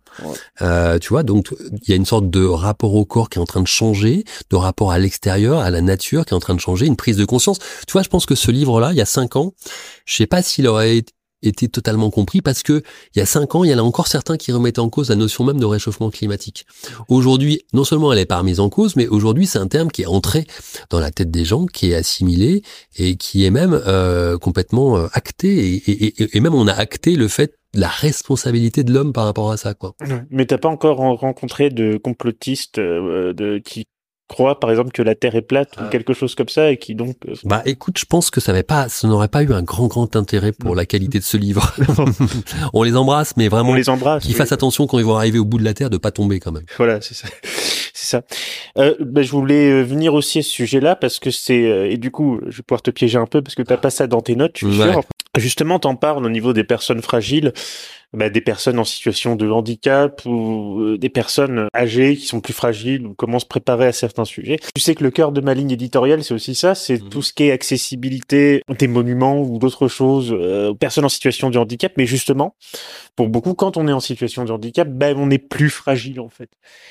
Euh, 0.62 1.00
tu 1.00 1.10
vois, 1.10 1.24
donc 1.24 1.54
il 1.72 1.90
y 1.90 1.94
a 1.94 1.96
une 1.96 2.06
sorte 2.06 2.30
de 2.30 2.44
rapport 2.44 2.94
au 2.96 3.06
corps 3.06 3.30
qui 3.30 3.40
est 3.40 3.42
en 3.42 3.46
train 3.46 3.62
de 3.62 3.68
changer, 3.68 4.24
de 4.50 4.56
rapport 4.56 4.92
à 4.92 5.00
l'extérieur, 5.00 5.60
à 5.60 5.70
la 5.70 5.82
nature 5.82 6.26
qui 6.26 6.34
est 6.34 6.38
en 6.38 6.40
train 6.40 6.56
de 6.56 6.60
changer, 6.60 6.86
une 6.86 6.96
prise 6.96 7.18
de 7.18 7.26
conscience. 7.26 7.60
Tu 7.88 7.94
vois, 7.94 8.04
je 8.04 8.10
pense 8.10 8.26
que 8.26 8.36
ce 8.36 8.52
livre-là, 8.52 8.92
il 8.92 8.98
y 8.98 9.02
a 9.02 9.06
cinq 9.06 9.36
ans, 9.36 9.54
je 10.06 10.16
sais 10.16 10.28
pas 10.28 10.42
s'il 10.42 10.68
aurait 10.68 10.98
été 10.98 11.14
était 11.44 11.68
totalement 11.68 12.10
compris 12.10 12.42
parce 12.42 12.64
que 12.64 12.84
il 13.16 13.20
y 13.20 13.22
a 13.22 13.26
cinq 13.26 13.56
ans, 13.56 13.64
il 13.64 13.72
y 13.72 13.74
en 13.74 13.78
a 13.78 13.82
encore 13.82 14.08
certains 14.08 14.38
qui 14.38 14.52
remettaient 14.52 14.80
en 14.80 14.90
cause 14.90 15.10
la 15.10 15.16
notion 15.16 15.44
même 15.44 15.60
de 15.60 15.66
réchauffement 15.66 16.10
climatique. 16.10 16.66
Aujourd'hui, 17.08 17.62
non 17.74 17.84
seulement 17.84 18.12
elle 18.14 18.20
est 18.20 18.26
pas 18.26 18.38
remise 18.38 18.60
en 18.60 18.70
cause, 18.70 18.96
mais 18.96 19.08
aujourd'hui 19.08 19.48
c'est 19.48 19.60
un 19.60 19.68
terme 19.68 19.92
qui 19.92 20.04
est 20.04 20.08
entré 20.08 20.46
dans 20.90 21.00
la 21.00 21.12
tête 21.12 21.32
des 21.32 21.46
gens, 21.46 21.66
qui 21.66 21.92
est 21.92 21.96
assimilé 21.96 22.62
et 22.98 23.16
qui 23.16 23.46
est 23.46 23.52
même 23.52 23.80
euh, 23.88 24.38
complètement 24.38 24.98
euh, 24.98 25.08
acté 25.14 25.76
et, 25.76 26.38
et, 26.38 26.40
même 26.40 26.56
on 26.56 26.68
a 26.68 26.74
acté 26.74 27.16
le 27.16 27.28
fait 27.28 27.56
la 27.74 27.88
responsabilité 27.88 28.84
de 28.84 28.92
l'homme 28.94 29.14
par 29.14 29.26
rapport 29.26 29.52
à 29.52 29.58
ça 29.58 29.74
quoi. 29.74 29.96
Mais 30.30 30.46
t'as 30.46 30.58
pas 30.58 30.70
encore 30.70 30.98
rencontré 30.98 31.70
de 31.70 31.98
complotistes 31.98 32.80
euh, 32.80 33.34
de 33.34 33.60
qui 33.60 33.86
croit 34.32 34.60
par 34.60 34.70
exemple 34.70 34.92
que 34.92 35.02
la 35.02 35.14
Terre 35.14 35.36
est 35.36 35.42
plate 35.42 35.76
ou 35.78 35.82
ah. 35.84 35.90
quelque 35.92 36.14
chose 36.14 36.36
comme 36.36 36.48
ça 36.48 36.72
et 36.72 36.78
qui 36.78 36.96
donc 36.96 37.18
euh, 37.28 37.34
bah 37.44 37.62
écoute 37.66 37.98
je 38.00 38.06
pense 38.06 38.32
que 38.32 38.40
ça 38.40 38.54
n'avait 38.54 38.64
pas 38.64 38.88
ça 38.88 39.08
n'aurait 39.08 39.28
pas 39.28 39.44
eu 39.44 39.52
un 39.54 39.62
grand 39.62 39.88
grand 39.88 40.16
intérêt 40.16 40.54
pour 40.54 40.74
la 40.74 40.86
qualité 40.86 41.20
de 41.20 41.24
ce 41.24 41.38
livre. 41.38 41.74
On 42.74 42.84
les 42.84 42.96
embrasse 42.96 43.36
mais 43.36 43.50
vraiment 43.50 43.72
on 43.72 43.76
les 43.76 43.90
embrasse 43.90 44.24
qu'ils 44.24 44.36
fassent 44.36 44.54
attention 44.54 44.88
quand 44.88 45.00
ils 45.00 45.06
vont 45.06 45.18
arriver 45.18 45.38
au 45.38 45.46
bout 45.46 45.58
de 45.58 45.66
la 45.66 45.74
Terre 45.74 45.90
de 45.90 45.98
pas 45.98 46.12
tomber 46.12 46.40
quand 46.40 46.54
même. 46.54 46.66
Voilà 46.78 47.02
c'est 47.02 47.14
ça. 47.14 47.28
C'est 47.94 48.08
ça. 48.08 48.24
Euh, 48.78 48.96
bah, 49.00 49.22
je 49.22 49.32
voulais 49.32 49.70
euh, 49.70 49.84
venir 49.84 50.14
aussi 50.14 50.40
à 50.40 50.42
ce 50.42 50.50
sujet 50.50 50.80
là 50.80 50.96
parce 50.96 51.20
que 51.20 51.30
c'est 51.30 51.70
euh, 51.70 51.92
et 51.92 51.98
du 51.98 52.10
coup 52.10 52.40
je 52.48 52.58
vais 52.58 52.64
pouvoir 52.64 52.82
te 52.82 52.90
piéger 52.90 53.18
un 53.18 53.28
peu 53.28 53.42
parce 53.42 53.54
que 53.54 53.62
t'as 53.62 53.78
pas 53.78 53.92
ça 53.92 54.08
dans 54.08 54.22
tes 54.22 54.36
notes 54.36 54.58
je 54.58 54.68
suis 54.68 54.78
sûr 54.78 55.04
justement 55.38 55.80
t'en 55.80 55.96
parles 55.96 56.26
au 56.26 56.30
niveau 56.30 56.54
des 56.54 56.64
personnes 56.64 57.02
fragiles 57.02 57.54
bah, 58.14 58.30
des 58.30 58.42
personnes 58.42 58.78
en 58.78 58.84
situation 58.84 59.38
de 59.38 59.50
handicap 59.50 60.26
ou 60.26 60.82
euh, 60.82 60.98
des 60.98 61.08
personnes 61.08 61.70
âgées 61.74 62.18
qui 62.18 62.26
sont 62.26 62.42
plus 62.42 62.52
fragiles 62.52 63.08
ou 63.08 63.14
comment 63.14 63.40
se 63.40 63.46
préparer 63.46 63.88
à 63.88 63.94
certains 63.94 64.26
sujets. 64.26 64.58
Tu 64.76 64.82
sais 64.82 64.96
que 64.96 65.04
le 65.04 65.12
cœur 65.12 65.32
de 65.32 65.40
ma 65.40 65.54
ligne 65.54 65.72
éditoriale, 65.72 66.22
c'est 66.22 66.34
aussi 66.34 66.54
ça, 66.54 66.76
c'est 66.76 67.02
mhm. 67.02 67.10
tout 67.10 67.22
ce 67.22 67.32
qui 67.32 67.44
est 67.44 67.52
accessibilité 67.52 68.64
des 68.68 68.88
monuments 68.90 69.42
ou 69.42 69.60
d'autres 69.60 69.88
choses 69.88 70.36
euh, 70.38 70.72
aux 70.72 70.76
personnes 70.76 71.06
en 71.06 71.10
situation 71.10 71.50
de 71.50 71.58
handicap. 71.58 71.94
Mais 71.96 72.06
justement, 72.06 72.54
pour 73.16 73.30
beaucoup, 73.30 73.54
quand 73.54 73.78
on 73.78 73.88
est 73.88 73.94
en 73.94 74.02
situation 74.02 74.44
de 74.44 74.52
handicap, 74.52 74.90
ben 74.90 75.16
on 75.18 75.30
est 75.30 75.38
plus 75.38 75.70
fragile 75.70 76.20
en 76.20 76.30
fait. 76.30 76.50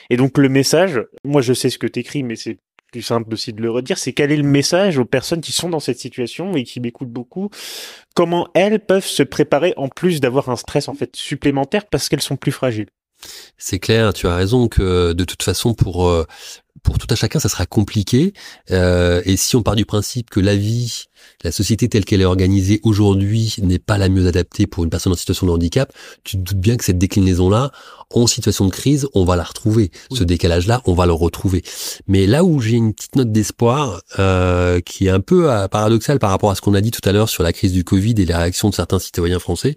Et 0.08 0.16
donc 0.16 0.38
le 0.38 0.48
message, 0.48 1.02
moi 1.22 1.42
je 1.42 1.52
sais 1.52 1.68
ce 1.68 1.76
que 1.76 1.86
t'écris, 1.86 2.22
mais 2.22 2.36
c'est 2.36 2.56
plus 2.90 3.02
simple 3.02 3.32
aussi 3.32 3.52
de 3.52 3.62
le 3.62 3.70
redire, 3.70 3.98
c'est 3.98 4.12
quel 4.12 4.32
est 4.32 4.36
le 4.36 4.42
message 4.42 4.98
aux 4.98 5.04
personnes 5.04 5.40
qui 5.40 5.52
sont 5.52 5.68
dans 5.68 5.80
cette 5.80 5.98
situation 5.98 6.54
et 6.54 6.64
qui 6.64 6.80
m'écoutent 6.80 7.10
beaucoup, 7.10 7.50
comment 8.14 8.48
elles 8.54 8.80
peuvent 8.80 9.06
se 9.06 9.22
préparer 9.22 9.74
en 9.76 9.88
plus 9.88 10.20
d'avoir 10.20 10.48
un 10.48 10.56
stress 10.56 10.88
en 10.88 10.94
fait 10.94 11.14
supplémentaire 11.14 11.86
parce 11.86 12.08
qu'elles 12.08 12.20
sont 12.20 12.36
plus 12.36 12.52
fragiles? 12.52 12.88
C'est 13.58 13.78
clair, 13.78 14.12
tu 14.14 14.26
as 14.26 14.34
raison 14.34 14.68
que 14.68 15.12
de 15.12 15.24
toute 15.24 15.42
façon 15.42 15.74
pour 15.74 16.08
euh, 16.08 16.26
pour 16.82 16.98
tout 16.98 17.06
à 17.10 17.14
chacun 17.14 17.38
ça 17.38 17.50
sera 17.50 17.66
compliqué 17.66 18.32
euh, 18.70 19.20
et 19.26 19.36
si 19.36 19.56
on 19.56 19.62
part 19.62 19.76
du 19.76 19.84
principe 19.84 20.30
que 20.30 20.40
la 20.40 20.56
vie 20.56 21.04
la 21.42 21.52
société 21.52 21.88
telle 21.88 22.04
qu'elle 22.04 22.20
est 22.20 22.26
organisée 22.26 22.80
aujourd'hui 22.82 23.56
n'est 23.62 23.78
pas 23.78 23.98
la 23.98 24.08
mieux 24.08 24.26
adaptée 24.26 24.66
pour 24.66 24.84
une 24.84 24.90
personne 24.90 25.12
en 25.12 25.16
situation 25.16 25.46
de 25.46 25.52
handicap, 25.52 25.92
tu 26.24 26.36
te 26.36 26.42
doutes 26.42 26.60
bien 26.60 26.76
que 26.76 26.84
cette 26.84 26.98
déclinaison-là, 26.98 27.72
en 28.12 28.26
situation 28.26 28.64
de 28.64 28.70
crise, 28.70 29.08
on 29.14 29.24
va 29.24 29.36
la 29.36 29.44
retrouver. 29.44 29.90
Ce 30.12 30.24
décalage-là, 30.24 30.82
on 30.84 30.94
va 30.94 31.06
le 31.06 31.12
retrouver. 31.12 31.62
Mais 32.08 32.26
là 32.26 32.42
où 32.44 32.60
j'ai 32.60 32.76
une 32.76 32.92
petite 32.92 33.14
note 33.14 33.30
d'espoir, 33.30 34.02
euh, 34.18 34.80
qui 34.80 35.06
est 35.06 35.10
un 35.10 35.20
peu 35.20 35.50
euh, 35.50 35.68
paradoxale 35.68 36.18
par 36.18 36.30
rapport 36.30 36.50
à 36.50 36.56
ce 36.56 36.60
qu'on 36.60 36.74
a 36.74 36.80
dit 36.80 36.90
tout 36.90 37.06
à 37.08 37.12
l'heure 37.12 37.28
sur 37.28 37.44
la 37.44 37.52
crise 37.52 37.72
du 37.72 37.84
Covid 37.84 38.14
et 38.18 38.24
les 38.24 38.34
réactions 38.34 38.68
de 38.68 38.74
certains 38.74 38.98
citoyens 38.98 39.38
français, 39.38 39.76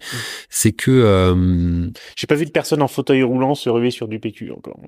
c'est 0.49 0.71
que... 0.71 0.89
Euh, 0.91 1.89
j'ai 2.15 2.27
pas 2.27 2.35
vu 2.35 2.45
de 2.45 2.51
personne 2.51 2.81
en 2.81 2.87
fauteuil 2.87 3.21
roulant 3.21 3.53
se 3.53 3.69
ruer 3.69 3.91
sur 3.91 4.07
du 4.07 4.19
PQ 4.19 4.51
encore. 4.51 4.79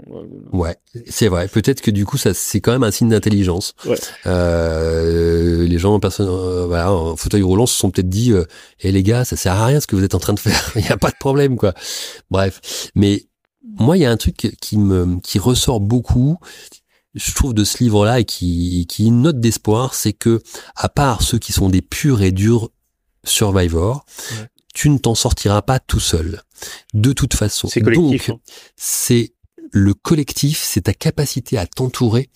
Ouais, 0.51 0.75
c'est 1.07 1.27
vrai. 1.27 1.47
Peut-être 1.47 1.81
que 1.81 1.91
du 1.91 2.05
coup, 2.05 2.17
ça 2.17 2.33
c'est 2.33 2.61
quand 2.61 2.71
même 2.71 2.83
un 2.83 2.91
signe 2.91 3.09
d'intelligence. 3.09 3.75
Ouais. 3.85 3.97
Euh, 4.25 5.67
les 5.67 5.77
gens, 5.77 5.99
personne, 5.99 6.29
euh, 6.45 6.65
voilà, 6.67 6.91
en 6.91 7.15
fauteuil 7.15 7.41
roulant 7.41 7.65
se 7.65 7.75
sont 7.75 7.91
peut-être 7.91 8.09
dit, 8.09 8.31
et 8.31 8.43
eh, 8.81 8.91
les 8.91 9.03
gars, 9.03 9.25
ça 9.25 9.35
sert 9.35 9.53
à 9.53 9.65
rien 9.65 9.79
ce 9.79 9.87
que 9.87 9.95
vous 9.95 10.03
êtes 10.03 10.15
en 10.15 10.19
train 10.19 10.33
de 10.33 10.39
faire. 10.39 10.71
Il 10.75 10.81
n'y 10.81 10.89
a 10.89 10.97
pas 10.97 11.11
de 11.11 11.17
problème, 11.19 11.57
quoi. 11.57 11.73
Bref, 12.29 12.89
mais 12.95 13.27
moi, 13.77 13.97
il 13.97 14.01
y 14.01 14.05
a 14.05 14.11
un 14.11 14.17
truc 14.17 14.55
qui 14.61 14.77
me 14.77 15.19
qui 15.21 15.39
ressort 15.39 15.79
beaucoup, 15.79 16.37
je 17.13 17.33
trouve, 17.33 17.53
de 17.53 17.63
ce 17.63 17.83
livre-là 17.83 18.19
et 18.19 18.25
qui 18.25 18.85
qui 18.87 19.05
une 19.07 19.23
note 19.23 19.39
d'espoir, 19.39 19.95
c'est 19.95 20.13
que 20.13 20.41
à 20.75 20.87
part 20.87 21.23
ceux 21.23 21.39
qui 21.39 21.51
sont 21.51 21.69
des 21.69 21.81
purs 21.81 22.21
et 22.21 22.31
durs 22.31 22.69
survivors, 23.23 24.05
tu 24.73 24.89
ne 24.89 24.97
t'en 24.97 25.15
sortiras 25.15 25.61
pas 25.61 25.79
tout 25.79 25.99
seul. 25.99 26.41
De 26.93 27.13
toute 27.13 27.33
façon. 27.33 27.67
C'est 27.67 27.81
collectif. 27.81 28.29
Donc, 28.29 28.37
hein. 28.37 28.41
Le 29.75 29.93
collectif, 29.93 30.63
c'est 30.63 30.83
ta 30.83 30.93
capacité 30.93 31.57
à 31.57 31.67
t'entourer, 31.67 32.29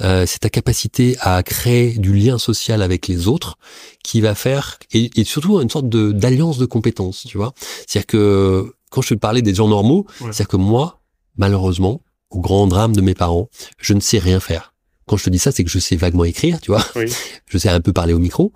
euh, 0.00 0.24
c'est 0.26 0.38
ta 0.38 0.48
capacité 0.48 1.18
à 1.20 1.42
créer 1.42 1.90
du 1.98 2.14
lien 2.14 2.38
social 2.38 2.80
avec 2.80 3.06
les 3.06 3.28
autres 3.28 3.58
qui 4.02 4.22
va 4.22 4.34
faire 4.34 4.78
et, 4.92 5.10
et 5.20 5.24
surtout 5.24 5.60
une 5.60 5.68
sorte 5.68 5.90
de 5.90 6.10
d'alliance 6.10 6.56
de 6.56 6.64
compétences, 6.64 7.26
tu 7.28 7.36
vois. 7.36 7.52
C'est-à-dire 7.86 8.06
que 8.06 8.74
quand 8.88 9.02
je 9.02 9.10
te 9.10 9.14
parlais 9.14 9.42
des 9.42 9.54
gens 9.54 9.68
normaux, 9.68 10.06
c'est-à-dire 10.20 10.48
que 10.48 10.56
moi, 10.56 11.02
malheureusement, 11.36 12.00
au 12.30 12.40
grand 12.40 12.66
drame 12.66 12.96
de 12.96 13.02
mes 13.02 13.14
parents, 13.14 13.50
je 13.78 13.92
ne 13.92 14.00
sais 14.00 14.18
rien 14.18 14.40
faire. 14.40 14.72
Quand 15.06 15.18
je 15.18 15.24
te 15.24 15.30
dis 15.30 15.38
ça, 15.38 15.52
c'est 15.52 15.64
que 15.64 15.70
je 15.70 15.78
sais 15.78 15.96
vaguement 15.96 16.24
écrire, 16.24 16.62
tu 16.62 16.70
vois. 16.70 16.82
Je 17.48 17.58
sais 17.58 17.68
un 17.68 17.80
peu 17.80 17.92
parler 17.92 18.14
au 18.14 18.18
micro, 18.18 18.52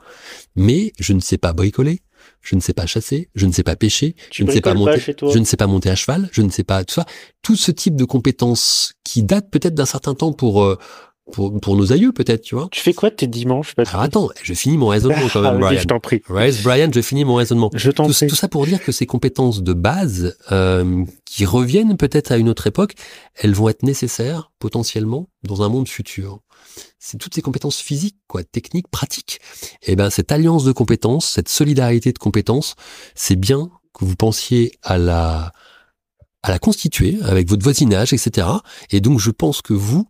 mais 0.56 0.92
je 0.98 1.12
ne 1.12 1.20
sais 1.20 1.38
pas 1.38 1.52
bricoler, 1.52 2.00
je 2.42 2.56
ne 2.56 2.60
sais 2.60 2.72
pas 2.72 2.86
chasser, 2.86 3.28
je 3.34 3.46
ne 3.46 3.52
sais 3.52 3.62
pas 3.62 3.76
pêcher, 3.76 4.16
je 4.32 4.44
ne 4.44 4.50
sais 4.50 4.60
pas 4.60 4.74
monter, 4.74 5.00
je 5.00 5.38
ne 5.38 5.44
sais 5.44 5.56
pas 5.56 5.66
monter 5.66 5.90
à 5.90 5.94
cheval, 5.94 6.28
je 6.32 6.42
ne 6.42 6.50
sais 6.50 6.64
pas 6.64 6.84
tout 6.84 6.94
ça. 6.94 7.04
Tout 7.42 7.56
ce 7.56 7.70
type 7.70 7.96
de 7.96 8.04
compétences 8.04 8.94
qui 9.04 9.22
datent 9.22 9.50
peut-être 9.50 9.74
d'un 9.74 9.84
certain 9.86 10.14
temps 10.14 10.32
pour 10.32 10.62
euh, 10.62 10.78
pour, 11.32 11.58
pour 11.60 11.76
nos 11.76 11.92
aïeux 11.92 12.12
peut-être, 12.12 12.42
tu 12.42 12.54
vois. 12.54 12.68
Tu 12.70 12.80
fais 12.80 12.92
quoi 12.92 13.10
tes 13.10 13.26
dimanches 13.26 13.74
Alors 13.76 14.02
attends, 14.02 14.28
je 14.42 14.54
finis 14.54 14.78
mon 14.78 14.88
raisonnement 14.88 15.28
quand 15.32 15.42
même, 15.42 15.56
ah, 15.56 15.58
Brian. 15.58 15.80
Je 15.80 15.86
t'en 15.86 16.00
prie. 16.00 16.22
Brian, 16.28 16.90
je 16.92 17.00
finis 17.00 17.24
mon 17.24 17.36
raisonnement. 17.36 17.70
Je 17.74 17.90
t'en 17.90 18.08
prie. 18.08 18.28
Tout 18.28 18.36
ça 18.36 18.48
pour 18.48 18.66
dire 18.66 18.82
que 18.82 18.92
ces 18.92 19.06
compétences 19.06 19.62
de 19.62 19.72
base 19.72 20.36
euh, 20.52 21.04
qui 21.24 21.44
reviennent 21.44 21.96
peut-être 21.96 22.32
à 22.32 22.36
une 22.36 22.48
autre 22.48 22.66
époque, 22.66 22.94
elles 23.34 23.54
vont 23.54 23.68
être 23.68 23.82
nécessaires 23.82 24.50
potentiellement 24.58 25.28
dans 25.42 25.62
un 25.62 25.68
monde 25.68 25.88
futur. 25.88 26.40
C'est 26.98 27.16
toutes 27.16 27.34
ces 27.34 27.42
compétences 27.42 27.78
physiques, 27.78 28.18
quoi, 28.26 28.44
techniques, 28.44 28.88
pratiques. 28.88 29.40
Et 29.82 29.92
eh 29.92 29.96
ben 29.96 30.10
cette 30.10 30.32
alliance 30.32 30.64
de 30.64 30.72
compétences, 30.72 31.28
cette 31.28 31.48
solidarité 31.48 32.12
de 32.12 32.18
compétences, 32.18 32.74
c'est 33.14 33.36
bien 33.36 33.70
que 33.94 34.04
vous 34.04 34.16
pensiez 34.16 34.72
à 34.82 34.98
la 34.98 35.52
à 36.42 36.50
la 36.50 36.58
constituer 36.58 37.18
avec 37.22 37.48
votre 37.48 37.62
voisinage, 37.62 38.12
etc. 38.12 38.46
Et 38.90 39.00
donc 39.00 39.20
je 39.20 39.30
pense 39.30 39.62
que 39.62 39.74
vous, 39.74 40.06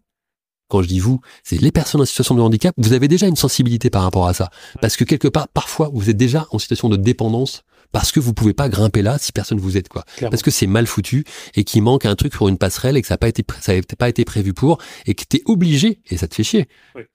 quand 0.71 0.83
je 0.83 0.89
dis 0.89 1.01
vous, 1.01 1.21
c'est 1.45 1.61
les 1.61 1.73
personnes 1.73 2.01
en 2.01 2.05
situation 2.07 2.35
de 2.35 2.41
handicap, 2.41 2.75
vous 2.79 2.93
avez 2.95 3.09
déjà 3.09 3.27
une 3.27 3.37
sensibilité 3.37 3.91
par 3.91 4.03
rapport 4.03 4.27
à 4.27 4.35
ça. 4.35 4.49
Parce 4.81 4.97
que 4.97 5.05
quelque 5.05 5.29
part, 5.29 5.49
parfois, 5.49 5.91
vous 5.93 6.09
êtes 6.09 6.17
déjà 6.17 6.47
en 6.53 6.59
situation 6.59 6.89
de 6.89 6.97
dépendance 6.97 7.63
parce 7.93 8.13
que 8.13 8.21
vous 8.21 8.33
pouvez 8.33 8.55
pas 8.55 8.69
grimper 8.69 9.03
là 9.03 9.19
si 9.19 9.33
personne 9.33 9.59
vous 9.59 9.77
aide 9.77 9.89
quoi. 9.89 10.05
Parce 10.21 10.43
que 10.43 10.51
c'est 10.51 10.69
mal 10.69 10.87
foutu 10.87 11.25
et 11.57 11.65
qu'il 11.65 11.83
manque 11.83 12.07
un 12.07 12.15
truc 12.15 12.33
pour 12.33 12.49
une 12.49 12.57
passerelle 12.57 12.97
et 12.97 13.03
que 13.03 13.09
ça 13.09 13.15
n'a 13.15 13.19
pas 13.19 13.29
été 13.29 13.45
ça 13.61 13.73
pas 13.99 14.09
été 14.09 14.25
prévu 14.25 14.55
pour 14.55 14.79
et 15.07 15.15
que 15.15 15.25
tu 15.29 15.39
es 15.39 15.43
obligé 15.47 16.01
et 16.09 16.17
ça 16.17 16.29
te 16.29 16.35
fait 16.37 16.45
chier. 16.45 16.69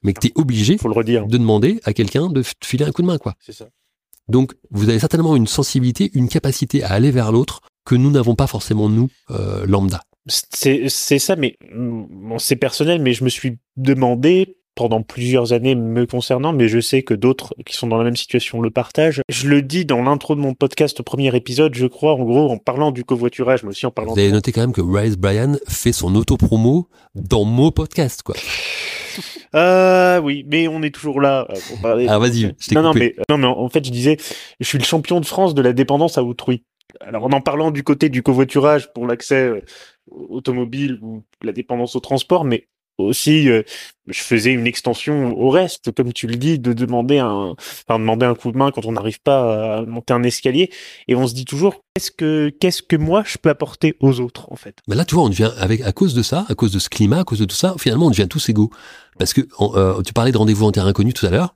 Mais 0.03 0.13
que 0.13 0.19
tu 0.19 0.27
es 0.27 0.31
obligé 0.35 0.77
Faut 0.77 0.89
le 0.89 0.93
redire. 0.93 1.27
de 1.27 1.37
demander 1.37 1.79
à 1.85 1.93
quelqu'un 1.93 2.27
de 2.27 2.41
te 2.41 2.65
filer 2.65 2.83
un 2.85 2.91
coup 2.91 3.01
de 3.01 3.07
main 3.07 3.17
quoi. 3.17 3.35
C'est 3.39 3.53
ça. 3.53 3.69
Donc 4.27 4.53
vous 4.71 4.89
avez 4.89 4.99
certainement 4.99 5.35
une 5.35 5.47
sensibilité, 5.47 6.11
une 6.13 6.27
capacité 6.27 6.83
à 6.83 6.91
aller 6.91 7.11
vers 7.11 7.31
l'autre 7.31 7.61
que 7.85 7.95
nous 7.95 8.11
n'avons 8.11 8.35
pas 8.35 8.47
forcément 8.47 8.89
nous 8.89 9.09
euh, 9.31 9.65
lambda. 9.65 10.01
C'est 10.27 10.89
ça, 10.89 11.35
mais 11.35 11.57
bon, 11.71 12.39
c'est 12.39 12.55
personnel, 12.55 13.01
mais 13.01 13.13
je 13.13 13.23
me 13.23 13.29
suis 13.29 13.57
demandé 13.77 14.57
pendant 14.75 15.01
plusieurs 15.01 15.53
années 15.53 15.73
me 15.73 16.05
concernant, 16.05 16.51
mais 16.51 16.67
je 16.67 16.79
sais 16.79 17.01
que 17.01 17.13
d'autres 17.13 17.55
qui 17.65 17.75
sont 17.75 17.87
dans 17.87 17.97
la 17.97 18.03
même 18.03 18.17
situation 18.17 18.61
le 18.61 18.69
partagent. 18.69 19.21
Je 19.29 19.47
le 19.47 19.61
dis 19.61 19.85
dans 19.85 20.03
l'intro 20.03 20.35
de 20.35 20.41
mon 20.41 20.53
podcast 20.53 20.99
au 20.99 21.03
premier 21.03 21.33
épisode, 21.35 21.73
je 21.75 21.87
crois, 21.87 22.13
en 22.13 22.23
gros, 22.23 22.51
en 22.51 22.57
parlant 22.57 22.91
du 22.91 23.05
covoiturage, 23.05 23.63
mais 23.63 23.69
aussi 23.69 23.85
en 23.85 23.91
parlant... 23.91 24.13
Vous 24.13 24.19
avez 24.19 24.31
noté 24.31 24.51
quand 24.51 24.61
même 24.61 24.73
que 24.73 24.81
Rise 24.81 25.17
Brian 25.17 25.53
fait 25.67 25.93
son 25.93 26.13
auto-promo 26.13 26.89
dans 27.15 27.45
mon 27.45 27.71
podcast, 27.71 28.21
quoi. 28.21 28.35
Euh, 29.53 30.19
oui, 30.19 30.45
mais 30.51 30.67
on 30.67 30.83
est 30.83 30.93
toujours 30.93 31.21
là 31.21 31.47
euh, 31.49 31.55
pour 31.69 31.79
parler. 31.79 32.07
Ah, 32.09 32.19
vas-y, 32.19 32.53
je 32.59 32.73
non, 32.73 32.81
non, 32.81 32.93
mais, 32.93 33.15
non, 33.29 33.37
mais 33.37 33.47
en 33.47 33.69
fait, 33.69 33.85
je 33.85 33.91
disais, 33.91 34.17
je 34.59 34.67
suis 34.67 34.77
le 34.77 34.83
champion 34.83 35.21
de 35.21 35.25
France 35.25 35.53
de 35.53 35.61
la 35.61 35.71
dépendance 35.71 36.17
à 36.17 36.25
autrui. 36.25 36.65
Alors, 37.01 37.25
en 37.25 37.31
en 37.31 37.41
parlant 37.41 37.71
du 37.71 37.83
côté 37.83 38.09
du 38.09 38.23
covoiturage 38.23 38.91
pour 38.93 39.07
l'accès 39.07 39.47
euh, 39.47 39.61
automobile 40.11 40.99
ou 41.01 41.23
la 41.41 41.51
dépendance 41.51 41.95
au 41.95 41.99
transport, 41.99 42.45
mais 42.45 42.67
aussi, 42.97 43.49
euh, 43.49 43.63
je 44.07 44.21
faisais 44.21 44.53
une 44.53 44.67
extension 44.67 45.37
au 45.37 45.49
reste, 45.49 45.91
comme 45.91 46.13
tu 46.13 46.27
le 46.27 46.35
dis, 46.35 46.59
de 46.59 46.71
demander 46.71 47.17
un, 47.17 47.55
coup 48.35 48.51
de 48.51 48.57
main 48.57 48.71
quand 48.71 48.85
on 48.85 48.93
n'arrive 48.93 49.21
pas 49.21 49.79
à 49.79 49.85
monter 49.85 50.13
un 50.13 50.23
escalier. 50.23 50.71
Et 51.07 51.15
on 51.15 51.27
se 51.27 51.33
dit 51.33 51.45
toujours, 51.45 51.83
qu'est-ce 51.95 52.11
que, 52.11 52.95
moi 52.95 53.23
je 53.25 53.37
peux 53.37 53.49
apporter 53.49 53.95
aux 53.99 54.19
autres, 54.21 54.51
en 54.51 54.55
fait? 54.55 54.77
Là, 54.87 55.03
tu 55.03 55.15
vois, 55.15 55.25
on 55.25 55.29
devient 55.29 55.51
avec, 55.57 55.81
à 55.81 55.91
cause 55.91 56.13
de 56.13 56.21
ça, 56.21 56.45
à 56.47 56.55
cause 56.55 56.71
de 56.71 56.79
ce 56.79 56.89
climat, 56.89 57.19
à 57.19 57.23
cause 57.25 57.39
de 57.39 57.45
tout 57.45 57.55
ça, 57.55 57.75
finalement, 57.77 58.07
on 58.07 58.11
devient 58.11 58.27
tous 58.29 58.47
égaux. 58.49 58.69
Parce 59.19 59.33
que 59.33 59.41
euh, 59.59 60.01
tu 60.01 60.13
parlais 60.13 60.31
de 60.31 60.37
rendez-vous 60.37 60.65
en 60.65 60.71
terrain 60.71 60.87
inconnu 60.87 61.13
tout 61.13 61.25
à 61.25 61.29
l'heure. 61.29 61.55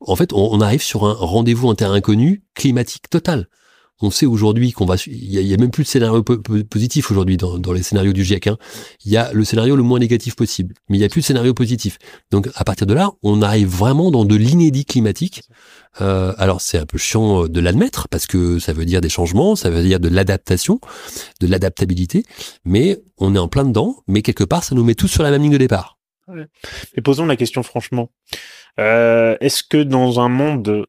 En 0.00 0.16
fait, 0.16 0.32
on, 0.32 0.60
arrive 0.60 0.82
sur 0.82 1.04
un 1.04 1.12
rendez-vous 1.12 1.68
en 1.68 1.74
terrain 1.74 1.94
inconnu 1.94 2.42
climatique 2.54 3.10
total 3.10 3.48
on 4.00 4.10
sait 4.10 4.26
aujourd'hui 4.26 4.72
qu'on 4.72 4.86
va, 4.86 4.96
il 5.06 5.30
y, 5.30 5.54
a, 5.54 5.56
même 5.56 5.70
plus 5.70 5.84
de 5.84 5.88
scénario 5.88 6.22
positif 6.22 7.10
aujourd'hui 7.10 7.36
dans, 7.36 7.72
les 7.72 7.82
scénarios 7.82 8.12
du 8.12 8.24
GIEC. 8.24 8.46
Hein. 8.46 8.58
Il 9.04 9.12
y 9.12 9.16
a 9.16 9.32
le 9.32 9.44
scénario 9.44 9.76
le 9.76 9.82
moins 9.82 9.98
négatif 9.98 10.36
possible, 10.36 10.74
mais 10.88 10.96
il 10.96 11.00
y 11.00 11.04
a 11.04 11.08
plus 11.08 11.20
de 11.20 11.26
scénario 11.26 11.54
positif. 11.54 11.98
Donc 12.30 12.48
à 12.54 12.64
partir 12.64 12.86
de 12.86 12.94
là, 12.94 13.10
on 13.22 13.42
arrive 13.42 13.68
vraiment 13.68 14.10
dans 14.10 14.24
de 14.24 14.34
l'inédit 14.34 14.84
climatique. 14.84 15.42
Euh, 16.00 16.32
alors 16.38 16.60
c'est 16.60 16.78
un 16.78 16.86
peu 16.86 16.98
chiant 16.98 17.44
euh, 17.44 17.48
de 17.48 17.60
l'admettre 17.60 18.08
parce 18.08 18.26
que 18.26 18.58
ça 18.58 18.72
veut 18.72 18.84
dire 18.84 19.00
des 19.00 19.08
changements, 19.08 19.56
ça 19.56 19.70
veut 19.70 19.82
dire 19.82 20.00
de 20.00 20.08
l'adaptation, 20.08 20.80
de 21.40 21.46
l'adaptabilité, 21.46 22.24
mais 22.64 23.02
on 23.18 23.34
est 23.34 23.38
en 23.38 23.48
plein 23.48 23.64
dedans. 23.64 23.96
Mais 24.06 24.22
quelque 24.22 24.44
part, 24.44 24.64
ça 24.64 24.74
nous 24.74 24.84
met 24.84 24.94
tous 24.94 25.08
sur 25.08 25.22
la 25.22 25.30
même 25.30 25.42
ligne 25.42 25.52
de 25.52 25.58
départ. 25.58 25.98
Mais 26.28 27.02
posons 27.02 27.26
la 27.26 27.36
question 27.36 27.62
franchement. 27.62 28.10
Euh, 28.78 29.36
est-ce 29.40 29.62
que 29.62 29.82
dans 29.82 30.20
un 30.20 30.28
monde 30.28 30.86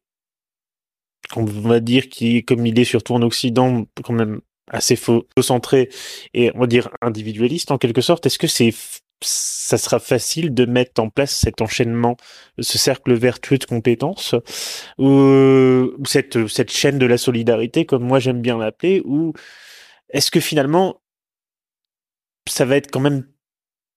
on 1.36 1.44
va 1.44 1.80
dire, 1.80 2.08
qui, 2.08 2.44
comme 2.44 2.66
il 2.66 2.78
est 2.78 2.84
surtout 2.84 3.14
en 3.14 3.22
Occident, 3.22 3.86
quand 4.02 4.12
même 4.12 4.40
assez 4.70 4.96
faux, 4.96 5.26
centré 5.40 5.90
et 6.34 6.50
on 6.54 6.60
va 6.60 6.66
dire 6.66 6.88
individualiste 7.00 7.70
en 7.70 7.78
quelque 7.78 8.00
sorte, 8.00 8.26
est-ce 8.26 8.38
que 8.38 8.46
c'est 8.46 8.72
ça 9.24 9.78
sera 9.78 10.00
facile 10.00 10.52
de 10.52 10.64
mettre 10.64 11.00
en 11.00 11.08
place 11.08 11.36
cet 11.36 11.60
enchaînement, 11.62 12.16
ce 12.58 12.76
cercle 12.76 13.14
vertueux 13.14 13.58
de 13.58 13.64
compétences, 13.64 14.34
ou, 14.98 15.92
cette, 16.04 16.48
cette 16.48 16.72
chaîne 16.72 16.98
de 16.98 17.06
la 17.06 17.18
solidarité, 17.18 17.86
comme 17.86 18.02
moi 18.02 18.18
j'aime 18.18 18.42
bien 18.42 18.58
l'appeler, 18.58 19.00
ou 19.04 19.32
est-ce 20.10 20.30
que 20.30 20.40
finalement 20.40 21.00
ça 22.48 22.64
va 22.64 22.76
être 22.76 22.90
quand 22.90 23.00
même 23.00 23.24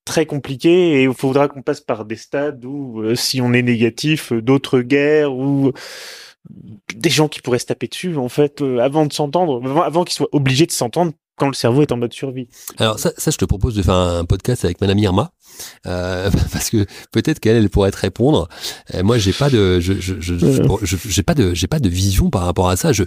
très 0.06 0.28
compliqué 0.28 0.69
et 0.69 1.04
il 1.04 1.13
faudra 1.13 1.48
qu'on 1.48 1.63
passe 1.63 1.82
par 1.82 2.06
des 2.06 2.15
stades 2.15 2.63
où 2.63 3.02
euh, 3.02 3.15
si 3.15 3.41
on 3.41 3.54
est 3.54 3.63
négatif, 3.63 4.32
d'autres 4.34 4.82
guerres 4.82 5.34
ou 5.34 5.74
des 6.95 7.10
gens 7.10 7.27
qui 7.27 7.41
pourraient 7.41 7.60
se 7.60 7.65
taper 7.65 7.88
dessus 7.88 8.15
en 8.17 8.29
fait 8.29 8.62
euh, 8.62 8.79
avant 8.79 9.05
de 9.05 9.13
s'entendre, 9.13 9.62
avant, 9.84 10.03
qu'ils 10.03 10.13
soient 10.13 10.29
obligés 10.31 10.65
de 10.65 10.71
s'entendre 10.71 11.13
quand 11.38 11.48
le 11.48 11.54
cerveau 11.54 11.82
est 11.82 11.91
en 11.91 11.98
mode 11.98 12.13
survie. 12.13 12.48
Alors 12.78 13.00
ça, 13.00 13.12
ça, 13.17 13.32
je 13.32 13.38
te 13.38 13.45
propose 13.45 13.76
de 13.76 13.82
faire 13.82 13.95
un 13.95 14.26
podcast 14.26 14.63
avec 14.65 14.80
Madame 14.82 15.00
Irma, 15.00 15.32
euh, 15.86 16.30
parce 16.52 16.69
que 16.69 16.86
peut-être 17.12 17.39
qu'elle 17.39 17.58
elle 17.58 17.69
pourrait 17.69 17.91
te 17.91 17.98
répondre. 17.98 18.48
Euh, 18.93 19.04
moi, 19.04 19.17
j'ai 19.17 19.34
pas 19.34 19.50
de, 19.50 19.80
je, 19.80 19.93
je, 19.93 20.19
je, 20.19 20.98
j'ai 21.08 21.24
pas 21.24 21.34
de, 21.34 21.54
j'ai 21.54 21.67
pas 21.67 21.80
de 21.80 21.89
vision 21.89 22.30
par 22.30 22.43
rapport 22.43 22.69
à 22.69 22.76
ça. 22.76 22.93
Je, 22.93 23.04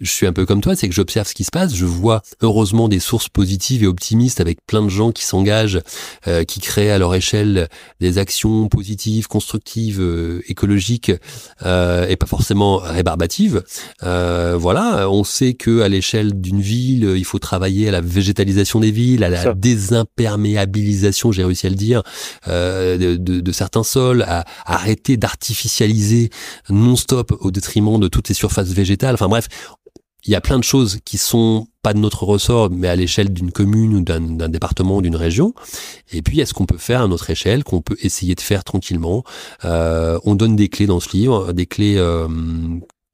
je 0.00 0.10
suis 0.10 0.26
un 0.26 0.32
peu 0.32 0.46
comme 0.46 0.60
toi, 0.60 0.76
c'est 0.76 0.88
que 0.88 0.94
j'observe 0.94 1.26
ce 1.26 1.34
qui 1.34 1.44
se 1.44 1.50
passe. 1.50 1.74
Je 1.74 1.84
vois 1.84 2.22
heureusement 2.40 2.88
des 2.88 3.00
sources 3.00 3.28
positives 3.28 3.82
et 3.82 3.86
optimistes 3.86 4.40
avec 4.40 4.64
plein 4.64 4.82
de 4.82 4.88
gens 4.88 5.10
qui 5.10 5.24
s'engagent, 5.24 5.80
euh, 6.26 6.44
qui 6.44 6.60
créent 6.60 6.90
à 6.90 6.98
leur 6.98 7.14
échelle 7.14 7.68
des 8.00 8.18
actions 8.18 8.68
positives, 8.68 9.26
constructives, 9.26 10.00
euh, 10.00 10.42
écologiques 10.46 11.12
euh, 11.64 12.06
et 12.08 12.16
pas 12.16 12.26
forcément 12.26 12.76
rébarbatives. 12.76 13.62
voilà, 14.02 15.08
on 15.10 15.24
sait 15.24 15.54
que 15.54 15.80
à 15.80 15.88
l'échelle 15.88 16.40
d'une 16.40 16.60
ville, 16.60 17.14
il 17.16 17.24
faut 17.24 17.38
travailler 17.38 17.67
à 17.88 17.90
la 17.90 18.00
végétalisation 18.00 18.80
des 18.80 18.90
villes, 18.90 19.24
à 19.24 19.28
la 19.28 19.54
désimperméabilisation. 19.54 21.32
J'ai 21.32 21.44
réussi 21.44 21.66
à 21.66 21.70
le 21.70 21.76
dire, 21.76 22.02
de, 22.46 23.16
de, 23.16 23.40
de, 23.40 23.52
certains 23.52 23.82
sols, 23.82 24.22
à, 24.22 24.40
à 24.64 24.74
arrêter 24.74 25.16
d'artificialiser 25.16 26.30
non-stop 26.70 27.36
au 27.40 27.50
détriment 27.50 27.98
de 27.98 28.08
toutes 28.08 28.28
les 28.28 28.34
surfaces 28.34 28.68
végétales. 28.70 29.14
Enfin 29.14 29.28
bref, 29.28 29.48
il 30.24 30.32
y 30.32 30.34
a 30.34 30.40
plein 30.40 30.58
de 30.58 30.64
choses 30.64 30.98
qui 31.04 31.16
sont 31.16 31.68
pas 31.82 31.94
de 31.94 31.98
notre 31.98 32.24
ressort, 32.24 32.70
mais 32.70 32.88
à 32.88 32.96
l'échelle 32.96 33.32
d'une 33.32 33.52
commune 33.52 33.94
ou 33.94 34.02
d'un 34.02 34.48
département 34.48 34.96
ou 34.96 35.02
d'une 35.02 35.16
région. 35.16 35.54
Et 36.12 36.22
puis, 36.22 36.40
est-ce 36.40 36.52
qu'on 36.52 36.66
peut 36.66 36.76
faire 36.76 37.02
à 37.02 37.08
notre 37.08 37.30
échelle, 37.30 37.64
qu'on 37.64 37.80
peut 37.80 37.96
essayer 38.02 38.34
de 38.34 38.40
faire 38.40 38.64
tranquillement? 38.64 39.22
Euh, 39.64 40.18
On 40.24 40.34
donne 40.34 40.56
des 40.56 40.68
clés 40.68 40.86
dans 40.86 41.00
ce 41.00 41.16
livre, 41.16 41.52
des 41.52 41.66
clés 41.66 41.96
euh, 41.96 42.28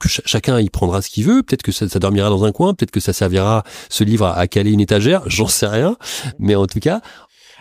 que 0.05 0.23
chacun 0.25 0.61
y 0.61 0.71
prendra 0.71 1.03
ce 1.03 1.11
qu'il 1.11 1.25
veut. 1.25 1.43
Peut-être 1.43 1.63
que 1.63 1.73
ça, 1.73 1.87
dormira 1.99 2.31
dans 2.31 2.45
un 2.45 2.53
coin, 2.53 2.75
peut-être 2.75 2.91
que 2.91 3.01
ça 3.01 3.13
servira 3.13 3.65
ce 3.89 4.05
livre 4.05 4.27
à, 4.27 4.47
caler 4.47 4.73
une 4.73 4.81
étagère, 4.81 5.23
j'en 5.27 5.49
sais 5.49 5.67
rien. 5.67 5.97
Mais 6.39 6.55
en 6.55 6.67
tout 6.67 6.81
cas, 6.81 7.01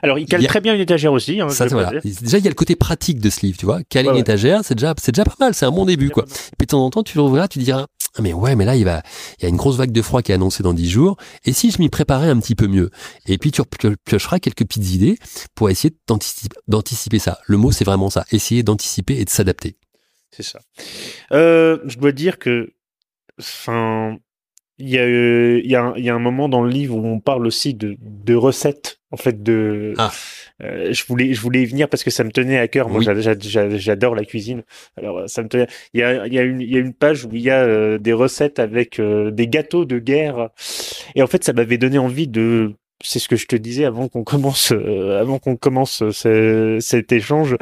alors, 0.01 0.19
il 0.19 0.25
cale 0.25 0.45
très 0.45 0.59
bien 0.59 0.75
une 0.75 0.81
étagère 0.81 1.13
aussi. 1.13 1.39
Hein, 1.39 1.47
ça, 1.47 1.65
voilà. 1.67 2.01
Déjà, 2.03 2.37
il 2.37 2.43
y 2.43 2.47
a 2.47 2.49
le 2.49 2.55
côté 2.55 2.75
pratique 2.75 3.21
de 3.21 3.29
ce 3.29 3.45
livre, 3.45 3.57
tu 3.57 3.65
vois. 3.65 3.83
Caler 3.83 4.09
une 4.09 4.17
étagère, 4.17 4.59
c'est 4.61 4.75
déjà, 4.75 4.93
c'est 5.01 5.13
déjà 5.13 5.23
pas 5.23 5.35
mal. 5.39 5.53
C'est 5.53 5.65
un 5.65 5.71
bon 5.71 5.85
début, 5.85 6.09
quoi. 6.09 6.25
Et 6.25 6.55
puis 6.57 6.65
de 6.65 6.71
temps 6.71 6.83
en 6.83 6.89
temps, 6.89 7.03
tu 7.03 7.17
l'ouvriras, 7.17 7.47
tu 7.47 7.59
diras, 7.59 7.85
ah 8.15 8.21
mais 8.21 8.31
ouais, 8.31 8.55
mais 8.55 8.65
là 8.65 8.75
il 8.75 8.85
va, 8.85 9.01
il 9.39 9.43
y 9.43 9.45
a 9.47 9.49
une 9.49 9.55
grosse 9.55 9.75
vague 9.75 9.91
de 9.91 10.01
froid 10.03 10.21
qui 10.21 10.31
est 10.31 10.35
annoncée 10.35 10.61
dans 10.61 10.73
dix 10.73 10.89
jours. 10.89 11.17
Et 11.45 11.53
si 11.53 11.71
je 11.71 11.79
m'y 11.79 11.89
préparais 11.89 12.29
un 12.29 12.39
petit 12.39 12.53
peu 12.53 12.67
mieux? 12.67 12.91
Et 13.25 13.39
puis 13.39 13.51
tu 13.51 13.61
piocheras 14.05 14.37
quelques 14.37 14.65
petites 14.65 14.93
idées 14.93 15.17
pour 15.55 15.71
essayer 15.71 15.95
d'anticiper 16.67 17.17
ça. 17.17 17.39
Le 17.47 17.57
mot 17.57 17.71
c'est 17.71 17.85
vraiment 17.85 18.11
ça, 18.11 18.23
essayer 18.31 18.61
d'anticiper 18.61 19.17
et 19.19 19.25
de 19.25 19.31
s'adapter. 19.31 19.77
C'est 20.35 20.43
ça. 20.43 20.59
Euh, 21.31 21.77
je 21.85 21.97
dois 21.97 22.11
dire 22.11 22.39
que, 22.39 22.73
enfin, 23.39 24.17
il 24.79 24.89
y 24.89 24.97
a, 24.97 25.07
il 25.07 25.69
y, 25.69 25.75
a, 25.75 25.93
y 25.97 26.09
a 26.09 26.15
un 26.15 26.19
moment 26.19 26.49
dans 26.49 26.63
le 26.63 26.69
livre 26.69 26.95
où 26.95 27.05
on 27.05 27.19
parle 27.19 27.45
aussi 27.45 27.73
de, 27.73 27.95
de 27.99 28.35
recettes 28.35 28.99
en 29.11 29.17
fait 29.17 29.43
de 29.43 29.93
ah. 29.99 30.11
euh, 30.63 30.91
je 30.91 31.05
voulais 31.05 31.33
je 31.33 31.41
voulais 31.41 31.61
y 31.61 31.65
venir 31.65 31.87
parce 31.87 32.03
que 32.03 32.09
ça 32.09 32.23
me 32.23 32.31
tenait 32.31 32.57
à 32.57 32.67
cœur 32.67 32.89
moi 32.89 33.01
j'adore 33.03 34.15
la 34.15 34.25
cuisine 34.25 34.63
alors 34.97 35.29
ça 35.29 35.43
me 35.43 35.47
tenait 35.47 35.67
il 35.93 35.99
y 35.99 36.03
a 36.03 36.25
y 36.25 36.39
a 36.39 36.43
y 36.43 36.75
a 36.75 36.79
une 36.79 36.93
page 36.93 37.23
où 37.23 37.29
il 37.33 37.41
y 37.41 37.51
a 37.51 37.61
euh, 37.61 37.99
des 37.99 38.13
recettes 38.13 38.57
avec 38.57 38.99
euh, 38.99 39.29
des 39.29 39.47
gâteaux 39.47 39.85
de 39.85 39.99
guerre 39.99 40.49
et 41.13 41.21
en 41.21 41.27
fait 41.27 41.43
ça 41.43 41.53
m'avait 41.53 41.77
donné 41.77 41.99
envie 41.99 42.27
de 42.27 42.73
c'est 43.03 43.19
ce 43.19 43.27
que 43.27 43.35
je 43.35 43.45
te 43.45 43.55
disais 43.55 43.85
avant 43.85 44.07
qu'on 44.07 44.23
commence, 44.23 44.71
euh, 44.71 45.19
avant 45.19 45.37
qu'on 45.37 45.57
commence 45.57 46.01
euh, 46.25 46.79
cet 46.79 47.11
échange, 47.11 47.57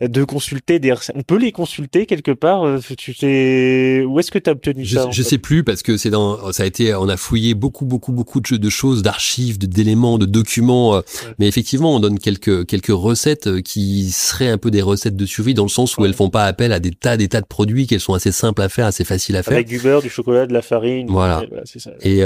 de 0.00 0.24
consulter 0.24 0.78
des 0.78 0.92
On 1.14 1.22
peut 1.22 1.38
les 1.38 1.52
consulter 1.52 2.06
quelque 2.06 2.30
part. 2.30 2.64
Euh, 2.64 2.78
tu 2.98 3.14
sais 3.14 4.04
où 4.06 4.20
est-ce 4.20 4.30
que 4.30 4.38
tu 4.38 4.50
as 4.50 4.52
obtenu 4.52 4.84
je, 4.84 4.96
ça 4.96 5.08
Je 5.10 5.22
sais 5.22 5.38
plus 5.38 5.64
parce 5.64 5.82
que 5.82 5.96
c'est 5.96 6.10
dans, 6.10 6.52
ça 6.52 6.64
a 6.64 6.66
été, 6.66 6.94
on 6.94 7.08
a 7.08 7.16
fouillé 7.16 7.54
beaucoup, 7.54 7.86
beaucoup, 7.86 8.12
beaucoup 8.12 8.40
de, 8.40 8.56
de 8.56 8.70
choses, 8.70 9.02
d'archives, 9.02 9.58
d'éléments, 9.58 10.18
de, 10.18 10.26
documents. 10.26 11.00
Mais 11.38 11.48
effectivement, 11.48 11.94
on 11.94 12.00
donne 12.00 12.18
quelques 12.18 12.66
quelques 12.66 12.88
recettes 12.88 13.62
qui 13.62 14.10
seraient 14.10 14.48
un 14.48 14.58
peu 14.58 14.70
des 14.70 14.82
recettes 14.82 15.16
de 15.16 15.26
survie 15.26 15.54
dans 15.54 15.62
le 15.62 15.68
sens 15.68 15.96
où 15.96 16.04
elles 16.04 16.14
font 16.14 16.30
pas 16.30 16.44
appel 16.44 16.72
à 16.72 16.80
des 16.80 16.90
tas, 16.90 17.16
des 17.16 17.28
tas 17.28 17.40
de 17.40 17.46
produits 17.46 17.86
qu'elles 17.86 18.00
sont 18.00 18.14
assez 18.14 18.32
simples 18.32 18.60
à 18.62 18.68
faire, 18.68 18.86
assez 18.86 19.04
faciles 19.04 19.36
à 19.36 19.42
faire. 19.42 19.54
Avec 19.54 19.68
du 19.68 19.78
beurre, 19.78 20.02
du 20.02 20.10
chocolat, 20.10 20.46
de 20.46 20.52
la 20.52 20.62
farine. 20.62 21.06
Voilà. 21.08 21.42
Et, 21.74 21.78
ça. 21.78 21.90
et 22.02 22.22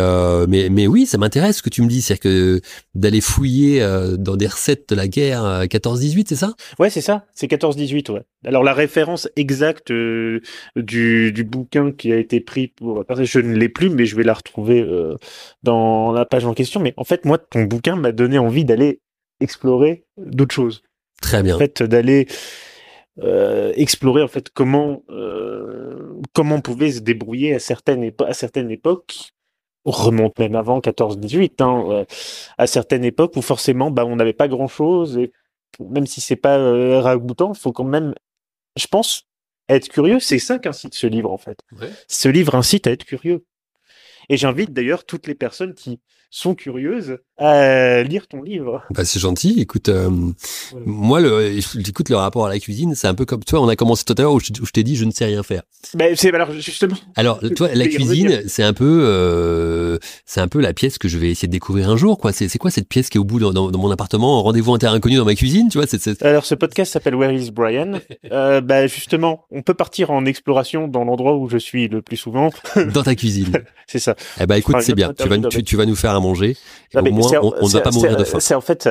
mais 0.49 0.69
mais 0.71 0.87
oui, 0.87 1.07
ça 1.07 1.19
m'intéresse 1.19 1.59
ce 1.59 1.63
que 1.63 1.71
tu 1.71 1.83
me 1.83 1.89
dis, 1.89 2.03
c'est 2.03 2.19
que 2.19 2.48
d'aller 2.95 3.21
fouiller 3.21 3.83
euh, 3.83 4.17
dans 4.17 4.37
des 4.37 4.47
recettes 4.47 4.89
de 4.89 4.95
la 4.95 5.09
guerre 5.09 5.43
14-18, 5.65 6.19
euh, 6.19 6.23
c'est 6.27 6.37
ça? 6.37 6.55
Ouais, 6.79 6.91
c'est 6.91 7.01
ça, 7.01 7.27
c'est 7.35 7.51
14-18, 7.51 8.13
ouais. 8.13 8.23
Alors 8.45 8.65
la 8.65 8.73
référence 8.73 9.29
exacte 9.37 9.91
euh, 9.91 10.41
du, 10.77 11.33
du, 11.33 11.45
bouquin 11.45 11.93
qui 11.93 12.13
a 12.13 12.17
été 12.17 12.41
pris 12.41 12.69
pour... 12.69 13.05
Je 13.09 13.41
ne 13.41 13.57
l'ai 13.57 13.69
plus, 13.69 13.91
mais 13.91 14.07
je 14.07 14.17
vais 14.17 14.23
la 14.23 14.35
retrouver 14.35 14.87
dans 15.63 16.13
la 16.13 16.25
page 16.25 16.45
en 16.45 16.55
question. 16.55 16.81
Mais 16.81 16.95
en 16.97 17.05
fait, 17.05 17.25
moi, 17.25 17.39
ton 17.39 17.65
bouquin 17.65 17.97
m'a 17.97 18.13
donné 18.13 18.39
envie 18.39 18.65
d'aller 18.65 19.01
explorer 19.41 20.05
d'autres 20.17 20.55
choses. 20.55 20.83
Très 21.21 21.43
bien. 21.43 21.57
En 21.57 21.59
fait, 21.59 21.83
d'aller... 21.83 22.27
explorer 23.75 24.23
en 24.23 24.29
fait 24.29 24.51
comment 24.51 25.03
comment 26.33 26.57
on 26.57 26.61
pouvait 26.61 26.93
se 26.93 27.01
débrouiller 27.01 27.55
à 27.55 27.59
certaines 27.59 28.13
à 28.25 28.33
certaines 28.33 28.71
époques 28.71 29.33
remonte 29.91 30.39
même 30.39 30.55
avant 30.55 30.81
14-18, 30.81 31.63
hein, 31.63 32.05
à 32.59 32.67
certaines 32.67 33.05
époques 33.05 33.37
où 33.37 33.43
forcément 33.43 33.91
bah, 33.91 34.05
on 34.05 34.17
n'avait 34.17 34.33
pas 34.33 34.49
grand-chose, 34.49 35.19
et 35.19 35.33
même 35.81 36.07
si 36.07 36.21
c'est 36.21 36.37
pas 36.37 36.59
euh, 36.59 37.01
ragoûtant, 37.01 37.53
il 37.55 37.59
faut 37.59 37.73
quand 37.73 37.85
même, 37.85 38.15
je 38.77 38.87
pense, 38.87 39.29
être 39.69 39.89
curieux. 39.89 40.21
C'est 40.21 40.39
ça 40.39 40.59
qu'incite 40.59 40.95
ce 40.95 41.07
livre 41.07 41.31
en 41.31 41.39
fait. 41.39 41.61
Ce 42.09 42.29
livre 42.29 42.55
incite 42.55 42.87
à 42.87 42.91
être 42.91 43.05
curieux. 43.05 43.45
Et 44.29 44.37
j'invite 44.37 44.73
d'ailleurs 44.73 45.05
toutes 45.05 45.27
les 45.27 45.35
personnes 45.35 45.75
qui 45.75 46.01
sont 46.31 46.55
curieuses 46.55 47.19
à 47.39 48.03
lire 48.03 48.27
ton 48.27 48.43
livre. 48.43 48.83
Bah, 48.91 49.05
c'est 49.05 49.21
gentil. 49.21 49.57
Écoute, 49.59 49.89
euh, 49.89 50.11
moi, 50.85 51.21
le, 51.21 51.61
j'écoute 51.79 52.09
le 52.09 52.17
rapport 52.17 52.47
à 52.47 52.49
la 52.49 52.59
cuisine. 52.59 52.95
C'est 52.95 53.07
un 53.07 53.15
peu 53.15 53.25
comme 53.25 53.45
toi. 53.45 53.61
On 53.61 53.69
a 53.69 53.77
commencé 53.77 54.05
tout 54.05 54.15
à 54.19 54.23
l'heure 54.23 54.33
où 54.33 54.41
je, 54.41 54.53
t'ai 54.73 54.83
dit 54.83 54.97
je 54.97 55.05
ne 55.05 55.11
sais 55.11 55.25
rien 55.25 55.43
faire. 55.43 55.63
C'est 56.17 56.35
alors 56.35 56.53
justement. 56.53 56.97
Alors 57.17 57.41
toi, 57.57 57.69
la 57.73 57.87
cuisine, 57.87 58.43
c'est 58.47 58.65
un 58.65 58.73
peu, 58.73 59.03
euh, 59.05 59.99
c'est 60.27 60.41
un 60.41 60.49
peu 60.49 60.61
la 60.61 60.73
pièce 60.73 60.99
que 60.99 61.09
je 61.09 61.19
vais 61.19 61.31
essayer 61.31 61.49
de 61.49 61.53
découvrir 61.53 61.89
un 61.89 61.97
jour. 61.97 62.19
Quoi. 62.19 62.33
C'est, 62.33 62.59
quoi 62.59 62.71
cette 62.71 62.89
pièce 62.89 63.09
qui 63.09 63.19
est 63.19 63.21
au 63.21 63.25
bout 63.25 63.39
dans, 63.39 63.53
dans, 63.53 63.79
mon 63.79 63.91
appartement, 63.91 64.43
rendez-vous 64.43 64.75
inter 64.75 64.89
inconnu 64.89 65.17
dans 65.17 65.25
ma 65.25 65.35
cuisine, 65.35 65.69
tu 65.69 65.79
vois 65.79 65.87
c'est, 65.87 66.23
Alors 66.23 66.45
ce 66.45 66.55
podcast 66.55 66.93
s'appelle 66.93 67.15
Where 67.15 67.33
is 67.33 67.51
Brian? 67.51 68.01
euh, 68.33 68.61
bah, 68.61 68.87
justement, 68.87 69.45
on 69.51 69.63
peut 69.63 69.75
partir 69.75 70.11
en 70.11 70.25
exploration 70.25 70.89
dans 70.89 71.05
l'endroit 71.05 71.37
où 71.37 71.49
je 71.49 71.59
suis 71.59 71.89
le 71.89 72.03
plus 72.03 72.17
souvent. 72.17 72.51
dans 72.93 73.03
ta 73.03 73.15
cuisine. 73.15 73.53
c'est 73.87 74.01
ça. 74.01 74.17
Eh 74.41 74.47
ben 74.47 74.57
écoute, 74.57 74.77
c'est 74.81 74.95
bien. 74.95 75.13
Tu 75.15 75.29
vas, 75.29 75.39
tu, 75.39 75.77
vas 75.77 75.87
nous 75.87 75.97
faire 75.97 76.13
à 76.19 76.21
manger. 76.21 76.57
au 76.95 77.03
moins, 77.03 77.31
on 77.43 77.67
ne 77.67 77.73
va 77.73 77.81
pas 77.81 77.91
mourir 77.91 78.17
de 78.17 78.25
faim. 78.25 78.41
C'est 78.41 78.55
en 78.55 78.61
fait, 78.61 78.89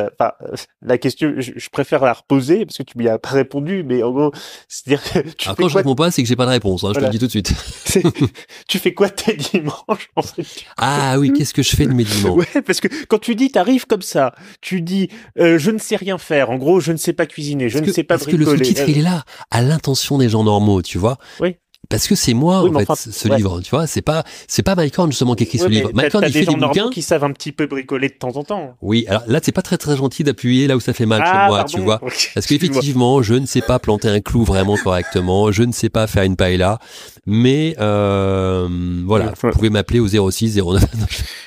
la 0.82 0.97
question, 0.97 1.34
je, 1.38 1.69
préfère 1.69 2.03
la 2.03 2.13
reposer 2.13 2.65
parce 2.65 2.78
que 2.78 2.84
tu 2.84 2.97
m'y 2.97 3.07
as 3.07 3.19
pas 3.19 3.30
répondu, 3.30 3.84
mais 3.84 4.03
en 4.03 4.11
gros, 4.11 4.32
c'est-à-dire 4.67 5.03
que 5.03 5.19
tu 5.30 5.47
Alors 5.47 5.57
quand 5.57 5.69
je 5.69 5.78
réponds 5.78 5.95
pas, 5.95 6.11
c'est 6.11 6.23
que 6.23 6.28
j'ai 6.28 6.36
pas 6.36 6.45
de 6.45 6.51
réponse. 6.51 6.84
Hein, 6.84 6.91
je 6.95 6.99
te 6.99 7.05
le 7.05 7.11
dis 7.11 7.19
tout 7.19 7.25
de 7.25 7.32
suite. 7.32 7.53
tu 8.67 8.80
fais 8.80 8.93
quoi 8.93 9.09
tes 9.09 9.36
dimanches 9.36 10.09
en 10.15 10.21
fait? 10.21 10.45
Ah 10.78 11.17
oui, 11.19 11.32
qu'est-ce 11.34 11.53
que 11.53 11.63
je 11.63 11.75
fais 11.75 11.86
de 11.86 11.93
mes 11.93 12.03
dimanches? 12.03 12.47
Ouais, 12.55 12.61
parce 12.61 12.80
que 12.80 12.88
quand 13.05 13.19
tu 13.19 13.36
dis, 13.36 13.51
t'arrives 13.51 13.86
comme 13.86 14.01
ça, 14.01 14.34
tu 14.61 14.82
dis, 14.82 15.09
euh, 15.39 15.57
je 15.57 15.71
ne 15.71 15.78
sais 15.78 15.95
rien 15.95 16.17
faire. 16.17 16.49
En 16.49 16.57
gros, 16.57 16.80
je 16.80 16.91
ne 16.91 16.97
sais 16.97 17.13
pas 17.13 17.25
cuisiner, 17.25 17.69
je 17.69 17.80
ne 17.80 17.91
sais 17.91 18.03
pas 18.03 18.17
bricoler. 18.17 18.45
Parce 18.45 18.57
que 18.57 18.59
le 18.59 18.65
sous-titre, 18.65 18.89
il 18.89 18.99
est 18.99 19.01
là, 19.01 19.23
à 19.51 19.61
l'intention 19.61 20.17
des 20.17 20.30
gens 20.30 20.43
normaux, 20.43 20.82
tu 20.82 20.97
vois? 20.97 21.17
Oui 21.39 21.57
parce 21.89 22.07
que 22.07 22.15
c'est 22.15 22.33
moi 22.33 22.63
en 22.63 22.79
fait 22.79 23.11
ce 23.11 23.27
livre 23.29 23.61
tu 23.61 23.69
vois 23.69 23.88
c'est 23.88 24.01
pas 24.01 24.23
c'est 24.47 24.63
pas 24.63 24.75
Mike 24.75 24.97
Horn 24.97 25.11
justement 25.11 25.35
qui 25.35 25.43
écrit 25.43 25.57
ce 25.57 25.67
livre. 25.67 25.91
Mike 25.93 26.13
Horn 26.13 26.25
il 26.27 26.33
fait 26.33 26.45
des 26.45 26.55
bouquins. 26.55 26.89
qui 26.89 27.01
savent 27.01 27.23
un 27.23 27.31
petit 27.31 27.51
peu 27.51 27.67
bricoler 27.67 28.09
de 28.09 28.13
temps 28.13 28.35
en 28.35 28.43
temps. 28.43 28.75
Oui 28.81 29.05
alors 29.07 29.23
là 29.27 29.39
c'est 29.41 29.51
pas 29.51 29.61
très 29.61 29.77
très 29.77 29.95
gentil 29.95 30.23
d'appuyer 30.23 30.67
là 30.67 30.75
où 30.75 30.79
ça 30.79 30.93
fait 30.93 31.05
mal 31.05 31.21
chez 31.23 31.31
ah, 31.31 31.47
moi 31.47 31.63
tu 31.63 31.79
vois. 31.79 31.99
Parce 32.33 32.45
qu'effectivement 32.45 33.21
je 33.21 33.35
ne 33.35 33.45
sais 33.45 33.61
pas 33.61 33.79
planter 33.79 34.09
un 34.09 34.19
clou 34.19 34.43
vraiment 34.43 34.77
correctement 34.77 35.51
je 35.51 35.63
ne 35.63 35.71
sais 35.71 35.89
pas 35.89 36.07
faire 36.07 36.23
une 36.23 36.35
paella 36.35 36.79
mais 37.25 37.75
euh, 37.79 38.67
voilà. 39.05 39.33
Vous 39.41 39.49
pouvez 39.49 39.69
m'appeler 39.69 39.99
au 39.99 40.07
06 40.07 40.57
09 40.57 40.83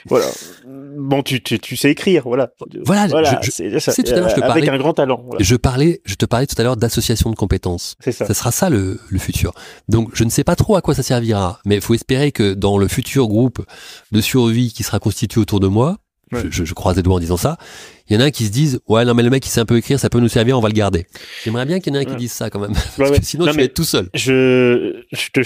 voilà 0.07 0.27
bon, 1.01 1.23
tu, 1.23 1.43
tu, 1.43 1.59
tu, 1.59 1.77
sais 1.77 1.91
écrire, 1.91 2.23
voilà. 2.25 2.51
Voilà, 2.85 3.07
je, 3.07 3.51
je, 3.51 4.03
tout 4.03 4.13
à 4.13 4.21
l'heure, 4.21 4.29
je 4.29 4.35
te 4.35 4.41
parlais, 4.41 4.63
avec 4.63 4.69
un 4.69 4.79
grand 4.79 4.93
talent. 4.93 5.25
Je 5.39 5.57
parlais, 5.57 6.01
je 6.05 6.15
te 6.15 6.27
parlais 6.27 6.47
tout 6.47 6.55
à 6.59 6.63
l'heure 6.63 6.77
d'association 6.77 7.31
de 7.31 7.37
compétences. 7.37 7.97
C'est 8.01 8.13
ça. 8.13 8.27
Ça 8.27 8.35
sera 8.35 8.53
ça 8.53 8.71
le, 8.71 9.01
le 9.09 9.19
futur. 9.19 9.53
Donc, 9.89 10.11
je 10.15 10.25
ne 10.25 10.31
sais 10.31 10.45
pas 10.45 10.57
trop 10.57 10.77
à 10.77 10.83
quoi 10.83 10.95
ça 10.95 11.03
servira, 11.03 11.61
mais 11.65 11.77
il 11.77 11.81
faut 11.81 11.95
espérer 11.95 12.33
que 12.33 12.55
dans 12.55 12.79
le 12.79 12.89
futur 12.89 13.29
groupe 13.29 13.65
de 14.13 14.21
survie 14.21 14.73
qui 14.73 14.83
sera 14.83 14.99
constitué 14.99 15.41
autour 15.41 15.61
de 15.61 15.69
moi, 15.69 15.99
je, 16.33 16.65
je, 16.65 16.75
croise 16.75 16.97
les 16.97 17.03
doigts 17.03 17.17
en 17.17 17.21
disant 17.21 17.37
ça. 17.37 17.59
Il 18.09 18.15
y 18.15 18.17
en 18.17 18.21
a 18.21 18.25
un 18.25 18.31
qui 18.31 18.45
se 18.45 18.51
disent 18.51 18.81
ouais 18.89 19.05
non 19.05 19.15
mais 19.15 19.23
le 19.23 19.31
mec 19.31 19.47
il 19.47 19.51
sait 19.51 19.61
un 19.61 19.65
peu 19.65 19.77
écrire, 19.77 20.01
ça 20.01 20.11
peut 20.11 20.19
nous 20.19 20.29
servir, 20.29 20.59
on 20.59 20.61
va 20.61 20.69
le 20.69 20.75
garder. 20.75 21.07
J'aimerais 21.45 21.65
bien 21.65 21.79
qu'il 21.79 21.95
y 21.95 21.97
en 21.97 22.01
ait 22.01 22.05
un 22.05 22.09
qui 22.09 22.17
dise 22.17 22.33
ça 22.33 22.51
quand 22.51 22.59
même, 22.59 22.73
parce 22.97 23.11
que 23.11 23.25
sinon 23.25 23.47
tu 23.47 23.57
vas 23.57 23.63
être 23.63 23.75
tout 23.75 23.85
seul. 23.85 24.09
Je, 24.15 25.03
je 25.13 25.29
te 25.31 25.41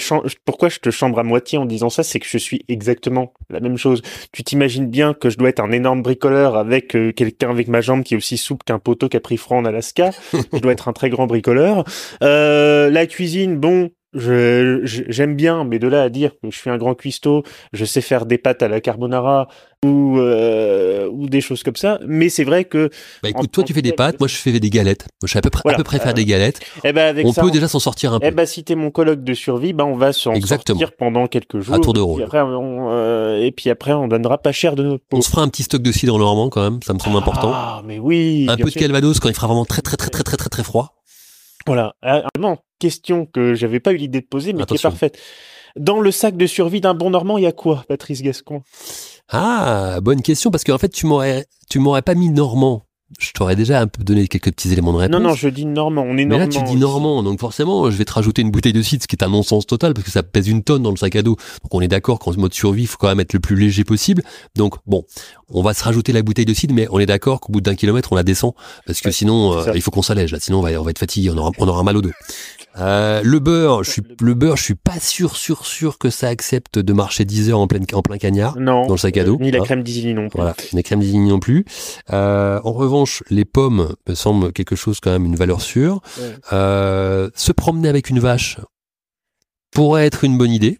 pourquoi 0.45 0.69
je 0.69 0.79
te 0.79 0.89
chambre 0.89 1.19
à 1.19 1.23
moitié 1.23 1.57
en 1.57 1.65
disant 1.65 1.89
ça, 1.89 2.03
c'est 2.03 2.19
que 2.19 2.27
je 2.27 2.37
suis 2.37 2.63
exactement 2.67 3.33
la 3.49 3.59
même 3.59 3.77
chose. 3.77 4.01
Tu 4.31 4.43
t'imagines 4.43 4.87
bien 4.87 5.13
que 5.13 5.29
je 5.29 5.37
dois 5.37 5.49
être 5.49 5.59
un 5.59 5.71
énorme 5.71 6.01
bricoleur 6.01 6.55
avec 6.55 6.95
euh, 6.95 7.11
quelqu'un 7.11 7.49
avec 7.49 7.67
ma 7.67 7.81
jambe 7.81 8.03
qui 8.03 8.13
est 8.13 8.17
aussi 8.17 8.37
souple 8.37 8.63
qu'un 8.65 8.79
poteau 8.79 9.09
qui 9.09 9.17
a 9.17 9.19
pris 9.19 9.37
froid 9.37 9.57
en 9.57 9.65
Alaska. 9.65 10.11
je 10.53 10.59
dois 10.59 10.71
être 10.71 10.87
un 10.87 10.93
très 10.93 11.09
grand 11.09 11.27
bricoleur. 11.27 11.83
Euh, 12.23 12.89
la 12.89 13.05
cuisine, 13.05 13.57
bon, 13.57 13.91
je, 14.15 14.81
j'aime 14.83 15.35
bien, 15.35 15.63
mais 15.63 15.77
de 15.77 15.87
là 15.87 16.03
à 16.03 16.09
dire 16.09 16.31
que 16.31 16.49
je 16.49 16.57
suis 16.57 16.69
un 16.69 16.77
grand 16.77 16.95
cuistot, 16.95 17.43
je 17.73 17.85
sais 17.85 18.01
faire 18.01 18.25
des 18.25 18.37
pâtes 18.37 18.63
à 18.63 18.67
la 18.67 18.81
carbonara 18.81 19.47
ou 19.85 20.17
euh, 20.19 21.07
ou 21.11 21.27
des 21.27 21.41
choses 21.41 21.63
comme 21.63 21.75
ça. 21.75 21.99
Mais 22.07 22.29
c'est 22.29 22.43
vrai 22.43 22.65
que. 22.65 22.89
Bah 23.21 23.29
écoute, 23.29 23.51
toi 23.51 23.63
tu 23.63 23.73
fais 23.73 23.81
des 23.81 23.91
pâtes, 23.91 24.19
moi 24.19 24.27
je 24.27 24.35
fais 24.35 24.59
des 24.59 24.69
galettes. 24.69 25.07
je 25.23 25.31
sais 25.31 25.39
à 25.39 25.41
peu 25.41 25.49
près, 25.49 25.69
à 25.71 25.75
peu 25.75 25.83
près 25.83 25.99
faire 25.99 26.13
des 26.13 26.25
galettes. 26.25 26.61
Et 26.77 26.89
eh 26.89 26.93
ben 26.93 27.07
avec 27.07 27.25
on 27.25 27.33
peut 27.33 27.51
déjà 27.51 27.67
s'en 27.67 27.79
sortir 27.79 28.13
un 28.13 28.19
peu. 28.19 28.27
Eh 28.27 28.31
ben 28.31 28.45
si 28.45 28.63
t'es 28.63 28.75
mon 28.75 28.89
colloque 28.89 29.23
de 29.23 29.33
survie, 29.33 29.73
ben 29.73 29.83
on 29.85 29.95
va 29.95 30.13
s'en 30.13 30.33
sortir 30.41 30.91
pendant 30.97 31.27
quelques 31.27 31.59
jours. 31.59 31.75
À 31.75 31.79
tour 31.79 31.93
de 31.93 31.99
rôle. 31.99 32.21
Et, 32.21 32.23
après, 32.23 32.41
on, 32.41 32.89
euh, 32.91 33.41
et 33.41 33.51
puis 33.51 33.69
après 33.69 33.93
on 33.93 34.07
donnera 34.07 34.37
pas 34.37 34.51
cher 34.51 34.75
de 34.75 34.83
notre 34.83 35.03
peau. 35.07 35.17
On 35.17 35.21
se 35.21 35.29
fera 35.29 35.41
un 35.41 35.49
petit 35.49 35.63
stock 35.63 35.81
de 35.81 35.91
cidre 35.91 36.17
normand 36.17 36.49
quand 36.49 36.63
même, 36.63 36.81
ça 36.81 36.93
me 36.93 36.99
semble 36.99 37.17
important. 37.17 37.51
Ah 37.53 37.81
mais 37.85 37.99
oui. 37.99 38.47
Un 38.49 38.57
peu 38.57 38.69
de 38.69 38.75
calvados 38.75 39.19
quand 39.19 39.29
il 39.29 39.35
fera 39.35 39.47
vraiment 39.47 39.65
très 39.65 39.81
très 39.81 39.97
très 39.97 40.09
très 40.09 40.23
très 40.23 40.37
très 40.37 40.49
très 40.49 40.63
froid. 40.63 40.95
Voilà. 41.65 41.95
Vraiment, 42.35 42.59
question 42.79 43.25
que 43.25 43.53
j'avais 43.55 43.79
pas 43.79 43.93
eu 43.93 43.97
l'idée 43.97 44.21
de 44.21 44.25
poser, 44.25 44.53
mais 44.53 44.65
qui 44.65 44.75
est 44.75 44.81
parfaite. 44.81 45.19
Dans 45.75 45.99
le 45.99 46.11
sac 46.11 46.37
de 46.37 46.47
survie 46.47 46.79
d'un 46.79 46.93
bon 46.93 47.09
Normand, 47.09 47.37
il 47.37 47.43
y 47.43 47.47
a 47.47 47.51
quoi, 47.51 47.83
Patrice 47.87 48.21
Gascon? 48.21 48.61
Ah, 49.29 49.99
bonne 50.01 50.21
question, 50.21 50.51
parce 50.51 50.63
qu'en 50.63 50.77
fait, 50.77 50.89
tu 50.89 51.05
m'aurais, 51.05 51.45
tu 51.69 51.79
m'aurais 51.79 52.01
pas 52.01 52.15
mis 52.15 52.29
Normand 52.29 52.85
je 53.19 53.31
t'aurais 53.31 53.55
déjà 53.55 53.79
un 53.79 53.87
peu 53.87 54.03
donné 54.03 54.27
quelques 54.27 54.51
petits 54.51 54.71
éléments 54.71 54.93
de 54.93 54.97
réponse. 54.97 55.19
Non, 55.19 55.29
non, 55.29 55.35
je 55.35 55.47
dis 55.47 55.65
normand. 55.65 56.03
On 56.03 56.17
est 56.17 56.25
Mais 56.25 56.37
là, 56.37 56.47
tu 56.47 56.61
dis 56.63 56.75
normand, 56.75 57.23
donc 57.23 57.39
forcément, 57.39 57.89
je 57.89 57.95
vais 57.95 58.05
te 58.05 58.13
rajouter 58.13 58.41
une 58.41 58.51
bouteille 58.51 58.73
de 58.73 58.81
cidre, 58.81 59.03
ce 59.03 59.07
qui 59.07 59.15
est 59.15 59.23
un 59.23 59.29
non-sens 59.29 59.65
total, 59.65 59.93
parce 59.93 60.05
que 60.05 60.11
ça 60.11 60.23
pèse 60.23 60.47
une 60.47 60.63
tonne 60.63 60.83
dans 60.83 60.91
le 60.91 60.97
sac 60.97 61.15
à 61.15 61.21
dos. 61.21 61.37
Donc 61.63 61.73
on 61.73 61.81
est 61.81 61.87
d'accord 61.87 62.19
qu'en 62.19 62.33
mode 62.37 62.53
survie, 62.53 62.83
il 62.83 62.87
faut 62.87 62.97
quand 62.97 63.07
même 63.07 63.19
être 63.19 63.33
le 63.33 63.39
plus 63.39 63.55
léger 63.55 63.83
possible. 63.83 64.23
Donc 64.55 64.75
bon, 64.85 65.05
on 65.49 65.61
va 65.61 65.73
se 65.73 65.83
rajouter 65.83 66.11
la 66.11 66.21
bouteille 66.21 66.45
de 66.45 66.53
cidre, 66.53 66.73
mais 66.73 66.87
on 66.91 66.99
est 66.99 67.05
d'accord 67.05 67.39
qu'au 67.39 67.51
bout 67.51 67.61
d'un 67.61 67.75
kilomètre, 67.75 68.11
on 68.11 68.15
la 68.15 68.23
descend, 68.23 68.53
parce 68.85 69.01
que 69.01 69.11
sinon, 69.11 69.57
euh, 69.57 69.71
il 69.75 69.81
faut 69.81 69.91
qu'on 69.91 70.01
s'allège. 70.01 70.31
Là, 70.31 70.39
sinon, 70.39 70.59
on 70.59 70.61
va, 70.61 70.69
on 70.79 70.83
va 70.83 70.91
être 70.91 70.99
fatigué, 70.99 71.29
on 71.29 71.37
aura, 71.37 71.51
on 71.57 71.67
aura 71.67 71.83
mal 71.83 71.97
au 71.97 72.01
dos. 72.01 72.11
Euh, 72.77 73.21
le 73.23 73.39
beurre, 73.39 73.83
je 73.83 73.91
suis 73.91 74.01
le 74.21 74.33
beurre, 74.33 74.57
je 74.57 74.63
suis 74.63 74.75
pas 74.75 74.99
sûr, 74.99 75.35
sûr, 75.35 75.65
sûr 75.65 75.97
que 75.97 76.09
ça 76.09 76.27
accepte 76.27 76.77
de 76.77 76.93
marcher 76.93 77.25
10 77.25 77.51
heures 77.51 77.59
en 77.59 77.67
plein, 77.67 77.79
en 77.93 78.01
plein 78.01 78.17
cagnard 78.17 78.57
non, 78.59 78.85
dans 78.85 78.93
le 78.93 78.97
sac 78.97 79.17
à 79.17 79.23
dos. 79.23 79.37
ni 79.39 79.51
la 79.51 79.59
hein. 79.59 79.63
crème 79.63 79.83
d'Isigny 79.83 80.13
non 80.13 80.29
plus. 80.29 80.37
Voilà, 80.37 80.55
ni 80.73 80.77
la 80.77 80.83
crème 80.83 80.99
d'Isigny 80.99 81.29
non 81.29 81.39
plus. 81.39 81.65
Euh, 82.11 82.59
en 82.63 82.73
revanche, 82.73 83.23
les 83.29 83.45
pommes 83.45 83.95
me 84.07 84.15
semblent 84.15 84.51
quelque 84.51 84.75
chose 84.75 84.99
quand 84.99 85.11
même 85.11 85.25
une 85.25 85.35
valeur 85.35 85.61
sûre. 85.61 86.01
Euh, 86.51 87.29
se 87.35 87.51
promener 87.51 87.87
avec 87.89 88.09
une 88.09 88.19
vache 88.19 88.57
pourrait 89.71 90.05
être 90.05 90.23
une 90.23 90.37
bonne 90.37 90.51
idée 90.51 90.79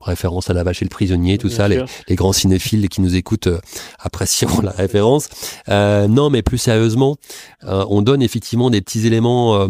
référence 0.00 0.50
à 0.50 0.54
la 0.54 0.62
vache 0.62 0.82
et 0.82 0.84
le 0.84 0.90
prisonnier, 0.90 1.38
tout 1.38 1.48
ça, 1.48 1.68
les, 1.68 1.84
grands 2.10 2.32
cinéphiles 2.32 2.88
qui 2.88 3.00
nous 3.00 3.16
écoutent 3.16 3.46
euh, 3.46 3.60
apprécieront 3.98 4.60
la 4.62 4.70
référence. 4.70 5.28
Euh, 5.68 6.06
non, 6.06 6.30
mais 6.30 6.42
plus 6.42 6.58
sérieusement, 6.58 7.16
euh, 7.64 7.84
on 7.88 8.02
donne 8.02 8.22
effectivement 8.22 8.70
des 8.70 8.80
petits 8.80 9.06
éléments 9.06 9.60
euh, 9.60 9.68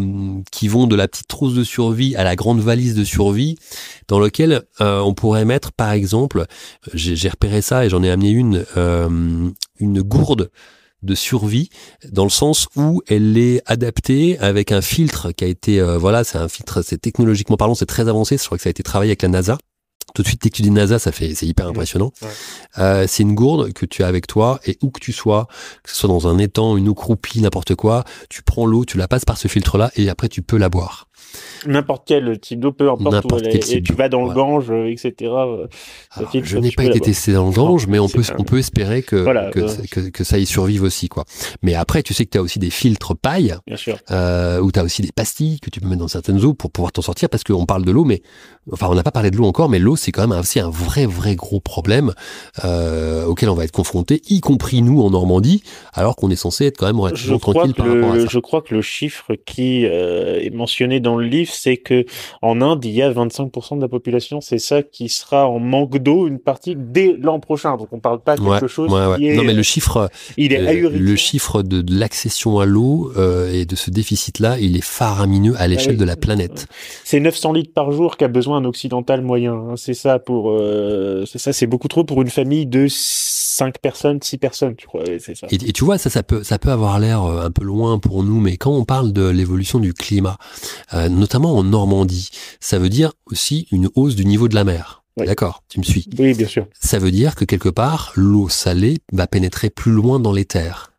qui 0.51 0.69
vont 0.69 0.87
de 0.87 0.97
la 0.97 1.09
petite 1.09 1.29
trousse 1.29 1.55
de 1.55 1.65
survie 1.65 2.17
à 2.17 2.25
la 2.25 2.37
grande 2.37 2.61
valise 2.61 2.95
de 2.95 3.05
survie, 3.05 3.57
dans 4.09 4.19
lequel 4.19 4.63
on 4.81 5.15
pourrait 5.15 5.45
mettre, 5.45 5.73
par 5.73 5.91
exemple, 5.93 6.47
j'ai 6.93 7.29
repéré 7.29 7.61
ça 7.61 7.85
et 7.85 7.89
j'en 7.89 8.03
ai 8.03 8.11
amené 8.11 8.31
une, 8.31 8.65
une 9.81 10.03
gourde 10.03 10.51
de 11.03 11.15
survie 11.15 11.71
dans 12.11 12.25
le 12.25 12.31
sens 12.31 12.69
où 12.77 13.03
elle 13.07 13.37
est 13.37 13.63
adaptée 13.67 14.39
avec 14.39 14.73
un 14.73 14.81
filtre 14.81 15.33
qui 15.33 15.45
a 15.45 15.47
été 15.47 15.81
voilà 15.99 16.25
c'est 16.25 16.39
un 16.39 16.49
filtre 16.49 16.83
c'est 16.83 16.99
technologiquement 16.99 17.57
parlant 17.57 17.75
c'est 17.75 17.87
très 17.87 18.09
avancé 18.09 18.39
je 18.39 18.45
crois 18.45 18.59
que 18.59 18.63
ça 18.63 18.69
a 18.69 18.71
été 18.71 18.83
travaillé 18.83 19.11
avec 19.11 19.23
la 19.23 19.29
NASA 19.29 19.59
tout 20.17 20.23
de 20.23 20.29
suite, 20.29 20.43
dès 20.43 20.49
que 20.49 20.57
tu 20.57 20.63
dis 20.63 20.71
NASA, 20.71 20.99
ça 20.99 21.13
fait, 21.13 21.35
c'est 21.35 21.47
hyper 21.47 21.67
impressionnant. 21.67 22.11
Euh, 22.79 23.05
c'est 23.07 23.23
une 23.23 23.35
gourde 23.35 23.75
que 23.75 23.85
tu 23.85 24.03
as 24.03 24.07
avec 24.07 24.27
toi 24.27 24.61
et 24.65 24.79
où 24.81 24.91
que 24.91 24.99
tu 24.99 25.13
sois, 25.13 25.47
que 25.83 25.91
ce 25.91 25.97
soit 25.97 26.09
dans 26.09 26.27
un 26.27 26.39
étang, 26.39 26.79
une 26.79 26.89
eau 26.89 26.95
croupie, 26.95 27.43
n'importe 27.43 27.75
quoi, 27.75 28.05
tu 28.31 28.43
prends 28.43 28.65
l'eau, 28.65 28.87
tu 28.87 28.97
la 28.97 29.09
passes 29.09 29.27
par 29.27 29.37
ce 29.37 29.47
filtre-là 29.47 29.91
et 29.95 30.09
après 30.09 30.31
tu 30.31 30.41
peux 30.41 30.57
la 30.57 30.71
boire. 30.71 31.06
N'importe 31.67 32.05
quel 32.07 32.39
type 32.39 32.61
d'eau, 32.61 32.73
peu 32.73 32.91
importe 32.91 33.25
où 33.33 33.39
et 33.39 33.83
tu 33.83 33.93
vas 33.95 34.09
dans 34.09 34.25
le 34.25 34.33
Gange, 34.33 34.71
euh, 34.71 34.91
etc. 34.91 35.33
Euh, 35.33 35.67
je 36.43 36.59
n'ai 36.59 36.71
pas 36.71 36.85
été 36.85 37.01
testé 37.01 37.33
dans 37.33 37.47
le 37.47 37.53
Gange, 37.53 37.87
mais 37.87 37.99
on 37.99 38.09
peut, 38.09 38.23
on 38.39 38.45
peut 38.45 38.59
espérer 38.59 39.03
que, 39.03 39.25
que, 39.51 40.09
que, 40.11 40.25
ça 40.25 40.39
y 40.39 40.47
survive 40.47 40.83
aussi, 40.83 41.09
quoi. 41.09 41.25
Mais 41.63 41.75
après, 41.75 42.03
tu 42.03 42.15
sais 42.15 42.25
que 42.25 42.31
tu 42.31 42.39
as 42.39 42.43
aussi 42.43 42.59
des 42.59 42.71
filtres 42.71 43.17
paille. 43.17 43.57
Euh, 44.11 44.61
où 44.61 44.73
tu 44.73 44.79
as 44.79 44.85
aussi 44.85 45.03
des 45.03 45.13
pastilles 45.13 45.61
que 45.61 45.71
tu 45.71 45.81
peux 45.81 45.89
mettre 45.89 46.01
dans 46.01 46.09
certaines 46.09 46.45
eaux 46.45 46.55
pour 46.55 46.71
pouvoir 46.71 46.93
t'en 46.93 47.03
sortir, 47.03 47.29
parce 47.29 47.45
qu'on 47.45 47.67
parle 47.67 47.85
de 47.85 47.91
l'eau, 47.91 48.05
mais 48.05 48.23
enfin, 48.73 48.89
on 48.91 48.95
n'a 48.95 49.03
pas 49.03 49.11
parlé 49.11 49.31
de 49.31 49.37
l'eau 49.37 49.45
encore, 49.45 49.69
mais 49.69 49.79
l'eau, 49.79 49.97
c'est 49.97 50.13
quand 50.13 50.27
même 50.27 50.39
aussi 50.39 50.61
un 50.61 50.71
vrai, 50.71 51.07
vrai 51.07 51.37
gros 51.37 51.61
problème 51.61 52.13
euh, 52.65 53.25
auquel 53.27 53.49
on 53.49 53.55
va 53.55 53.65
être 53.65 53.73
confronté, 53.73 54.23
y 54.29 54.41
compris 54.41 54.83
nous 54.83 55.03
en 55.03 55.11
Normandie, 55.11 55.63
alors 55.93 56.17
qu'on 56.17 56.31
est 56.31 56.37
censé 56.37 56.67
être 56.67 56.79
quand 56.79 56.87
même 56.87 57.01
relativement 57.01 57.39
tranquille 57.39 57.75
par 57.75 57.87
rapport 57.87 58.13
à 58.13 58.21
ça. 58.21 58.27
Je 58.29 58.39
crois 58.39 58.63
que 58.63 58.75
le 58.75 58.83
chiffre 58.83 59.35
qui 59.35 59.85
est 59.85 60.55
mentionné 60.55 61.01
dans 61.07 61.17
le 61.17 61.27
livre, 61.27 61.53
c'est 61.53 61.77
que 61.77 62.05
en 62.43 62.61
Inde, 62.61 62.85
il 62.85 62.91
y 62.91 63.03
a 63.03 63.11
25% 63.11 63.77
de 63.77 63.81
la 63.81 63.89
population, 63.89 64.41
c'est 64.41 64.59
ça 64.59 64.83
qui 64.83 65.09
sera 65.09 65.49
en 65.49 65.59
manque 65.59 65.99
d'eau 65.99 66.27
une 66.27 66.41
partie 66.41 66.75
dès 66.77 67.17
l'an 67.19 67.39
prochain. 67.41 67.77
Donc 67.77 67.89
on 67.93 68.01
parle 68.01 68.21
pas 68.21 68.37
de 68.37 68.43
quelque 68.43 68.67
chose 68.67 68.91
qui 69.17 69.29
est, 69.29 69.37
Non 69.37 69.45
mais 69.45 69.55
le 69.55 69.63
chiffre 69.63 70.11
il 70.37 70.53
est 70.53 70.61
euh, 70.61 70.91
le 70.91 71.17
chiffre 71.17 71.63
de, 71.63 71.85
l'accession 71.89 72.59
à 72.59 72.67
l'eau 72.67 73.13
euh, 73.17 73.53
et 73.53 73.65
de 73.65 73.77
ce 73.77 73.91
déficit 73.91 74.41
là, 74.41 74.59
il 74.59 74.77
est 74.77 74.85
faramineux 74.85 75.55
à 75.59 75.69
l'échelle 75.69 75.95
ah 75.97 76.01
de 76.01 76.05
la 76.05 76.17
planète. 76.17 76.67
C'est 77.05 77.21
900 77.21 77.53
litres 77.53 77.73
par 77.73 77.93
jour 77.93 78.17
qu'a 78.17 78.29
besoin 78.29 78.59
un 78.59 78.65
occidental 78.65 79.23
moyen. 79.23 79.55
Hein. 79.55 79.75
C'est 79.77 79.95
ça 79.95 80.19
pour 80.19 80.51
euh, 80.51 81.25
c'est 81.27 81.39
ça 81.39 81.53
c'est 81.53 81.67
beaucoup 81.67 81.89
trop 81.89 82.05
pour 82.05 82.21
une 82.23 82.31
famille 82.31 82.67
de 82.67 82.89
5 83.57 83.79
personnes, 83.79 84.21
6 84.23 84.39
personnes, 84.39 84.77
tu 84.77 84.87
crois, 84.87 85.05
ça. 85.19 85.47
Et, 85.51 85.73
tu 85.73 85.85
vois, 85.85 85.97
ça, 85.97 86.11
ça 86.11 86.23
peut, 86.23 86.45
ça 86.45 86.59
peut 86.59 86.71
avoir 86.71 86.99
l'air 86.99 87.23
un 87.23 87.51
peu 87.51 87.65
loin 87.65 87.99
pour 87.99 88.23
nous, 88.23 88.39
mais 88.39 88.59
quand 88.59 88.73
on 88.73 88.85
parle 88.85 89.15
de 89.15 89.27
l'évolution 89.27 89.79
du 89.79 89.95
climat, 89.95 90.37
notamment 90.93 91.57
en 91.57 91.65
Normandie, 91.65 92.29
ça 92.61 92.79
veut 92.79 92.91
dire 92.91 93.13
aussi 93.27 93.67
une 93.71 93.89
hausse 93.95 94.15
du 94.15 94.27
niveau 94.27 94.49
de 94.49 94.55
la 94.55 94.65
mer. 94.65 95.05
D'accord, 95.17 95.63
tu 95.71 95.79
me 95.79 95.85
suis. 95.85 96.07
Oui, 96.19 96.35
bien 96.35 96.47
sûr. 96.47 96.67
Ça 96.79 96.99
veut 96.99 97.11
dire 97.11 97.35
que 97.35 97.47
quelque 97.47 97.71
part, 97.71 98.13
l'eau 98.17 98.51
salée 98.51 98.99
va 99.13 99.27
pénétrer 99.27 99.71
plus 99.71 99.93
loin 99.93 100.21
dans 100.21 100.33
les 100.33 100.45
terres. 100.45 100.93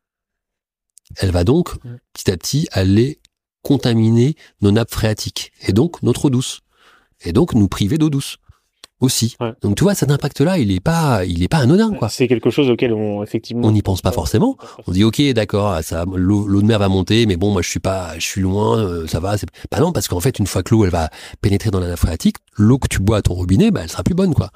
Elle 1.17 1.29
va 1.29 1.43
donc, 1.43 1.75
petit 2.13 2.31
à 2.31 2.37
petit, 2.37 2.67
aller 2.71 3.19
contaminer 3.61 4.35
nos 4.61 4.71
nappes 4.71 4.91
phréatiques, 4.91 5.51
et 5.67 5.73
donc 5.73 6.01
notre 6.01 6.25
eau 6.25 6.29
douce, 6.31 6.61
et 7.21 7.33
donc 7.33 7.53
nous 7.53 7.67
priver 7.67 7.99
d'eau 7.99 8.09
douce. 8.09 8.37
Aussi. 8.99 9.35
Donc 9.61 9.75
tu 9.75 9.83
vois, 9.83 9.93
cet 9.93 10.09
impact-là, 10.11 10.57
il 10.57 10.71
est 10.71 10.79
pas, 10.79 11.23
il 11.25 11.43
est 11.43 11.47
pas 11.47 11.57
anodin, 11.57 11.93
quoi. 11.93 12.09
C'est 12.09 12.27
quelque 12.27 12.49
chose 12.49 12.69
auquel 12.69 12.93
on 12.93 13.23
effectivement 13.23 13.67
on 13.67 13.71
n'y 13.71 13.81
pense 13.81 14.01
pas 14.01 14.11
forcément. 14.11 14.57
On 14.87 14.91
dit 14.91 15.03
ok, 15.03 15.21
d'accord, 15.33 15.79
ça, 15.83 16.05
l'eau 16.15 16.61
de 16.61 16.67
mer 16.67 16.79
va 16.79 16.89
monter, 16.89 17.25
mais 17.25 17.35
bon, 17.35 17.51
moi 17.51 17.61
je 17.61 17.69
suis 17.69 17.79
pas, 17.79 18.17
je 18.17 18.25
suis 18.25 18.41
loin, 18.41 18.79
euh, 18.79 19.07
ça 19.07 19.19
va. 19.19 19.35
Bah 19.71 19.79
non, 19.79 19.91
parce 19.91 20.07
qu'en 20.07 20.19
fait, 20.19 20.39
une 20.39 20.47
fois 20.47 20.63
que 20.63 20.73
l'eau 20.73 20.83
elle 20.85 20.91
va 20.91 21.09
pénétrer 21.41 21.69
dans 21.69 21.79
la 21.79 21.87
nappe 21.87 21.99
phréatique, 21.99 22.37
l'eau 22.55 22.79
que 22.79 22.87
tu 22.87 22.99
bois 22.99 23.17
à 23.17 23.21
ton 23.21 23.33
robinet, 23.33 23.71
bah 23.71 23.81
elle 23.83 23.89
sera 23.89 24.03
plus 24.03 24.15
bonne, 24.15 24.33
quoi. 24.33 24.51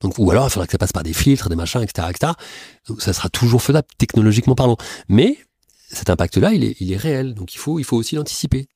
Donc 0.00 0.18
ou 0.18 0.30
alors 0.30 0.46
il 0.46 0.50
faudra 0.50 0.66
que 0.66 0.72
ça 0.72 0.78
passe 0.78 0.92
par 0.92 1.02
des 1.02 1.12
filtres, 1.12 1.48
des 1.48 1.56
machins, 1.56 1.82
etc., 1.82 2.08
etc. 2.10 2.32
Donc 2.88 3.02
ça 3.02 3.12
sera 3.12 3.28
toujours 3.28 3.62
faisable 3.62 3.88
technologiquement 3.98 4.54
parlant. 4.54 4.76
Mais 5.08 5.38
cet 5.88 6.10
impact-là, 6.10 6.52
il 6.52 6.64
est, 6.64 6.76
il 6.80 6.92
est 6.92 6.96
réel. 6.96 7.34
Donc 7.34 7.54
il 7.54 7.58
faut, 7.58 7.78
il 7.78 7.84
faut 7.84 7.96
aussi 7.96 8.14
l'anticiper. 8.14 8.66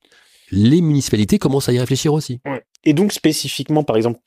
Les 0.50 0.80
municipalités 0.80 1.38
commencent 1.38 1.68
à 1.68 1.72
y 1.72 1.78
réfléchir 1.78 2.12
aussi. 2.12 2.40
Et 2.84 2.92
donc 2.92 3.12
spécifiquement, 3.12 3.82
par 3.84 3.96
exemple, 3.96 4.20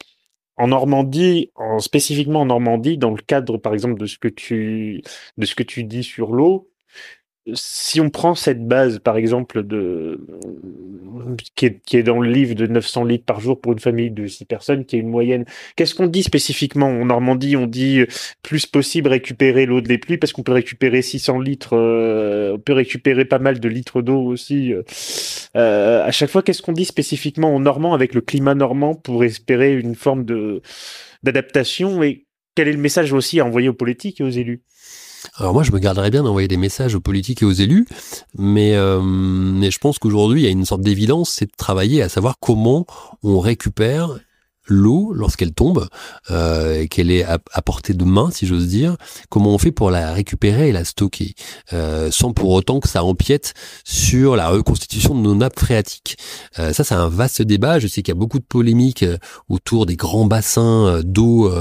en 0.57 0.67
Normandie, 0.67 1.51
en, 1.55 1.79
spécifiquement 1.79 2.41
en 2.41 2.45
Normandie, 2.45 2.97
dans 2.97 3.11
le 3.11 3.21
cadre, 3.21 3.57
par 3.57 3.73
exemple, 3.73 3.99
de 3.99 4.05
ce 4.05 4.17
que 4.17 4.27
tu, 4.27 5.01
de 5.37 5.45
ce 5.45 5.55
que 5.55 5.63
tu 5.63 5.83
dis 5.83 6.03
sur 6.03 6.33
l'eau, 6.33 6.69
si 7.53 8.01
on 8.01 8.09
prend 8.09 8.35
cette 8.35 8.67
base, 8.67 8.99
par 8.99 9.17
exemple, 9.17 9.63
de, 9.63 10.19
qui 11.55 11.65
est, 11.65 12.03
dans 12.03 12.19
le 12.19 12.29
livre 12.29 12.55
de 12.55 12.67
900 12.67 13.05
litres 13.05 13.25
par 13.25 13.39
jour 13.39 13.59
pour 13.59 13.71
une 13.71 13.79
famille 13.79 14.11
de 14.11 14.27
6 14.27 14.45
personnes, 14.45 14.85
qui 14.85 14.97
est 14.97 14.99
une 14.99 15.09
moyenne, 15.09 15.45
qu'est-ce 15.75 15.95
qu'on 15.95 16.07
dit 16.07 16.23
spécifiquement? 16.23 16.87
En 16.87 17.05
Normandie, 17.05 17.55
on 17.55 17.67
dit 17.67 18.01
plus 18.41 18.65
possible 18.65 19.09
récupérer 19.09 19.65
l'eau 19.65 19.81
de 19.81 19.87
les 19.87 19.97
pluies 19.97 20.17
parce 20.17 20.33
qu'on 20.33 20.43
peut 20.43 20.51
récupérer 20.51 21.01
600 21.01 21.39
litres, 21.39 21.75
euh, 21.75 22.55
on 22.55 22.59
peut 22.59 22.73
récupérer 22.73 23.25
pas 23.25 23.39
mal 23.39 23.59
de 23.59 23.69
litres 23.69 24.01
d'eau 24.01 24.21
aussi. 24.21 24.73
Euh, 25.55 26.03
à 26.05 26.11
chaque 26.11 26.29
fois, 26.29 26.43
qu'est-ce 26.43 26.61
qu'on 26.61 26.73
dit 26.73 26.85
spécifiquement 26.85 27.55
en 27.55 27.59
normand 27.59 27.93
avec 27.93 28.13
le 28.13 28.21
climat 28.21 28.55
normand 28.55 28.95
pour 28.95 29.23
espérer 29.23 29.77
une 29.77 29.95
forme 29.95 30.25
d'adaptation? 31.23 32.03
Et 32.03 32.25
quel 32.55 32.67
est 32.67 32.73
le 32.73 32.77
message 32.79 33.13
aussi 33.13 33.39
à 33.39 33.45
envoyer 33.45 33.69
aux 33.69 33.73
politiques 33.73 34.21
et 34.21 34.23
aux 34.23 34.29
élus? 34.29 34.63
Alors 35.35 35.53
moi, 35.53 35.63
je 35.63 35.71
me 35.71 35.79
garderais 35.79 36.09
bien 36.09 36.23
d'envoyer 36.23 36.47
des 36.47 36.57
messages 36.57 36.95
aux 36.95 36.99
politiques 36.99 37.41
et 37.41 37.45
aux 37.45 37.51
élus, 37.51 37.87
mais, 38.37 38.75
euh, 38.75 39.01
mais 39.01 39.71
je 39.71 39.79
pense 39.79 39.99
qu'aujourd'hui, 39.99 40.41
il 40.41 40.43
y 40.45 40.47
a 40.47 40.51
une 40.51 40.65
sorte 40.65 40.81
d'évidence, 40.81 41.29
c'est 41.29 41.45
de 41.45 41.55
travailler 41.57 42.01
à 42.01 42.09
savoir 42.09 42.35
comment 42.39 42.85
on 43.23 43.39
récupère 43.39 44.19
l'eau 44.67 45.13
lorsqu'elle 45.13 45.53
tombe 45.53 45.87
euh, 46.31 46.81
et 46.81 46.87
qu'elle 46.87 47.11
est 47.11 47.23
à, 47.23 47.39
portée 47.61 47.93
de 47.93 48.03
main, 48.03 48.29
si 48.31 48.45
j'ose 48.45 48.67
dire, 48.67 48.95
comment 49.29 49.53
on 49.53 49.57
fait 49.57 49.71
pour 49.71 49.91
la 49.91 50.13
récupérer 50.13 50.69
et 50.69 50.71
la 50.71 50.85
stocker, 50.85 51.33
euh, 51.73 52.11
sans 52.11 52.33
pour 52.33 52.51
autant 52.51 52.79
que 52.79 52.87
ça 52.87 53.03
empiète 53.03 53.53
sur 53.83 54.35
la 54.35 54.49
reconstitution 54.49 55.15
de 55.15 55.21
nos 55.21 55.35
nappes 55.35 55.59
phréatiques. 55.59 56.17
Euh, 56.59 56.73
ça, 56.73 56.83
c'est 56.83 56.95
un 56.95 57.09
vaste 57.09 57.41
débat. 57.41 57.79
Je 57.79 57.87
sais 57.87 58.01
qu'il 58.01 58.13
y 58.13 58.17
a 58.17 58.19
beaucoup 58.19 58.39
de 58.39 58.45
polémiques 58.45 59.05
autour 59.49 59.85
des 59.85 59.95
grands 59.95 60.25
bassins 60.25 61.01
d'eau, 61.03 61.51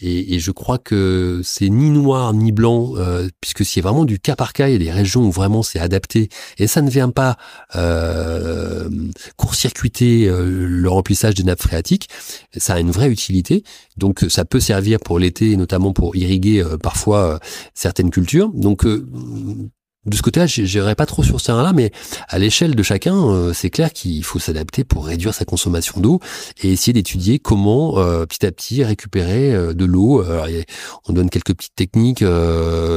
et, 0.00 0.34
et, 0.34 0.38
je 0.38 0.50
crois 0.50 0.78
que 0.78 1.40
c'est 1.44 1.68
ni 1.68 1.90
noir 1.90 2.32
ni 2.32 2.52
blanc, 2.52 2.94
puisque 3.40 3.64
c'est 3.64 3.80
vraiment 3.80 4.04
du 4.04 4.18
cas 4.18 4.36
par 4.36 4.52
cas. 4.52 4.68
Il 4.68 4.72
y 4.72 4.76
a 4.76 4.78
des 4.78 4.90
régions 4.90 5.26
où 5.26 5.30
vraiment 5.30 5.62
c'est 5.62 5.78
adapté, 5.78 6.28
et 6.58 6.66
ça 6.66 6.82
ne 6.82 6.90
vient 6.90 7.10
pas 7.10 7.36
court-circuiter 9.36 10.30
le 10.30 10.88
remplissage 10.88 11.34
des 11.34 11.44
nappes 11.44 11.62
phréatiques 11.62 12.08
ça 12.56 12.74
a 12.74 12.80
une 12.80 12.90
vraie 12.90 13.10
utilité. 13.10 13.64
Donc 13.96 14.24
ça 14.28 14.44
peut 14.44 14.60
servir 14.60 15.00
pour 15.00 15.18
l'été, 15.18 15.56
notamment 15.56 15.92
pour 15.92 16.16
irriguer 16.16 16.62
euh, 16.62 16.76
parfois 16.76 17.34
euh, 17.34 17.38
certaines 17.74 18.10
cultures. 18.10 18.50
Donc 18.54 18.84
euh, 18.84 19.06
de 20.04 20.16
ce 20.16 20.22
côté-là, 20.22 20.46
j'irai 20.46 20.96
pas 20.96 21.06
trop 21.06 21.22
sur 21.22 21.40
ce 21.40 21.46
terrain-là, 21.46 21.72
mais 21.72 21.92
à 22.28 22.40
l'échelle 22.40 22.74
de 22.74 22.82
chacun, 22.82 23.14
euh, 23.14 23.52
c'est 23.52 23.70
clair 23.70 23.92
qu'il 23.92 24.24
faut 24.24 24.40
s'adapter 24.40 24.82
pour 24.82 25.06
réduire 25.06 25.32
sa 25.32 25.44
consommation 25.44 26.00
d'eau 26.00 26.18
et 26.60 26.72
essayer 26.72 26.92
d'étudier 26.92 27.38
comment 27.38 28.00
euh, 28.00 28.26
petit 28.26 28.44
à 28.44 28.50
petit 28.50 28.82
récupérer 28.82 29.54
euh, 29.54 29.74
de 29.74 29.84
l'eau. 29.84 30.24
On 31.06 31.12
donne 31.12 31.30
quelques 31.30 31.54
petites 31.54 31.76
techniques 31.76 32.24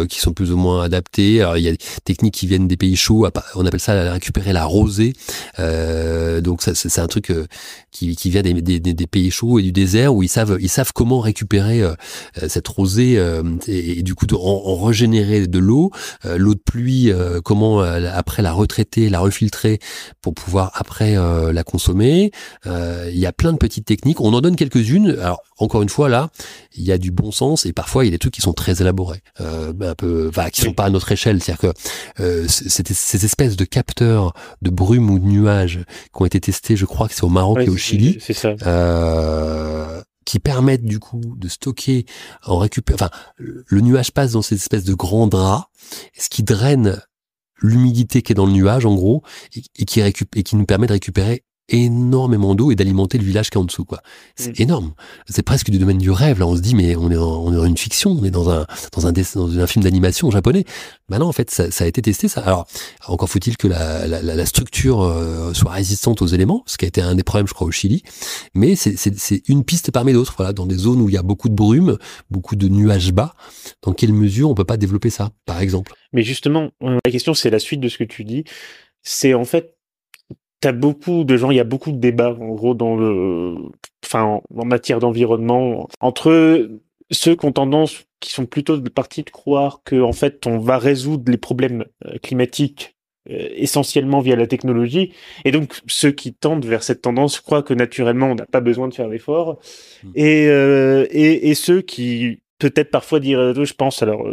qui 0.10 0.20
sont 0.20 0.34
plus 0.34 0.52
ou 0.52 0.58
moins 0.58 0.84
adaptées. 0.84 1.42
Alors, 1.42 1.58
il 1.58 1.64
y 1.64 1.68
a 1.68 1.72
des 1.72 1.78
techniques 2.04 2.34
qui 2.34 2.48
viennent 2.48 2.68
des 2.68 2.78
pays 2.78 2.96
chauds. 2.96 3.28
On 3.54 3.66
appelle 3.66 3.80
ça 3.80 4.12
récupérer 4.12 4.52
la 4.52 4.66
rosée. 4.66 5.14
donc 5.58 6.64
ça, 6.64 6.74
c'est 6.74 7.00
un 7.00 7.08
truc 7.08 7.32
qui, 7.92 8.16
qui 8.16 8.30
vient 8.30 8.42
des, 8.42 9.08
pays 9.08 9.30
chauds 9.30 9.60
et 9.60 9.62
du 9.62 9.72
désert 9.72 10.16
où 10.16 10.24
ils 10.24 10.30
savent 10.30 10.58
ils 10.60 10.70
savent 10.70 10.92
comment 10.94 11.20
récupérer 11.20 11.84
cette 12.48 12.68
rosée 12.68 13.22
et, 13.68 14.02
du 14.02 14.16
coup 14.16 14.26
en 14.34 14.84
régénérer 14.84 15.48
de 15.48 15.60
l'eau, 15.60 15.92
l'eau 16.24 16.54
de 16.54 16.60
pluie 16.60 16.95
euh, 17.08 17.42
comment 17.42 17.82
euh, 17.82 18.10
après 18.14 18.42
la 18.42 18.52
retraiter, 18.52 19.10
la 19.10 19.20
refiltrer 19.20 19.80
pour 20.22 20.34
pouvoir 20.34 20.72
après 20.76 21.18
euh, 21.18 21.52
la 21.52 21.64
consommer. 21.64 22.32
Il 22.66 23.18
y 23.18 23.26
a 23.26 23.32
plein 23.32 23.54
de 23.54 23.58
petites 23.58 23.86
techniques. 23.86 24.22
On 24.22 24.34
en 24.34 24.42
donne 24.42 24.56
quelques-unes. 24.56 25.18
Alors 25.22 25.42
encore 25.58 25.82
une 25.82 25.90
fois 25.90 26.10
là, 26.10 26.30
il 26.76 26.84
y 26.84 26.92
a 26.92 26.98
du 26.98 27.12
bon 27.12 27.32
sens 27.32 27.66
et 27.66 27.74
parfois 27.74 28.04
il 28.04 28.08
y 28.08 28.10
a 28.10 28.12
des 28.12 28.20
trucs 28.20 28.34
qui 28.34 28.42
sont 28.42 28.54
très 28.54 28.82
élaborés, 28.82 29.22
un 29.40 29.96
peu, 29.96 30.28
enfin, 30.30 30.50
qui 30.50 30.62
sont 30.62 30.74
pas 30.74 30.86
à 30.86 30.90
notre 30.90 31.12
échelle. 31.12 31.42
C'est-à-dire 31.42 31.74
que 32.18 32.48
ces 32.48 33.26
espèces 33.26 33.56
de 33.56 33.66
capteurs 33.66 34.34
de 34.62 34.70
brume 34.70 35.10
ou 35.10 35.20
de 35.20 35.26
nuages 35.26 35.80
qui 36.14 36.22
ont 36.22 36.26
été 36.26 36.40
testés, 36.40 36.76
je 36.76 36.86
crois 36.86 37.08
que 37.08 37.14
c'est 37.14 37.24
au 37.24 37.30
Maroc 37.30 37.60
et 37.62 37.70
au 37.70 37.78
Chili. 37.78 38.18
C'est 38.20 38.34
ça 38.34 38.56
qui 40.26 40.40
permettent 40.40 40.86
du 40.86 41.00
coup 41.00 41.22
de 41.38 41.48
stocker 41.48 42.06
en 42.44 42.58
récupère. 42.58 42.96
Enfin, 42.96 43.12
le 43.38 43.82
nuage 43.82 44.12
passe 44.12 44.34
dans 44.34 44.42
cette 44.42 44.58
espèce 44.58 44.84
de 44.84 44.94
grand 44.94 45.28
drap, 45.28 45.70
ce 46.18 46.30
qui 46.30 46.44
draine 46.44 47.02
l'humidité 47.62 48.22
qui 48.22 48.34
est 48.34 48.36
dans 48.36 48.46
le 48.46 48.52
nuage 48.52 48.86
en 48.86 48.96
gros 48.96 49.24
et, 49.56 49.86
qui 49.86 50.02
récupère 50.02 50.40
et 50.40 50.44
qui 50.44 50.56
nous 50.56 50.66
permet 50.66 50.88
de 50.88 50.94
récupérer 50.94 51.44
énormément 51.70 52.54
d'eau 52.54 52.72
et 52.72 52.76
d'alimenter 52.76 53.18
le 53.18 53.24
village 53.24 53.50
qui 53.50 53.58
est 53.58 53.62
en 53.62 53.64
dessous 53.64 53.86
quoi. 53.86 54.02
C'est 54.36 54.60
mm. 54.60 54.64
énorme. 54.64 54.94
C'est 55.28 55.44
presque 55.44 55.70
du 55.72 55.80
domaine 55.80 55.98
du 55.98 56.12
rêve 56.12 56.40
là, 56.40 56.48
on 56.48 56.56
se 56.56 56.62
dit 56.62 56.76
mais 56.76 56.96
on 56.96 57.10
est 57.10 57.16
dans, 57.16 57.44
on 57.44 57.52
est 57.52 57.56
dans 57.56 57.66
une 57.66 57.78
fiction, 57.78 58.12
on 58.12 58.24
est 58.24 58.32
dans 58.32 58.50
un 58.50 58.68
dans 58.94 59.08
un 59.08 59.12
dans 59.12 59.60
un 59.60 59.68
film 59.68 59.84
d'animation 59.84 60.30
japonais. 60.30 60.64
Bah 61.10 61.18
non 61.18 61.26
en 61.26 61.32
fait 61.32 61.50
ça, 61.50 61.72
ça, 61.72 61.86
a 61.86 61.88
été 61.88 62.02
testé 62.02 62.28
ça. 62.28 62.42
Alors 62.42 62.68
encore 63.08 63.30
faut-il 63.30 63.58
que 63.58 63.68
la, 63.68 64.08
la, 64.08 64.22
la 64.22 64.46
structure 64.46 65.02
euh, 65.02 65.54
soit 65.54 65.72
résistante 65.72 66.22
aux 66.22 66.28
éléments, 66.28 66.64
ce 66.68 66.78
qui 66.78 66.86
a 66.86 66.88
été 66.88 67.02
un 67.02 67.16
des 67.16 67.24
problèmes 67.24 67.48
je 67.48 67.54
crois 67.54 67.68
au 67.68 67.72
Chili, 67.72 68.04
mais 68.54 68.76
c'est 68.76 69.42
une 69.48 69.64
piste 69.64 69.92
parmi 69.92 70.14
d'autres 70.14 70.36
voilà, 70.38 70.54
dans 70.54 70.68
des 70.68 70.78
zones 70.78 71.02
où 71.02 71.10
il 71.10 71.16
y 71.16 71.18
a 71.18 71.24
beaucoup 71.24 71.50
de 71.50 71.56
brume, 71.56 71.98
beaucoup 72.30 72.56
de 72.56 72.68
nuages 72.68 73.12
bas, 73.12 73.34
dans 73.82 73.94
quelle 73.94 74.14
mesure 74.14 74.50
on 74.50 74.56
peut 74.56 74.66
pas 74.66 74.78
développer 74.78 75.10
ça 75.10 75.32
par 75.46 75.62
exemple? 75.62 75.94
Mais 76.14 76.22
justement, 76.22 76.70
la 76.82 77.12
question 77.12 77.34
c'est 77.34 77.50
la 77.50 77.60
suite 77.60 77.80
de 77.80 77.90
ce 77.90 77.98
que 77.98 78.04
tu 78.04 78.24
dis, 78.24 78.44
c'est 79.02 79.34
en 79.34 79.46
fait 79.46 79.75
t'as 80.66 80.72
beaucoup 80.72 81.26
de 81.26 81.38
gens, 81.38 81.52
il 81.52 81.58
y 81.58 81.60
a 81.60 81.64
beaucoup 81.64 81.92
de 81.92 82.00
débats 82.00 82.36
en 82.42 82.56
gros 82.56 82.74
dans 82.74 82.96
le, 82.96 83.56
enfin 84.04 84.42
en, 84.52 84.66
matière 84.66 84.98
d'environnement 84.98 85.88
entre 86.00 86.68
ceux 87.12 87.36
qui 87.36 87.46
ont 87.46 87.52
tendance, 87.52 88.06
qui 88.20 88.32
sont 88.32 88.48
plutôt 88.48 88.78
de 88.78 88.90
partie 88.90 89.22
de 89.22 89.30
croire 89.30 89.82
que 89.86 90.02
en 90.02 90.12
fait 90.12 90.48
on 90.48 90.58
va 90.58 90.80
résoudre 90.80 91.32
les 91.32 91.38
problèmes 91.38 91.86
euh, 92.08 92.18
climatiques 92.18 92.96
euh, 93.30 93.48
essentiellement 93.54 94.22
via 94.22 94.36
la 94.36 94.48
technologie, 94.48 95.14
et 95.44 95.52
donc 95.52 95.80
ceux 95.86 96.12
qui 96.12 96.34
tendent 96.34 96.66
vers 96.66 96.82
cette 96.82 97.04
tendance 97.04 97.40
croient 97.42 97.62
que 97.62 97.76
naturellement 97.76 98.32
on 98.32 98.36
n'a 98.36 98.48
pas 98.48 98.62
besoin 98.62 98.88
de 98.88 98.96
faire 98.96 99.10
d'efforts, 99.10 99.60
mmh. 100.04 100.10
et, 100.16 100.48
euh, 100.48 101.06
et, 101.12 101.52
et 101.52 101.54
ceux 101.54 101.84
qui 101.84 102.40
peut-être 102.58 102.90
parfois 102.90 103.20
dire, 103.20 103.54
je 103.54 103.74
pense 103.76 104.02
alors, 104.02 104.28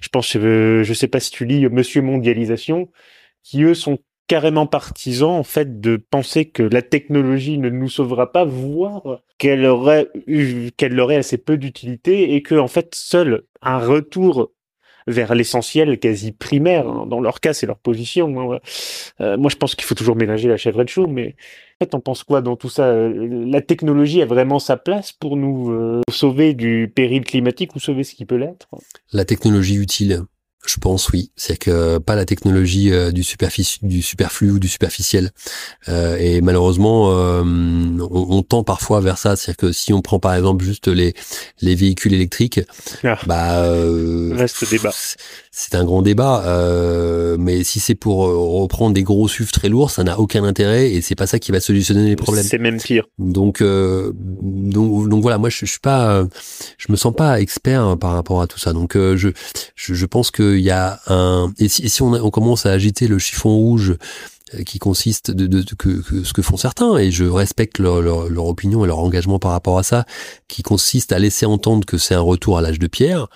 je 0.00 0.08
pense, 0.08 0.34
je 0.34 0.92
sais 0.94 1.08
pas 1.08 1.18
si 1.18 1.32
tu 1.32 1.46
lis 1.46 1.66
Monsieur 1.68 2.02
Mondialisation, 2.02 2.90
qui 3.42 3.64
eux 3.64 3.74
sont 3.74 3.98
carrément 4.26 4.66
partisan 4.66 5.38
en 5.38 5.42
fait 5.42 5.80
de 5.80 5.96
penser 5.96 6.46
que 6.46 6.62
la 6.62 6.82
technologie 6.82 7.58
ne 7.58 7.68
nous 7.68 7.88
sauvera 7.88 8.32
pas, 8.32 8.44
voire 8.44 9.20
qu'elle 9.38 9.66
aurait 9.66 10.08
qu'elle 10.76 10.98
aurait 10.98 11.16
assez 11.16 11.38
peu 11.38 11.58
d'utilité 11.58 12.34
et 12.34 12.42
que 12.42 12.54
en 12.54 12.68
fait 12.68 12.94
seul 12.94 13.44
un 13.60 13.78
retour 13.78 14.52
vers 15.06 15.34
l'essentiel 15.34 15.98
quasi 15.98 16.32
primaire 16.32 16.88
hein, 16.88 17.06
dans 17.06 17.20
leur 17.20 17.40
cas 17.40 17.52
c'est 17.52 17.66
leur 17.66 17.78
position 17.78 18.58
euh, 19.20 19.36
moi 19.36 19.50
je 19.50 19.56
pense 19.56 19.74
qu'il 19.74 19.84
faut 19.84 19.94
toujours 19.94 20.16
ménager 20.16 20.48
la 20.48 20.56
chèvre 20.56 20.80
et 20.80 20.84
le 20.84 20.88
chou 20.88 21.06
mais 21.06 21.36
en 21.78 21.84
fait 21.84 21.94
on 21.94 22.00
pense 22.00 22.24
quoi 22.24 22.40
dans 22.40 22.56
tout 22.56 22.70
ça? 22.70 22.86
Euh, 22.86 23.44
la 23.46 23.60
technologie 23.60 24.22
a 24.22 24.26
vraiment 24.26 24.58
sa 24.58 24.78
place 24.78 25.12
pour 25.12 25.36
nous 25.36 25.70
euh, 25.70 26.00
sauver 26.10 26.54
du 26.54 26.90
péril 26.94 27.24
climatique 27.24 27.74
ou 27.76 27.80
sauver 27.80 28.04
ce 28.04 28.14
qui 28.14 28.24
peut 28.24 28.36
l'être? 28.36 28.68
La 29.12 29.26
technologie 29.26 29.76
utile 29.76 30.22
je 30.66 30.78
pense 30.78 31.10
oui, 31.10 31.30
c'est 31.36 31.58
que 31.58 31.98
pas 31.98 32.14
la 32.14 32.24
technologie 32.24 32.92
euh, 32.92 33.10
du 33.12 33.22
du 33.82 34.02
superflu 34.02 34.50
ou 34.50 34.58
du 34.58 34.68
superficiel. 34.68 35.30
Euh, 35.88 36.16
et 36.18 36.40
malheureusement, 36.40 37.10
euh, 37.10 37.42
on, 38.10 38.42
tend 38.42 38.64
parfois 38.64 39.00
vers 39.00 39.18
ça, 39.18 39.36
c'est-à-dire 39.36 39.56
que 39.56 39.72
si 39.72 39.92
on 39.92 40.00
prend 40.00 40.18
par 40.18 40.34
exemple 40.34 40.64
juste 40.64 40.88
les 40.88 41.14
les 41.60 41.74
véhicules 41.74 42.14
électriques, 42.14 42.60
ah, 43.04 43.18
bah 43.26 43.62
reste 44.32 44.68
débat. 44.70 44.92
C'est 45.56 45.76
un 45.76 45.84
grand 45.84 46.02
débat, 46.02 46.44
mais 47.38 47.62
si 47.62 47.78
c'est 47.78 47.94
pour 47.94 48.22
reprendre 48.24 48.94
des 48.94 49.02
gros 49.02 49.28
SUV 49.28 49.52
très 49.52 49.68
lourds, 49.68 49.90
ça 49.90 50.02
n'a 50.02 50.18
aucun 50.18 50.42
intérêt 50.44 50.90
et 50.90 51.00
c'est 51.00 51.14
pas 51.14 51.26
ça 51.28 51.38
qui 51.38 51.52
va 51.52 51.60
solutionner 51.60 52.08
les 52.08 52.16
problèmes. 52.16 52.44
C'est 52.44 52.58
même 52.58 52.80
pire. 52.80 53.04
Donc 53.18 53.62
donc 53.62 55.08
donc 55.08 55.22
voilà, 55.22 55.38
moi 55.38 55.50
je, 55.50 55.64
je 55.64 55.70
suis 55.70 55.80
pas, 55.80 56.24
je 56.78 56.90
me 56.90 56.96
sens 56.96 57.14
pas 57.14 57.40
expert 57.40 57.96
par 57.98 58.12
rapport 58.12 58.42
à 58.42 58.46
tout 58.46 58.58
ça. 58.58 58.72
Donc 58.72 58.94
je, 58.94 59.28
je 59.76 59.94
je 59.94 60.06
pense 60.06 60.30
que 60.30 60.53
il 60.56 60.64
y 60.64 60.70
a 60.70 61.00
un 61.06 61.52
et 61.58 61.68
si, 61.68 62.02
on, 62.02 62.30
commence 62.30 62.66
à 62.66 62.70
agiter 62.70 63.08
le 63.08 63.18
chiffon 63.18 63.50
rouge 63.50 63.96
qui 64.66 64.78
consiste 64.78 65.30
de, 65.30 65.64
ce 66.24 66.32
que 66.32 66.42
font 66.42 66.56
certains, 66.56 66.96
et 66.96 67.10
je 67.10 67.24
respecte 67.24 67.78
leur, 67.78 68.46
opinion 68.46 68.84
et 68.84 68.86
leur 68.86 68.98
engagement 68.98 69.38
par 69.38 69.50
rapport 69.50 69.78
à 69.78 69.82
ça, 69.82 70.04
qui 70.48 70.62
consiste 70.62 71.12
à 71.12 71.18
laisser 71.18 71.46
entendre 71.46 71.84
que 71.84 71.98
c'est 71.98 72.14
un 72.14 72.20
retour 72.20 72.58
à 72.58 72.62
l'âge 72.62 72.78
de 72.78 72.86
pierre, 72.86 73.26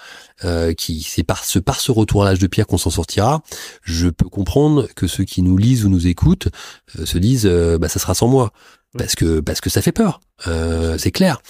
euh, 0.45 0.73
qui 0.75 1.03
c'est 1.03 1.25
par 1.25 1.45
ce 1.45 1.59
par 1.59 1.81
ce 1.81 1.91
retour 1.91 2.23
à 2.23 2.27
l'âge 2.27 2.39
de 2.39 2.47
pierre 2.47 2.67
qu'on 2.67 2.79
s'en 2.79 2.91
sortira. 2.91 3.43
Je 3.83 4.09
peux 4.09 4.29
comprendre 4.29 4.87
que 4.95 5.07
ceux 5.07 5.25
qui 5.25 5.43
nous 5.43 5.57
lisent 5.57 5.85
ou 5.85 5.89
nous 5.89 6.07
écoutent 6.07 6.49
euh, 6.99 7.07
se 7.07 7.19
disent, 7.19 7.47
euh, 7.47 7.79
bah 7.79 7.89
ça 7.89 7.99
sera 7.99 8.15
sans 8.15 8.29
moi, 8.29 8.53
parce 8.97 9.15
que 9.15 9.41
parce 9.41 9.61
que 9.61 9.71
ça 9.71 9.83
fait 9.83 9.93
peur, 9.93 10.21
euh, 10.47 10.97
c'est 10.99 11.11
clair 11.11 11.41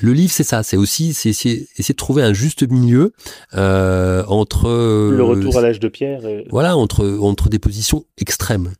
le 0.00 0.12
livre, 0.12 0.32
c'est 0.32 0.44
ça. 0.44 0.62
C'est 0.62 0.76
aussi 0.76 1.14
c'est 1.14 1.30
essayer, 1.30 1.66
de 1.76 1.92
trouver 1.94 2.22
un 2.22 2.32
juste 2.32 2.68
milieu 2.68 3.12
euh, 3.54 4.24
entre 4.26 4.68
le 4.68 5.22
retour 5.22 5.58
à 5.58 5.62
l'âge 5.62 5.80
de 5.80 5.88
pierre. 5.88 6.20
Voilà, 6.50 6.76
entre 6.76 7.18
entre 7.20 7.48
des 7.48 7.58
positions 7.58 8.04
extrêmes. 8.18 8.72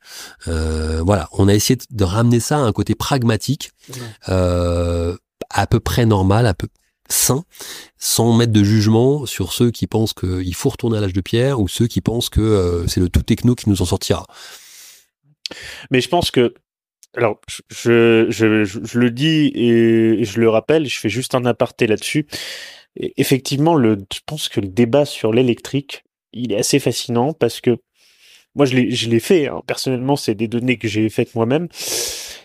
Euh, 0.48 1.02
voilà, 1.04 1.28
on 1.32 1.48
a 1.48 1.54
essayé 1.54 1.78
de 1.90 2.04
ramener 2.04 2.40
ça 2.40 2.56
à 2.56 2.60
un 2.60 2.72
côté 2.72 2.94
pragmatique, 2.94 3.70
euh, 4.28 5.16
à 5.50 5.66
peu 5.66 5.80
près 5.80 6.06
normal, 6.06 6.46
à 6.46 6.54
peu 6.54 6.68
sain, 7.08 7.44
sans 7.98 8.32
mettre 8.32 8.52
de 8.52 8.64
jugement 8.64 9.26
sur 9.26 9.52
ceux 9.52 9.70
qui 9.70 9.86
pensent 9.86 10.14
qu'il 10.14 10.54
faut 10.54 10.70
retourner 10.70 10.98
à 10.98 11.00
l'âge 11.00 11.12
de 11.12 11.20
pierre 11.20 11.60
ou 11.60 11.68
ceux 11.68 11.86
qui 11.86 12.00
pensent 12.00 12.30
que 12.30 12.84
c'est 12.88 13.00
le 13.00 13.08
tout 13.08 13.22
techno 13.22 13.54
qui 13.54 13.68
nous 13.68 13.82
en 13.82 13.84
sortira. 13.84 14.26
Mais 15.90 16.00
je 16.00 16.08
pense 16.08 16.30
que 16.30 16.54
alors, 17.16 17.40
je, 17.68 18.26
je, 18.30 18.64
je, 18.64 18.98
le 18.98 19.10
dis 19.10 19.52
et 19.54 20.24
je 20.24 20.40
le 20.40 20.48
rappelle, 20.48 20.86
je 20.86 20.98
fais 20.98 21.10
juste 21.10 21.34
un 21.34 21.44
aparté 21.44 21.86
là-dessus. 21.86 22.26
Effectivement, 22.96 23.74
le, 23.74 23.98
je 24.12 24.20
pense 24.24 24.48
que 24.48 24.60
le 24.60 24.68
débat 24.68 25.04
sur 25.04 25.32
l'électrique, 25.32 26.04
il 26.32 26.52
est 26.52 26.58
assez 26.58 26.78
fascinant 26.78 27.34
parce 27.34 27.60
que 27.60 27.78
moi, 28.54 28.66
je 28.66 28.76
l'ai, 28.76 28.90
je 28.90 29.08
l'ai 29.10 29.20
fait. 29.20 29.48
Hein. 29.48 29.62
Personnellement, 29.66 30.16
c'est 30.16 30.34
des 30.34 30.48
données 30.48 30.78
que 30.78 30.88
j'ai 30.88 31.08
faites 31.08 31.34
moi-même. 31.34 31.68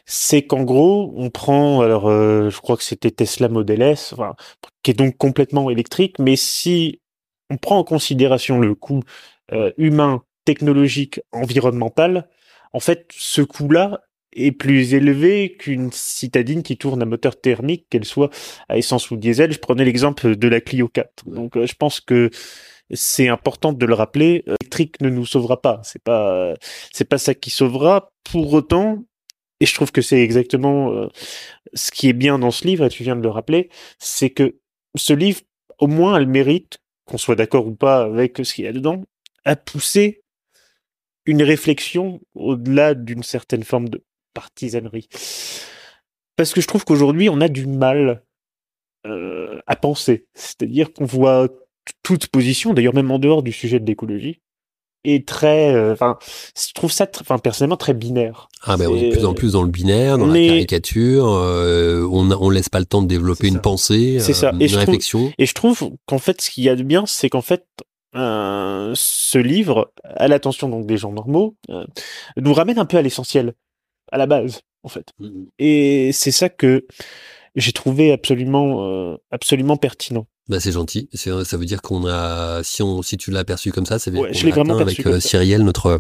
C'est 0.05 0.43
qu'en 0.43 0.63
gros, 0.63 1.13
on 1.18 1.30
prend, 1.30 1.82
alors, 1.82 2.07
euh, 2.07 2.49
je 2.49 2.59
crois 2.59 2.78
que 2.78 2.84
c'était 2.84 3.11
Tesla 3.11 3.49
Model 3.49 3.82
S, 3.82 4.13
enfin, 4.13 4.36
qui 4.84 4.91
est 4.91 4.93
donc 4.93 5.18
complètement 5.18 5.70
électrique, 5.70 6.18
mais 6.20 6.38
si 6.38 7.01
on 7.49 7.57
prend 7.57 7.78
en 7.80 7.84
considération 7.84 8.59
le 8.59 8.74
coût 8.76 9.03
euh, 9.51 9.72
humain, 9.78 10.24
technologique, 10.45 11.20
environnemental, 11.34 12.30
en 12.74 12.80
fait, 12.80 13.09
ce 13.13 13.41
coût-là, 13.41 14.01
est 14.34 14.51
plus 14.51 14.93
élevé 14.93 15.55
qu'une 15.57 15.91
citadine 15.91 16.63
qui 16.63 16.78
tourne 16.78 17.01
à 17.01 17.05
moteur 17.05 17.39
thermique, 17.39 17.88
qu'elle 17.89 18.05
soit 18.05 18.30
à 18.69 18.78
essence 18.78 19.11
ou 19.11 19.17
diesel. 19.17 19.51
Je 19.51 19.59
prenais 19.59 19.86
l'exemple 19.86 20.36
de 20.36 20.47
la 20.47 20.61
Clio 20.61 20.88
4. 20.88 21.30
Donc, 21.30 21.57
euh, 21.57 21.65
je 21.65 21.75
pense 21.75 21.99
que 21.99 22.30
c'est 22.91 23.28
important 23.28 23.73
de 23.73 23.86
le 23.86 23.93
rappeler. 23.93 24.43
L'électrique 24.45 25.01
ne 25.01 25.09
nous 25.09 25.25
sauvera 25.25 25.61
pas. 25.61 25.82
C'est 25.84 26.01
pas, 26.01 26.53
c'est 26.91 27.07
pas 27.07 27.17
ça 27.17 27.34
qui 27.34 27.49
sauvera. 27.49 28.11
Pour 28.23 28.53
autant, 28.53 29.03
et 29.59 29.65
je 29.65 29.73
trouve 29.73 29.91
que 29.91 30.01
c'est 30.01 30.21
exactement 30.21 30.91
euh, 30.91 31.07
ce 31.73 31.91
qui 31.91 32.09
est 32.09 32.13
bien 32.13 32.39
dans 32.39 32.51
ce 32.51 32.67
livre, 32.67 32.86
et 32.86 32.89
tu 32.89 33.03
viens 33.03 33.15
de 33.15 33.21
le 33.21 33.30
rappeler, 33.30 33.69
c'est 33.99 34.30
que 34.30 34.57
ce 34.95 35.13
livre, 35.13 35.41
au 35.80 35.88
moins, 35.88 36.15
a 36.15 36.19
le 36.19 36.25
mérite, 36.25 36.80
qu'on 37.05 37.17
soit 37.17 37.36
d'accord 37.36 37.67
ou 37.67 37.75
pas 37.75 38.03
avec 38.03 38.38
ce 38.43 38.53
qu'il 38.53 38.65
y 38.65 38.67
a 38.67 38.73
dedans, 38.73 39.03
à 39.45 39.55
pousser 39.55 40.21
une 41.25 41.43
réflexion 41.43 42.21
au-delà 42.36 42.93
d'une 42.93 43.23
certaine 43.23 43.63
forme 43.63 43.89
de 43.89 44.03
partisanerie. 44.38 45.09
Parce 46.35 46.53
que 46.53 46.61
je 46.61 46.67
trouve 46.67 46.85
qu'aujourd'hui, 46.85 47.29
on 47.29 47.41
a 47.41 47.47
du 47.47 47.65
mal 47.65 48.23
euh, 49.07 49.59
à 49.65 49.75
penser. 49.75 50.27
C'est-à-dire 50.35 50.93
qu'on 50.93 51.05
voit 51.05 51.47
toute 52.03 52.27
position, 52.27 52.73
d'ailleurs 52.73 52.93
même 52.93 53.09
en 53.09 53.17
dehors 53.17 53.41
du 53.41 53.51
sujet 53.51 53.79
de 53.79 53.85
l'écologie, 53.88 54.41
est 55.03 55.27
très, 55.27 55.73
euh, 55.73 55.93
enfin, 55.93 56.19
je 56.55 56.73
trouve 56.73 56.91
ça, 56.91 57.07
enfin 57.21 57.39
personnellement 57.39 57.77
très 57.77 57.93
binaire. 57.93 58.49
Ah 58.63 58.77
ben 58.77 58.88
on 58.89 58.95
est 58.95 59.09
de 59.09 59.15
plus 59.15 59.25
en 59.25 59.33
plus 59.33 59.53
dans 59.53 59.63
le 59.63 59.69
binaire, 59.69 60.19
dans 60.19 60.27
la 60.27 60.33
caricature. 60.33 61.27
Euh, 61.27 62.07
on 62.11 62.29
on 62.31 62.49
laisse 62.51 62.69
pas 62.69 62.79
le 62.79 62.85
temps 62.85 63.01
de 63.01 63.07
développer 63.07 63.47
une 63.47 63.61
pensée, 63.61 64.19
c'est 64.19 64.33
ça. 64.33 64.51
une 64.51 64.75
réflexion. 64.75 65.31
et 65.39 65.45
je 65.47 65.53
trouve 65.53 65.91
qu'en 66.05 66.19
fait, 66.19 66.41
ce 66.41 66.51
qu'il 66.51 66.63
y 66.63 66.69
a 66.69 66.75
de 66.75 66.83
bien, 66.83 67.05
c'est 67.07 67.29
qu'en 67.29 67.41
fait, 67.41 67.65
ce 68.13 69.38
livre, 69.38 69.91
à 70.03 70.27
l'attention 70.27 70.69
donc 70.69 70.85
des 70.85 70.97
gens 70.97 71.11
normaux, 71.11 71.55
nous 72.35 72.53
ramène 72.53 72.77
un 72.77 72.85
peu 72.85 72.97
à 72.97 73.01
l'essentiel 73.01 73.53
à 74.12 74.18
la 74.18 74.26
base, 74.26 74.62
en 74.84 74.89
fait. 74.89 75.10
Mmh 75.20 75.45
Et 75.60 76.12
c'est 76.14 76.32
ça 76.32 76.49
que 76.49 76.86
j'ai 77.58 77.72
trouvé 77.72 78.12
absolument, 78.12 78.88
euh, 78.88 79.18
absolument 79.32 79.78
pertinent. 79.78 80.28
Bah 80.47 80.62
c'est 80.62 80.72
gentil. 80.72 81.10
Ça 81.14 81.58
veut 81.58 81.66
dire 81.66 81.82
qu'on 81.82 82.08
a, 82.08 82.62
si 82.64 82.82
on, 82.82 83.01
si 83.01 83.18
tu 83.18 83.32
l'as 83.32 83.43
perçu 83.43 83.74
comme 83.74 83.86
ça, 83.86 83.97
ouais, 84.10 84.32
l'ai 84.32 84.51
vraiment 84.51 84.78
avec 84.78 85.05
euh, 85.05 85.20
Cyrielle 85.20 85.64
notre 85.64 85.99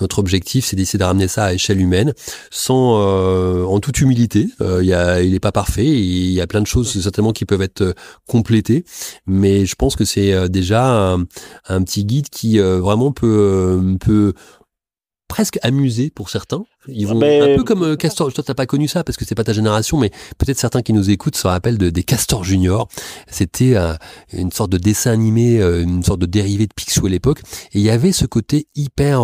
notre 0.00 0.20
objectif, 0.20 0.64
c'est 0.64 0.76
d'essayer 0.76 0.98
de 1.00 1.02
ramener 1.02 1.26
ça 1.26 1.46
à 1.46 1.54
échelle 1.54 1.80
humaine, 1.80 2.14
sans 2.52 3.00
euh, 3.00 3.64
en 3.64 3.80
toute 3.80 4.00
humilité. 4.00 4.48
Il 4.60 4.84
y 4.84 4.94
a, 4.94 5.22
il 5.22 5.34
est 5.34 5.40
pas 5.40 5.50
parfait. 5.50 5.86
Il 5.86 6.30
y 6.30 6.40
a 6.40 6.46
plein 6.46 6.60
de 6.60 6.68
choses 6.68 7.02
certainement 7.02 7.32
qui 7.32 7.46
peuvent 7.46 7.62
être 7.62 7.96
complétées, 8.28 8.84
mais 9.26 9.66
je 9.66 9.74
pense 9.74 9.96
que 9.96 10.04
c'est 10.04 10.48
déjà 10.48 11.14
un, 11.14 11.24
un, 11.68 11.82
petit 11.82 12.04
guide 12.04 12.28
qui 12.28 12.60
vraiment 12.60 13.10
peut 13.10 13.96
peut 13.98 14.34
presque 15.26 15.58
amusé 15.62 16.10
pour 16.10 16.30
certains. 16.30 16.64
Ils 16.88 17.06
vont 17.06 17.16
un 17.20 17.56
peu 17.56 17.62
comme 17.62 17.82
euh, 17.82 17.96
Castor. 17.96 18.32
Toi, 18.32 18.42
t'as 18.42 18.54
pas 18.54 18.64
connu 18.64 18.88
ça 18.88 19.04
parce 19.04 19.18
que 19.18 19.26
c'est 19.26 19.34
pas 19.34 19.44
ta 19.44 19.52
génération, 19.52 19.98
mais 19.98 20.10
peut-être 20.38 20.58
certains 20.58 20.80
qui 20.80 20.94
nous 20.94 21.10
écoutent 21.10 21.36
se 21.36 21.46
rappellent 21.46 21.76
de, 21.76 21.90
des 21.90 22.02
Castor 22.02 22.42
Junior. 22.42 22.88
C'était 23.28 23.76
euh, 23.76 23.94
une 24.32 24.50
sorte 24.50 24.70
de 24.70 24.78
dessin 24.78 25.10
animé, 25.10 25.60
euh, 25.60 25.82
une 25.82 26.02
sorte 26.02 26.20
de 26.20 26.26
dérivé 26.26 26.66
de 26.66 26.72
Picsou 26.74 27.04
à 27.04 27.10
l'époque. 27.10 27.40
Et 27.74 27.80
il 27.80 27.82
y 27.82 27.90
avait 27.90 28.12
ce 28.12 28.24
côté 28.24 28.66
hyper 28.74 29.20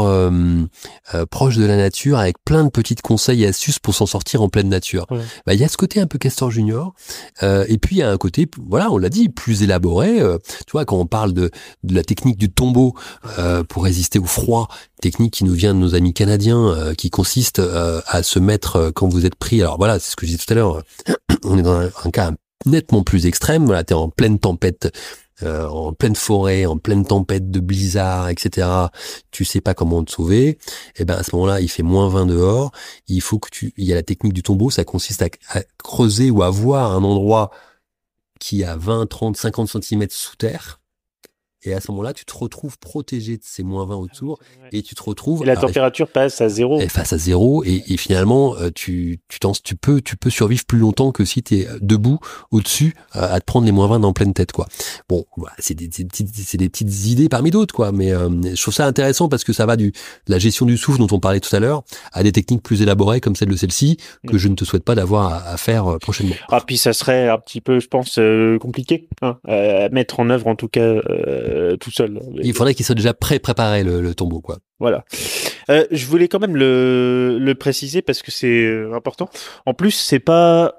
proche 1.30 1.56
de 1.56 1.64
la 1.64 1.76
nature, 1.76 2.18
avec 2.18 2.36
plein 2.44 2.64
de 2.64 2.70
petites 2.70 3.00
conseils 3.00 3.44
et 3.44 3.46
astuces 3.46 3.78
pour 3.78 3.94
s'en 3.94 4.06
sortir 4.06 4.42
en 4.42 4.48
pleine 4.48 4.68
nature. 4.68 5.06
Bah, 5.46 5.54
il 5.54 5.60
y 5.60 5.64
a 5.64 5.68
ce 5.68 5.76
côté 5.76 6.00
un 6.00 6.06
peu 6.06 6.18
Castor 6.18 6.50
Junior. 6.50 6.94
et 7.42 7.78
puis 7.78 7.96
il 7.96 7.98
y 7.98 8.02
a 8.02 8.10
un 8.10 8.16
côté, 8.16 8.48
voilà, 8.68 8.90
on 8.90 8.98
l'a 8.98 9.08
dit, 9.08 9.28
plus 9.28 9.62
élaboré. 9.62 10.18
tu 10.66 10.72
vois, 10.72 10.84
quand 10.84 10.98
on 10.98 11.06
parle 11.06 11.32
de, 11.32 11.50
de 11.84 11.94
la 11.94 12.02
technique 12.02 12.36
du 12.36 12.50
tombeau 12.50 12.94
pour 13.68 13.84
résister 13.84 14.18
au 14.18 14.24
froid, 14.24 14.68
technique 15.00 15.34
qui 15.34 15.44
nous 15.44 15.54
vient 15.54 15.74
de 15.74 15.78
nos 15.78 15.94
amis 15.94 16.12
canadiens, 16.12 16.92
qui 16.96 17.10
consiste 17.10 17.45
euh, 17.58 18.00
à 18.06 18.22
se 18.22 18.38
mettre 18.38 18.76
euh, 18.76 18.90
quand 18.92 19.08
vous 19.08 19.26
êtes 19.26 19.34
pris. 19.34 19.60
Alors 19.60 19.78
voilà, 19.78 19.98
c'est 19.98 20.10
ce 20.10 20.16
que 20.16 20.26
je 20.26 20.32
disais 20.32 20.44
tout 20.44 20.52
à 20.52 20.56
l'heure. 20.56 20.82
On 21.44 21.58
est 21.58 21.62
dans 21.62 21.78
un, 21.78 22.10
cas 22.10 22.32
nettement 22.64 23.02
plus 23.02 23.26
extrême. 23.26 23.64
Voilà, 23.66 23.84
t'es 23.84 23.94
en 23.94 24.08
pleine 24.08 24.38
tempête. 24.38 24.94
Euh, 25.42 25.66
en 25.68 25.92
pleine 25.92 26.16
forêt, 26.16 26.64
en 26.64 26.78
pleine 26.78 27.04
tempête 27.04 27.50
de 27.50 27.60
blizzard, 27.60 28.30
etc. 28.30 28.66
Tu 29.30 29.44
sais 29.44 29.60
pas 29.60 29.74
comment 29.74 30.02
te 30.02 30.10
sauver. 30.10 30.48
Et 30.48 30.58
eh 30.96 31.04
ben 31.04 31.14
à 31.14 31.22
ce 31.22 31.36
moment-là, 31.36 31.60
il 31.60 31.68
fait 31.68 31.82
moins 31.82 32.08
20 32.08 32.24
dehors. 32.24 32.72
Il 33.06 33.20
faut 33.20 33.38
que 33.38 33.50
tu, 33.50 33.74
il 33.76 33.84
y 33.84 33.92
a 33.92 33.96
la 33.96 34.02
technique 34.02 34.32
du 34.32 34.42
tombeau. 34.42 34.70
Ça 34.70 34.84
consiste 34.84 35.20
à, 35.20 35.28
à 35.50 35.60
creuser 35.76 36.30
ou 36.30 36.42
à 36.42 36.48
voir 36.48 36.92
un 36.92 37.04
endroit 37.04 37.50
qui 38.40 38.64
a 38.64 38.76
20, 38.76 39.06
30, 39.06 39.36
50 39.36 39.82
cm 39.82 40.06
sous 40.08 40.36
terre 40.36 40.80
et 41.66 41.74
à 41.74 41.80
ce 41.80 41.90
moment-là, 41.90 42.12
tu 42.12 42.24
te 42.24 42.34
retrouves 42.34 42.78
protégé 42.78 43.36
de 43.36 43.42
ces 43.44 43.62
moins 43.64 43.86
20 43.86 43.96
autour 43.96 44.38
et 44.72 44.82
tu 44.82 44.94
te 44.94 45.02
retrouves. 45.02 45.42
Et 45.42 45.46
la 45.46 45.56
température 45.56 46.08
passe 46.08 46.40
à 46.40 46.48
zéro. 46.48 46.80
Et 46.80 46.88
face 46.88 47.12
à 47.12 47.18
zéro. 47.18 47.64
Et, 47.64 47.82
et 47.88 47.96
finalement, 47.96 48.56
euh, 48.56 48.70
tu, 48.72 49.18
tu, 49.28 49.38
tu, 49.64 49.74
peux, 49.74 50.00
tu 50.00 50.16
peux 50.16 50.30
survivre 50.30 50.64
plus 50.64 50.78
longtemps 50.78 51.10
que 51.10 51.24
si 51.24 51.42
tu 51.42 51.56
es 51.56 51.68
debout 51.80 52.18
au-dessus 52.50 52.94
euh, 53.16 53.34
à 53.34 53.40
te 53.40 53.44
prendre 53.44 53.66
les 53.66 53.72
moins 53.72 53.88
20 53.88 54.00
dans 54.00 54.12
pleine 54.12 54.32
tête. 54.32 54.52
quoi. 54.52 54.66
Bon, 55.08 55.24
voilà, 55.36 55.54
c'est 55.58 55.74
des, 55.74 55.88
des, 55.88 56.04
petites, 56.04 56.56
des 56.56 56.68
petites 56.68 57.06
idées 57.06 57.28
parmi 57.28 57.50
d'autres. 57.50 57.74
quoi. 57.74 57.90
Mais 57.90 58.12
euh, 58.12 58.28
je 58.54 58.60
trouve 58.60 58.74
ça 58.74 58.86
intéressant 58.86 59.28
parce 59.28 59.42
que 59.42 59.52
ça 59.52 59.66
va 59.66 59.76
du, 59.76 59.90
de 59.90 60.32
la 60.32 60.38
gestion 60.38 60.66
du 60.66 60.76
souffle 60.76 60.98
dont 60.98 61.08
on 61.10 61.20
parlait 61.20 61.40
tout 61.40 61.54
à 61.54 61.58
l'heure 61.58 61.82
à 62.12 62.22
des 62.22 62.32
techniques 62.32 62.62
plus 62.62 62.82
élaborées 62.82 63.20
comme 63.20 63.34
celle 63.34 63.48
de 63.48 63.56
celle-ci 63.56 63.96
que 64.26 64.36
mm. 64.36 64.38
je 64.38 64.48
ne 64.48 64.54
te 64.54 64.64
souhaite 64.64 64.84
pas 64.84 64.94
d'avoir 64.94 65.46
à, 65.46 65.56
faire 65.56 65.98
prochainement. 66.00 66.34
Ah, 66.50 66.60
puis 66.64 66.76
ça 66.76 66.92
serait 66.92 67.28
un 67.28 67.38
petit 67.38 67.60
peu, 67.60 67.80
je 67.80 67.88
pense, 67.88 68.20
compliqué 68.60 69.08
hein, 69.22 69.38
à 69.48 69.88
mettre 69.88 70.20
en 70.20 70.30
œuvre 70.30 70.46
en 70.46 70.54
tout 70.54 70.68
cas 70.68 70.80
euh, 70.80 71.55
tout 71.80 71.90
seul. 71.90 72.20
Il 72.42 72.54
faudrait 72.54 72.74
qu'il 72.74 72.84
soit 72.84 72.94
déjà 72.94 73.14
prêt 73.14 73.38
préparé 73.38 73.84
le, 73.84 74.14
tombeau, 74.14 74.40
quoi. 74.40 74.58
Voilà. 74.78 75.04
Euh, 75.70 75.84
je 75.90 76.06
voulais 76.06 76.28
quand 76.28 76.38
même 76.38 76.56
le, 76.56 77.38
le 77.40 77.54
préciser 77.54 78.02
parce 78.02 78.22
que 78.22 78.30
c'est 78.30 78.64
euh, 78.64 78.94
important. 78.94 79.28
En 79.64 79.74
plus, 79.74 79.90
c'est 79.90 80.20
pas 80.20 80.74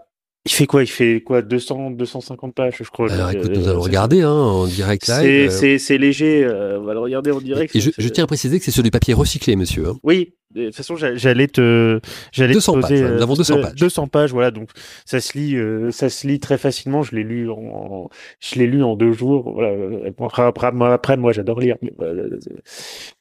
il 0.45 0.51
fait 0.51 0.65
quoi? 0.65 0.81
Il 0.83 0.87
fait 0.87 1.21
quoi? 1.21 1.41
200, 1.41 1.91
250 1.91 2.53
pages, 2.53 2.75
je 2.79 2.89
crois. 2.89 3.11
Alors 3.11 3.31
écoute, 3.31 3.51
nous 3.51 3.67
allons 3.67 3.81
regarder 3.81 4.21
hein, 4.21 4.31
en 4.31 4.65
direct 4.65 5.07
live. 5.07 5.49
C'est 5.49 5.97
léger, 5.97 6.47
on 6.47 6.83
va 6.83 6.93
le 6.93 6.99
regarder 6.99 7.31
en 7.31 7.41
direct. 7.41 7.75
Et 7.75 7.81
je, 7.81 7.91
je, 7.97 8.07
tiens 8.07 8.23
à 8.23 8.27
préciser 8.27 8.57
que 8.57 8.63
c'est 8.63 8.71
sur 8.71 8.83
du 8.83 8.91
papier 8.91 9.13
recyclé, 9.13 9.57
monsieur. 9.57 9.89
Hein. 9.89 9.97
Oui, 10.03 10.35
de 10.55 10.65
toute 10.65 10.75
façon, 10.75 10.95
j'allais 10.95 11.47
te, 11.47 11.99
j'allais 12.31 12.53
200 12.53 12.79
pages. 12.79 13.01
Nous 13.01 13.21
avons 13.21 13.33
200 13.33 13.61
pages. 13.61 13.75
200 13.75 14.07
pages, 14.07 14.31
voilà. 14.31 14.51
Donc, 14.51 14.69
ça 15.05 15.19
se 15.19 15.37
lit, 15.37 15.55
euh, 15.55 15.91
ça 15.91 16.09
se 16.09 16.25
lit 16.25 16.39
très 16.39 16.57
facilement. 16.57 17.03
Je 17.03 17.15
l'ai 17.15 17.23
lu 17.23 17.49
en, 17.49 18.09
je 18.39 18.55
l'ai 18.55 18.65
lu 18.65 18.81
en 18.81 18.95
deux 18.95 19.11
jours. 19.11 19.51
Voilà. 19.53 19.75
Après, 20.17 20.43
après, 20.43 21.17
moi, 21.17 21.33
j'adore 21.33 21.59
lire. 21.59 21.75
Mais, 21.81 21.91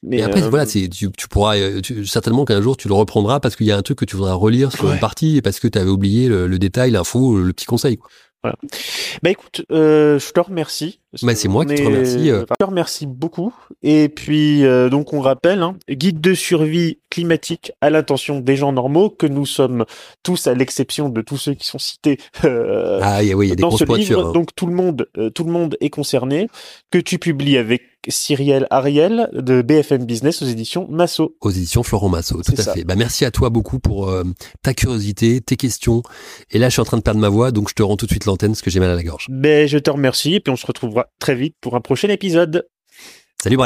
mais 0.03 0.21
après, 0.21 0.43
euh, 0.43 0.49
voilà, 0.49 0.65
tu, 0.65 0.89
tu 0.89 1.27
pourras, 1.29 1.57
euh, 1.57 1.81
certainement 2.05 2.45
qu'un 2.45 2.61
jour, 2.61 2.77
tu 2.77 2.87
le 2.87 2.93
reprendras 2.93 3.39
parce 3.41 3.55
qu'il 3.55 3.67
y 3.67 3.71
a 3.71 3.77
un 3.77 3.81
truc 3.81 3.99
que 3.99 4.05
tu 4.05 4.15
voudras 4.15 4.33
relire 4.33 4.71
sur 4.71 4.91
une 4.91 4.99
partie 4.99 5.37
et 5.37 5.41
parce 5.41 5.59
que 5.59 5.67
tu 5.67 5.77
avais 5.77 5.89
oublié 5.89 6.29
le, 6.29 6.47
le 6.47 6.59
détail, 6.59 6.91
l'info, 6.91 7.37
le 7.37 7.51
petit 7.51 7.65
conseil. 7.65 7.97
Quoi. 7.97 8.09
Voilà. 8.43 8.57
Bah 9.23 9.31
écoute, 9.31 9.65
euh, 9.71 10.19
je 10.19 10.31
te 10.31 10.39
remercie. 10.39 11.01
Bah, 11.23 11.35
c'est 11.35 11.47
moi 11.47 11.65
qui 11.65 11.75
te 11.75 11.83
remercie. 11.83 12.27
Je 12.27 12.43
te 12.59 12.63
remercie 12.63 13.05
beaucoup. 13.07 13.53
Et 13.81 14.09
puis, 14.09 14.63
donc, 14.91 15.13
on 15.13 15.21
rappelle, 15.21 15.61
hein, 15.61 15.77
guide 15.89 16.21
de 16.21 16.33
survie 16.33 16.99
climatique 17.09 17.71
à 17.81 17.89
l'intention 17.89 18.39
des 18.39 18.55
gens 18.55 18.73
normaux, 18.73 19.09
que 19.09 19.25
nous 19.25 19.45
sommes 19.45 19.85
tous, 20.23 20.47
à 20.47 20.53
l'exception 20.53 21.09
de 21.09 21.21
tous 21.21 21.37
ceux 21.37 21.53
qui 21.53 21.65
sont 21.65 21.79
cités 21.79 22.17
ah, 22.43 23.19
oui, 23.21 23.47
il 23.47 23.49
y 23.49 23.51
a 23.51 23.55
des 23.55 23.61
dans 23.61 23.71
ce 23.71 23.85
livre. 23.85 24.27
hein. 24.27 24.33
Donc, 24.33 24.53
tout 24.55 24.67
le 24.67 24.73
monde, 24.73 25.07
tout 25.33 25.43
le 25.43 25.51
monde 25.51 25.77
est 25.79 25.89
concerné, 25.89 26.49
que 26.91 26.97
tu 26.97 27.19
publies 27.19 27.57
avec 27.57 27.81
Cyrielle 28.09 28.67
Ariel 28.69 29.29
de 29.33 29.61
BFM 29.61 30.05
Business 30.05 30.41
aux 30.41 30.45
éditions 30.45 30.87
Massot. 30.89 31.35
Aux 31.41 31.49
éditions 31.49 31.83
Florent 31.83 32.09
Massot, 32.09 32.41
tout 32.41 32.53
à 32.57 32.73
fait. 32.73 32.83
Bah, 32.83 32.95
merci 32.95 33.25
à 33.25 33.31
toi 33.31 33.49
beaucoup 33.49 33.79
pour 33.79 34.13
ta 34.61 34.73
curiosité, 34.73 35.41
tes 35.41 35.55
questions. 35.55 36.03
Et 36.51 36.59
là, 36.59 36.69
je 36.69 36.73
suis 36.73 36.81
en 36.81 36.85
train 36.85 36.97
de 36.97 37.01
perdre 37.01 37.19
ma 37.19 37.29
voix, 37.29 37.51
donc 37.51 37.69
je 37.69 37.73
te 37.73 37.83
rends 37.83 37.97
tout 37.97 38.05
de 38.05 38.11
suite 38.11 38.25
l'antenne 38.25 38.51
parce 38.51 38.61
que 38.61 38.69
j'ai 38.69 38.79
mal 38.79 38.91
à 38.91 38.95
la 38.95 39.03
gorge. 39.03 39.27
Ben, 39.29 39.67
je 39.67 39.77
te 39.77 39.89
remercie 39.89 40.35
et 40.35 40.39
puis 40.39 40.51
on 40.51 40.55
se 40.55 40.65
très 41.19 41.35
vite 41.35 41.55
pour 41.61 41.75
un 41.75 41.81
prochain 41.81 42.09
épisode. 42.09 42.67
Salut 43.41 43.57
Brian. 43.57 43.65